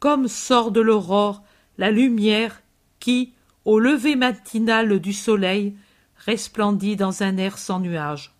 comme 0.00 0.28
sort 0.28 0.70
de 0.70 0.80
l'aurore 0.80 1.42
la 1.76 1.90
lumière 1.90 2.62
qui, 3.00 3.32
au 3.64 3.78
lever 3.78 4.16
matinal 4.16 4.98
du 4.98 5.12
soleil, 5.12 5.76
resplendit 6.16 6.96
dans 6.96 7.22
un 7.22 7.36
air 7.36 7.58
sans 7.58 7.80
nuages. 7.80 8.34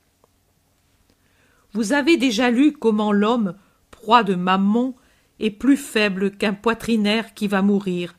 Vous 1.73 1.93
avez 1.93 2.17
déjà 2.17 2.51
lu 2.51 2.73
comment 2.73 3.13
l'homme, 3.13 3.55
proie 3.91 4.25
de 4.25 4.35
Mammon, 4.35 4.95
est 5.39 5.51
plus 5.51 5.77
faible 5.77 6.33
qu'un 6.33 6.55
poitrinaire 6.55 7.35
qui 7.35 7.47
va 7.47 7.63
mourir, 7.63 8.15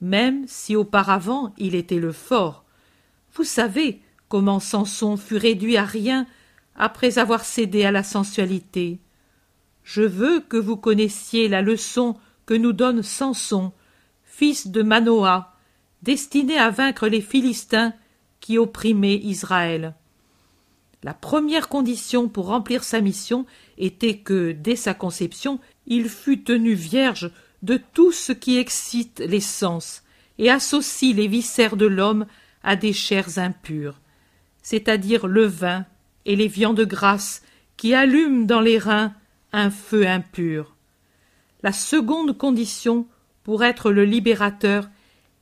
même 0.00 0.44
si 0.46 0.76
auparavant 0.76 1.52
il 1.58 1.74
était 1.74 1.98
le 1.98 2.12
fort. 2.12 2.64
Vous 3.34 3.44
savez 3.44 4.00
comment 4.28 4.60
Samson 4.60 5.16
fut 5.16 5.36
réduit 5.36 5.76
à 5.76 5.84
rien 5.84 6.26
après 6.74 7.18
avoir 7.18 7.44
cédé 7.44 7.84
à 7.84 7.90
la 7.90 8.02
sensualité. 8.02 8.98
Je 9.82 10.02
veux 10.02 10.40
que 10.40 10.56
vous 10.56 10.76
connaissiez 10.76 11.48
la 11.48 11.62
leçon 11.62 12.16
que 12.46 12.54
nous 12.54 12.72
donne 12.72 13.02
Samson, 13.02 13.72
fils 14.24 14.68
de 14.68 14.82
Manoah, 14.82 15.52
destiné 16.02 16.58
à 16.58 16.70
vaincre 16.70 17.08
les 17.08 17.20
Philistins 17.20 17.92
qui 18.40 18.58
opprimaient 18.58 19.16
Israël. 19.16 19.94
La 21.02 21.14
première 21.14 21.68
condition 21.68 22.28
pour 22.28 22.46
remplir 22.46 22.84
sa 22.84 23.00
mission 23.00 23.46
était 23.78 24.18
que, 24.18 24.52
dès 24.52 24.76
sa 24.76 24.94
conception, 24.94 25.60
il 25.86 26.08
fût 26.08 26.42
tenu 26.42 26.74
vierge 26.74 27.30
de 27.62 27.80
tout 27.92 28.12
ce 28.12 28.32
qui 28.32 28.58
excite 28.58 29.20
les 29.20 29.40
sens 29.40 30.02
et 30.38 30.50
associe 30.50 31.14
les 31.14 31.28
viscères 31.28 31.76
de 31.76 31.86
l'homme 31.86 32.26
à 32.62 32.76
des 32.76 32.92
chairs 32.92 33.38
impures, 33.38 34.00
c'est-à-dire 34.62 35.26
le 35.26 35.46
vin 35.46 35.84
et 36.24 36.36
les 36.36 36.48
viandes 36.48 36.82
grasses 36.82 37.42
qui 37.76 37.94
allument 37.94 38.46
dans 38.46 38.60
les 38.60 38.78
reins 38.78 39.14
un 39.52 39.70
feu 39.70 40.06
impur. 40.06 40.75
La 41.62 41.72
seconde 41.72 42.36
condition 42.36 43.06
pour 43.42 43.64
être 43.64 43.90
le 43.90 44.04
libérateur 44.04 44.88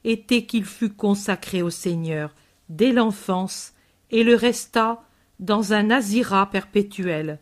était 0.04 0.44
qu'il 0.44 0.64
fût 0.64 0.90
consacré 0.90 1.62
au 1.62 1.70
Seigneur 1.70 2.34
dès 2.68 2.92
l'enfance 2.92 3.72
et 4.10 4.24
le 4.24 4.34
resta 4.34 5.02
dans 5.40 5.72
un 5.72 5.90
azira 5.90 6.50
perpétuel. 6.50 7.40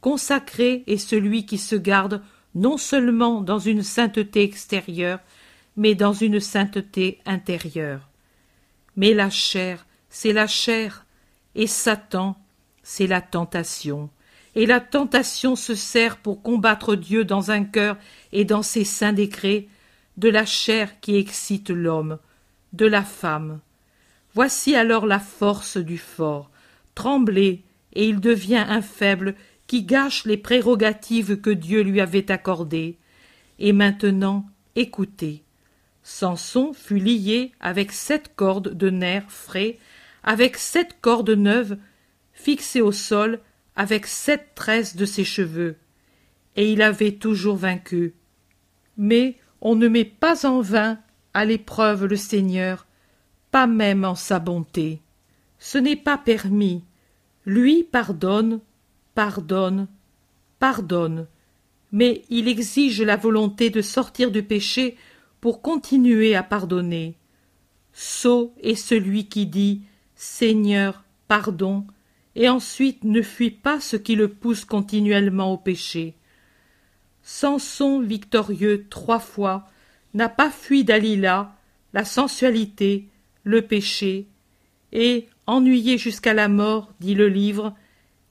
Consacré 0.00 0.84
est 0.86 0.98
celui 0.98 1.46
qui 1.46 1.58
se 1.58 1.76
garde 1.76 2.22
non 2.54 2.76
seulement 2.76 3.40
dans 3.40 3.58
une 3.58 3.82
sainteté 3.82 4.42
extérieure, 4.42 5.20
mais 5.76 5.94
dans 5.94 6.12
une 6.12 6.40
sainteté 6.40 7.20
intérieure. 7.26 8.08
Mais 8.96 9.12
la 9.12 9.30
chair, 9.30 9.86
c'est 10.08 10.32
la 10.32 10.46
chair, 10.46 11.04
et 11.54 11.66
Satan, 11.66 12.36
c'est 12.82 13.06
la 13.06 13.20
tentation 13.20 14.10
et 14.54 14.66
la 14.66 14.80
tentation 14.80 15.56
se 15.56 15.74
sert 15.74 16.16
pour 16.18 16.42
combattre 16.42 16.94
Dieu 16.94 17.24
dans 17.24 17.50
un 17.50 17.64
cœur 17.64 17.96
et 18.32 18.44
dans 18.44 18.62
ses 18.62 18.84
saints 18.84 19.12
décrets, 19.12 19.68
de 20.16 20.28
la 20.28 20.46
chair 20.46 21.00
qui 21.00 21.16
excite 21.16 21.70
l'homme, 21.70 22.18
de 22.72 22.86
la 22.86 23.02
femme. 23.02 23.60
Voici 24.34 24.74
alors 24.74 25.06
la 25.06 25.18
force 25.18 25.76
du 25.76 25.98
fort. 25.98 26.50
Trembler, 26.94 27.62
et 27.94 28.08
il 28.08 28.20
devient 28.20 28.64
un 28.68 28.82
faible 28.82 29.34
qui 29.66 29.82
gâche 29.82 30.24
les 30.24 30.36
prérogatives 30.36 31.40
que 31.40 31.50
Dieu 31.50 31.82
lui 31.82 32.00
avait 32.00 32.30
accordées. 32.30 32.96
Et 33.58 33.72
maintenant, 33.72 34.46
écoutez. 34.76 35.42
Samson 36.02 36.72
fut 36.74 36.98
lié 36.98 37.52
avec 37.60 37.92
sept 37.92 38.32
cordes 38.36 38.74
de 38.74 38.90
nerfs 38.90 39.30
frais, 39.30 39.78
avec 40.22 40.56
sept 40.56 40.96
cordes 41.00 41.30
neuves, 41.30 41.78
fixées 42.32 42.82
au 42.82 42.92
sol 42.92 43.40
avec 43.76 44.06
sept 44.06 44.54
tresses 44.54 44.96
de 44.96 45.04
ses 45.04 45.24
cheveux, 45.24 45.76
et 46.56 46.72
il 46.72 46.82
avait 46.82 47.12
toujours 47.12 47.56
vaincu. 47.56 48.14
Mais 48.96 49.36
on 49.60 49.74
ne 49.74 49.88
met 49.88 50.04
pas 50.04 50.46
en 50.46 50.60
vain 50.60 50.98
à 51.32 51.44
l'épreuve 51.44 52.04
le 52.04 52.16
Seigneur, 52.16 52.86
pas 53.50 53.66
même 53.66 54.04
en 54.04 54.14
sa 54.14 54.38
bonté. 54.38 55.00
Ce 55.58 55.78
n'est 55.78 55.96
pas 55.96 56.18
permis. 56.18 56.84
Lui 57.46 57.82
pardonne, 57.84 58.60
pardonne, 59.14 59.88
pardonne, 60.58 61.26
mais 61.92 62.22
il 62.30 62.48
exige 62.48 63.02
la 63.02 63.16
volonté 63.16 63.70
de 63.70 63.82
sortir 63.82 64.30
du 64.30 64.42
péché 64.42 64.96
pour 65.40 65.62
continuer 65.62 66.34
à 66.34 66.42
pardonner. 66.42 67.16
Sot 67.92 68.54
est 68.60 68.74
celui 68.74 69.28
qui 69.28 69.46
dit 69.46 69.82
Seigneur, 70.14 71.04
pardon, 71.28 71.86
et 72.36 72.48
ensuite 72.48 73.04
ne 73.04 73.22
fuit 73.22 73.50
pas 73.50 73.80
ce 73.80 73.96
qui 73.96 74.16
le 74.16 74.28
pousse 74.28 74.64
continuellement 74.64 75.52
au 75.52 75.56
péché. 75.56 76.14
Samson 77.22 78.00
victorieux 78.00 78.86
trois 78.90 79.20
fois 79.20 79.68
n'a 80.12 80.28
pas 80.28 80.50
fui 80.50 80.84
Dalila, 80.84 81.56
la 81.92 82.04
sensualité, 82.04 83.08
le 83.44 83.62
péché, 83.62 84.26
et, 84.92 85.28
ennuyé 85.46 85.98
jusqu'à 85.98 86.34
la 86.34 86.48
mort, 86.48 86.92
dit 87.00 87.14
le 87.14 87.28
livre, 87.28 87.74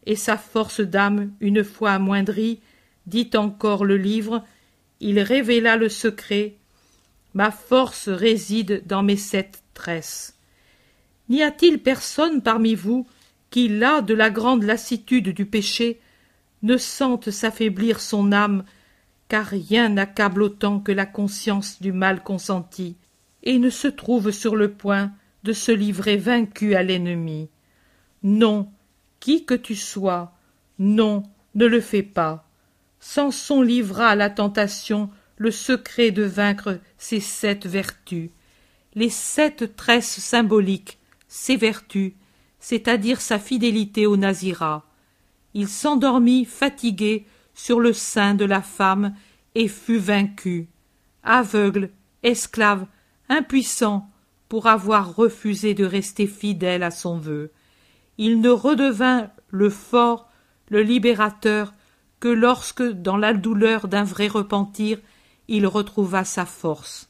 et 0.06 0.16
sa 0.16 0.38
force 0.38 0.82
d'âme, 0.82 1.34
une 1.39 1.64
fois 1.64 1.91
amoindrie, 1.91 2.60
dit 3.06 3.30
encore 3.36 3.86
le 3.86 3.97
livre, 3.97 4.43
il 4.99 5.20
révéla 5.20 5.76
le 5.76 5.89
secret. 5.89 6.56
Ma 7.34 7.51
force 7.51 8.10
réside 8.10 8.84
dans 8.86 9.04
mes 9.04 9.18
sept 9.18 9.64
tresses. 9.74 10.38
N'y 11.30 11.41
a-t-il 11.41 11.80
personne 11.80 12.41
parmi 12.41 12.76
vous 12.76 13.08
qui, 13.54 13.68
là 13.68 14.01
de 14.01 14.16
la 14.16 14.32
grande 14.32 14.64
lassitude 14.64 15.30
du 15.30 15.45
péché, 15.45 16.01
ne 16.64 16.76
sente 16.76 17.30
s'affaiblir 17.30 18.01
son 18.01 18.32
âme, 18.32 18.64
car 19.28 19.45
rien 19.45 19.89
n'accable 19.89 20.41
autant 20.41 20.80
que 20.80 20.91
la 20.91 21.06
conscience 21.06 21.80
du 21.80 21.91
mal 21.91 22.24
consenti, 22.24 22.97
et 23.43 23.60
ne 23.60 23.70
se 23.70 23.88
trouve 23.88 24.32
sur 24.32 24.56
le 24.56 24.72
point 24.72 25.12
de 25.43 25.54
se 25.54 25.72
livrer 25.72 26.18
vaincu 26.18 26.74
à 26.74 26.82
l'ennemi. 26.82 27.47
Non, 28.24 28.72
qui 29.20 29.45
que 29.45 29.54
tu 29.54 29.76
sois, 29.76 30.36
non, 30.80 31.22
ne 31.54 31.68
le 31.68 31.80
fais 31.80 32.01
pas. 32.01 32.49
Samson 32.99 33.62
livra 33.62 34.08
à 34.08 34.16
la 34.16 34.32
tentation 34.32 35.12
le 35.38 35.51
secret 35.51 36.10
de 36.10 36.24
vaincre 36.24 36.80
ces 36.97 37.20
sept 37.20 37.68
vertus, 37.68 38.32
les 38.95 39.12
sept 39.12 39.76
tresses 39.76 40.18
symboliques, 40.18 40.97
ses 41.28 41.56
vertus, 41.56 42.14
c'est-à-dire 42.64 43.20
sa 43.20 43.39
fidélité 43.39 44.05
au 44.05 44.16
Nazira. 44.16 44.86
Il 45.53 45.68
s'endormit 45.68 46.45
fatigué 46.45 47.28
sur 47.53 47.82
le 47.82 47.91
sein 47.91 48.36
de 48.36 48.45
la 48.45 48.61
femme 48.61 49.14
et 49.53 49.68
fut 49.68 49.97
vaincu, 49.97 50.70
aveugle, 51.24 51.89
esclave, 52.24 52.86
impuissant, 53.28 54.09
pour 54.47 54.68
avoir 54.68 55.14
refusé 55.14 55.74
de 55.74 55.84
rester 55.84 56.26
fidèle 56.26 56.84
à 56.84 56.91
son 56.91 57.18
vœu. 57.18 57.51
Il 58.18 58.39
ne 58.39 58.49
redevint 58.49 59.30
le 59.49 59.70
fort, 59.70 60.30
le 60.70 60.84
libérateur, 60.84 61.74
que 62.22 62.30
lorsque, 62.30 62.84
dans 62.84 63.18
la 63.18 63.34
douleur 63.34 63.89
d'un 63.89 64.05
vrai 64.05 64.30
repentir, 64.30 64.99
il 65.49 65.68
retrouva 65.68 66.24
sa 66.24 66.45
force. 66.45 67.09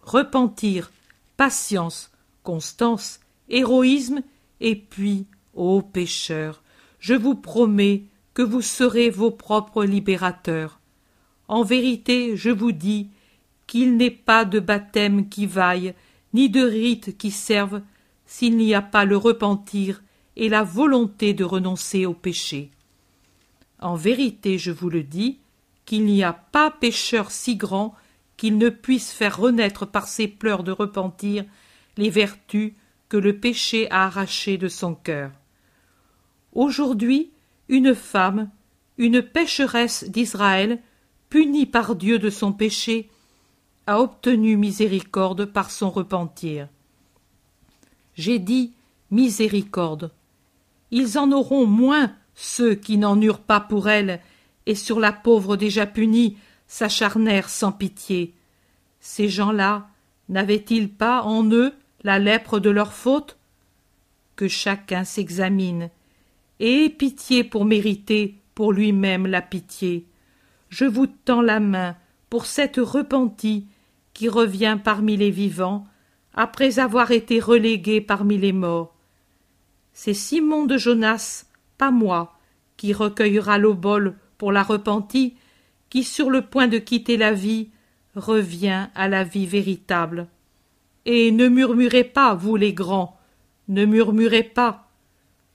Repentir, 0.00 0.90
patience, 1.36 2.10
constance, 2.42 3.20
héroïsme 3.50 4.22
et 4.60 4.76
puis, 4.76 5.26
ô 5.54 5.82
pécheurs, 5.82 6.62
je 6.98 7.14
vous 7.14 7.34
promets 7.34 8.04
que 8.34 8.42
vous 8.42 8.62
serez 8.62 9.10
vos 9.10 9.30
propres 9.30 9.84
libérateurs. 9.84 10.80
En 11.48 11.62
vérité, 11.62 12.36
je 12.36 12.50
vous 12.50 12.72
dis 12.72 13.08
qu'il 13.66 13.96
n'est 13.96 14.10
pas 14.10 14.44
de 14.44 14.60
baptême 14.60 15.28
qui 15.28 15.46
vaille, 15.46 15.94
ni 16.34 16.48
de 16.50 16.62
rite 16.62 17.16
qui 17.16 17.30
serve, 17.30 17.82
s'il 18.26 18.56
n'y 18.56 18.74
a 18.74 18.82
pas 18.82 19.04
le 19.04 19.16
repentir 19.16 20.02
et 20.36 20.48
la 20.48 20.62
volonté 20.62 21.34
de 21.34 21.44
renoncer 21.44 22.06
au 22.06 22.14
péché. 22.14 22.70
En 23.80 23.94
vérité, 23.94 24.58
je 24.58 24.70
vous 24.70 24.90
le 24.90 25.02
dis, 25.02 25.38
qu'il 25.84 26.04
n'y 26.04 26.22
a 26.22 26.34
pas 26.34 26.70
pécheur 26.70 27.30
si 27.30 27.56
grand 27.56 27.94
qu'il 28.36 28.58
ne 28.58 28.68
puisse 28.68 29.10
faire 29.10 29.38
renaître 29.38 29.86
par 29.86 30.06
ses 30.06 30.28
pleurs 30.28 30.62
de 30.62 30.70
repentir 30.70 31.44
les 31.96 32.10
vertus 32.10 32.74
que 33.08 33.16
le 33.16 33.38
péché 33.38 33.90
a 33.90 34.04
arrachées 34.04 34.58
de 34.58 34.68
son 34.68 34.94
cœur. 34.94 35.30
Aujourd'hui, 36.52 37.30
une 37.68 37.94
femme, 37.94 38.50
une 38.96 39.22
pécheresse 39.22 40.04
d'Israël, 40.08 40.80
punie 41.30 41.66
par 41.66 41.94
Dieu 41.94 42.18
de 42.18 42.30
son 42.30 42.52
péché, 42.52 43.08
a 43.86 44.00
obtenu 44.00 44.56
miséricorde 44.56 45.46
par 45.46 45.70
son 45.70 45.90
repentir. 45.90 46.68
J'ai 48.14 48.38
dit 48.38 48.72
miséricorde. 49.10 50.10
Ils 50.90 51.18
en 51.18 51.32
auront 51.32 51.66
moins 51.66 52.12
ceux 52.34 52.74
qui 52.74 52.98
n'en 52.98 53.20
eurent 53.20 53.40
pas 53.40 53.60
pour 53.60 53.88
elle, 53.88 54.20
et 54.66 54.74
sur 54.74 55.00
la 55.00 55.12
pauvre 55.12 55.56
déjà 55.56 55.86
punie 55.86 56.36
s'acharnèrent 56.66 57.48
sans 57.48 57.72
pitié. 57.72 58.34
Ces 59.00 59.28
gens-là 59.28 59.88
n'avaient-ils 60.28 60.90
pas 60.90 61.22
en 61.22 61.50
eux 61.50 61.72
la 62.02 62.18
lèpre 62.18 62.60
de 62.60 62.70
leur 62.70 62.92
faute 62.92 63.38
Que 64.36 64.48
chacun 64.48 65.04
s'examine, 65.04 65.90
et 66.60 66.84
ait 66.84 66.90
pitié 66.90 67.44
pour 67.44 67.64
mériter 67.64 68.36
pour 68.54 68.72
lui-même 68.72 69.26
la 69.26 69.42
pitié. 69.42 70.06
Je 70.68 70.84
vous 70.84 71.06
tends 71.06 71.42
la 71.42 71.60
main 71.60 71.96
pour 72.30 72.46
cette 72.46 72.76
repentie 72.76 73.66
qui 74.14 74.28
revient 74.28 74.78
parmi 74.82 75.16
les 75.16 75.30
vivants, 75.30 75.86
après 76.34 76.78
avoir 76.78 77.10
été 77.10 77.40
relégué 77.40 78.00
parmi 78.00 78.36
les 78.36 78.52
morts. 78.52 78.94
C'est 79.92 80.14
Simon 80.14 80.66
de 80.66 80.76
Jonas, 80.76 81.46
pas 81.78 81.90
moi, 81.90 82.38
qui 82.76 82.92
recueillera 82.92 83.58
l'obole 83.58 84.16
pour 84.38 84.52
la 84.52 84.62
repentie, 84.62 85.36
qui, 85.90 86.04
sur 86.04 86.30
le 86.30 86.42
point 86.42 86.68
de 86.68 86.78
quitter 86.78 87.16
la 87.16 87.32
vie, 87.32 87.70
revient 88.14 88.88
à 88.94 89.08
la 89.08 89.24
vie 89.24 89.46
véritable. 89.46 90.28
Et 91.10 91.32
ne 91.32 91.48
murmurez 91.48 92.04
pas, 92.04 92.34
vous 92.34 92.56
les 92.56 92.74
grands, 92.74 93.18
ne 93.68 93.86
murmurez 93.86 94.42
pas. 94.42 94.90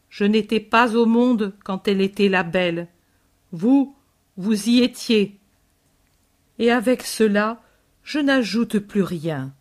Je 0.10 0.24
n'étais 0.24 0.60
pas 0.60 0.96
au 0.96 1.06
monde 1.06 1.54
quand 1.64 1.88
elle 1.88 2.02
était 2.02 2.28
la 2.28 2.42
belle. 2.42 2.88
Vous, 3.52 3.96
vous 4.36 4.68
y 4.68 4.82
étiez. 4.82 5.38
Et 6.58 6.72
avec 6.72 7.04
cela, 7.04 7.62
je 8.02 8.18
n'ajoute 8.18 8.80
plus 8.80 9.04
rien. 9.04 9.54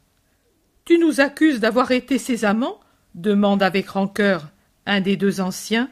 Tu 0.87 0.99
nous 0.99 1.21
accuses 1.21 1.61
d'avoir 1.61 1.91
été 1.91 2.17
ses 2.17 2.47
amants 2.47 2.81
demande 3.15 3.63
avec 3.63 3.91
rancœur 3.91 4.49
un 4.87 5.03
des 5.03 5.19
deux 5.19 5.43
anciens. 5.43 5.91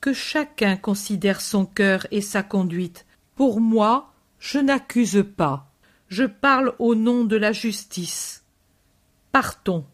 Que 0.00 0.12
chacun 0.12 0.76
considère 0.76 1.40
son 1.40 1.66
cœur 1.66 2.08
et 2.10 2.20
sa 2.20 2.42
conduite. 2.42 3.06
Pour 3.36 3.60
moi, 3.60 4.12
je 4.40 4.58
n'accuse 4.58 5.24
pas. 5.36 5.70
Je 6.08 6.24
parle 6.24 6.74
au 6.80 6.96
nom 6.96 7.22
de 7.22 7.36
la 7.36 7.52
justice. 7.52 8.42
Partons. 9.32 9.84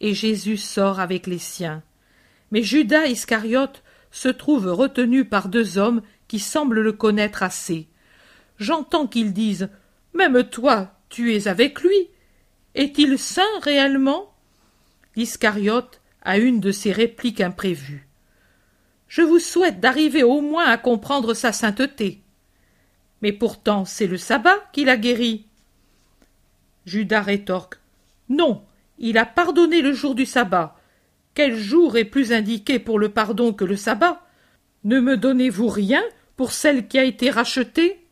Et 0.00 0.14
Jésus 0.14 0.56
sort 0.56 1.00
avec 1.00 1.26
les 1.26 1.38
siens. 1.38 1.82
Mais 2.50 2.62
Judas 2.62 3.06
Iscariote 3.06 3.82
se 4.10 4.28
trouve 4.28 4.68
retenu 4.68 5.24
par 5.24 5.48
deux 5.48 5.78
hommes 5.78 6.02
qui 6.28 6.38
semblent 6.38 6.80
le 6.80 6.92
connaître 6.92 7.42
assez. 7.42 7.88
J'entends 8.58 9.06
qu'ils 9.06 9.32
disent 9.32 9.68
Même 10.14 10.44
toi, 10.44 10.94
tu 11.08 11.34
es 11.34 11.48
avec 11.48 11.80
lui. 11.82 12.08
Est-il 12.74 13.18
saint 13.18 13.42
réellement? 13.62 14.34
Iscariote 15.16 16.00
a 16.22 16.38
une 16.38 16.60
de 16.60 16.70
ces 16.70 16.92
répliques 16.92 17.40
imprévues. 17.40 18.06
Je 19.08 19.22
vous 19.22 19.38
souhaite 19.38 19.80
d'arriver 19.80 20.22
au 20.22 20.40
moins 20.40 20.66
à 20.66 20.76
comprendre 20.76 21.34
sa 21.34 21.52
sainteté. 21.52 22.22
Mais 23.22 23.32
pourtant 23.32 23.84
c'est 23.84 24.06
le 24.06 24.18
sabbat 24.18 24.58
qui 24.72 24.84
l'a 24.84 24.96
guéri. 24.96 25.46
Judas 26.84 27.22
rétorque. 27.22 27.80
Non, 28.28 28.62
il 28.98 29.18
a 29.18 29.26
pardonné 29.26 29.80
le 29.82 29.92
jour 29.92 30.14
du 30.14 30.26
sabbat. 30.26 30.76
Quel 31.34 31.56
jour 31.56 31.96
est 31.96 32.04
plus 32.04 32.32
indiqué 32.32 32.78
pour 32.78 32.98
le 32.98 33.10
pardon 33.10 33.52
que 33.52 33.64
le 33.64 33.76
sabbat? 33.76 34.20
Ne 34.84 35.00
me 35.00 35.16
donnez-vous 35.16 35.68
rien 35.68 36.02
pour 36.36 36.52
celle 36.52 36.88
qui 36.88 36.98
a 36.98 37.04
été 37.04 37.30
rachetée? 37.30 38.04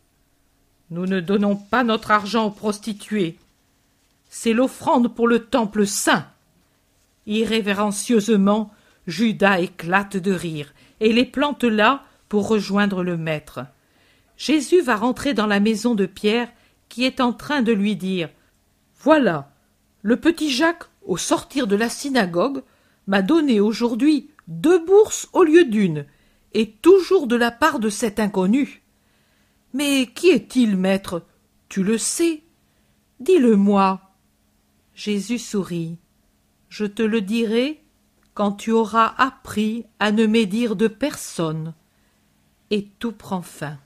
Nous 0.90 1.06
ne 1.06 1.20
donnons 1.20 1.56
pas 1.56 1.82
notre 1.82 2.12
argent 2.12 2.46
aux 2.46 2.50
prostituées. 2.50 3.38
C'est 4.28 4.52
l'offrande 4.52 5.14
pour 5.14 5.26
le 5.26 5.40
temple 5.40 5.86
saint. 5.86 6.26
Irrévérencieusement, 7.26 8.72
Judas 9.06 9.60
éclate 9.60 10.16
de 10.16 10.32
rire 10.32 10.72
et 11.00 11.12
les 11.12 11.24
plante 11.24 11.64
là 11.64 12.04
pour 12.28 12.48
rejoindre 12.48 13.02
le 13.02 13.16
maître. 13.16 13.60
Jésus 14.36 14.80
va 14.80 14.96
rentrer 14.96 15.34
dans 15.34 15.46
la 15.46 15.60
maison 15.60 15.94
de 15.94 16.06
Pierre 16.06 16.48
qui 16.88 17.04
est 17.04 17.20
en 17.20 17.32
train 17.32 17.62
de 17.62 17.72
lui 17.72 17.96
dire 17.96 18.28
Voilà, 19.00 19.50
le 20.06 20.20
petit 20.20 20.52
Jacques, 20.52 20.84
au 21.04 21.16
sortir 21.16 21.66
de 21.66 21.74
la 21.74 21.88
synagogue, 21.88 22.62
m'a 23.08 23.22
donné 23.22 23.58
aujourd'hui 23.58 24.30
deux 24.46 24.78
bourses 24.78 25.28
au 25.32 25.42
lieu 25.42 25.64
d'une, 25.64 26.06
et 26.54 26.70
toujours 26.70 27.26
de 27.26 27.34
la 27.34 27.50
part 27.50 27.80
de 27.80 27.88
cet 27.88 28.20
inconnu. 28.20 28.84
Mais 29.72 30.06
qui 30.06 30.28
est-il, 30.28 30.76
maître? 30.76 31.24
Tu 31.68 31.82
le 31.82 31.98
sais 31.98 32.44
Dis-le-moi. 33.18 34.00
Jésus 34.94 35.40
sourit. 35.40 35.98
Je 36.68 36.84
te 36.84 37.02
le 37.02 37.20
dirai 37.20 37.82
quand 38.32 38.52
tu 38.52 38.70
auras 38.70 39.12
appris 39.18 39.86
à 39.98 40.12
ne 40.12 40.26
médire 40.26 40.76
de 40.76 40.86
personne. 40.86 41.74
Et 42.70 42.86
tout 43.00 43.10
prend 43.10 43.42
fin. 43.42 43.76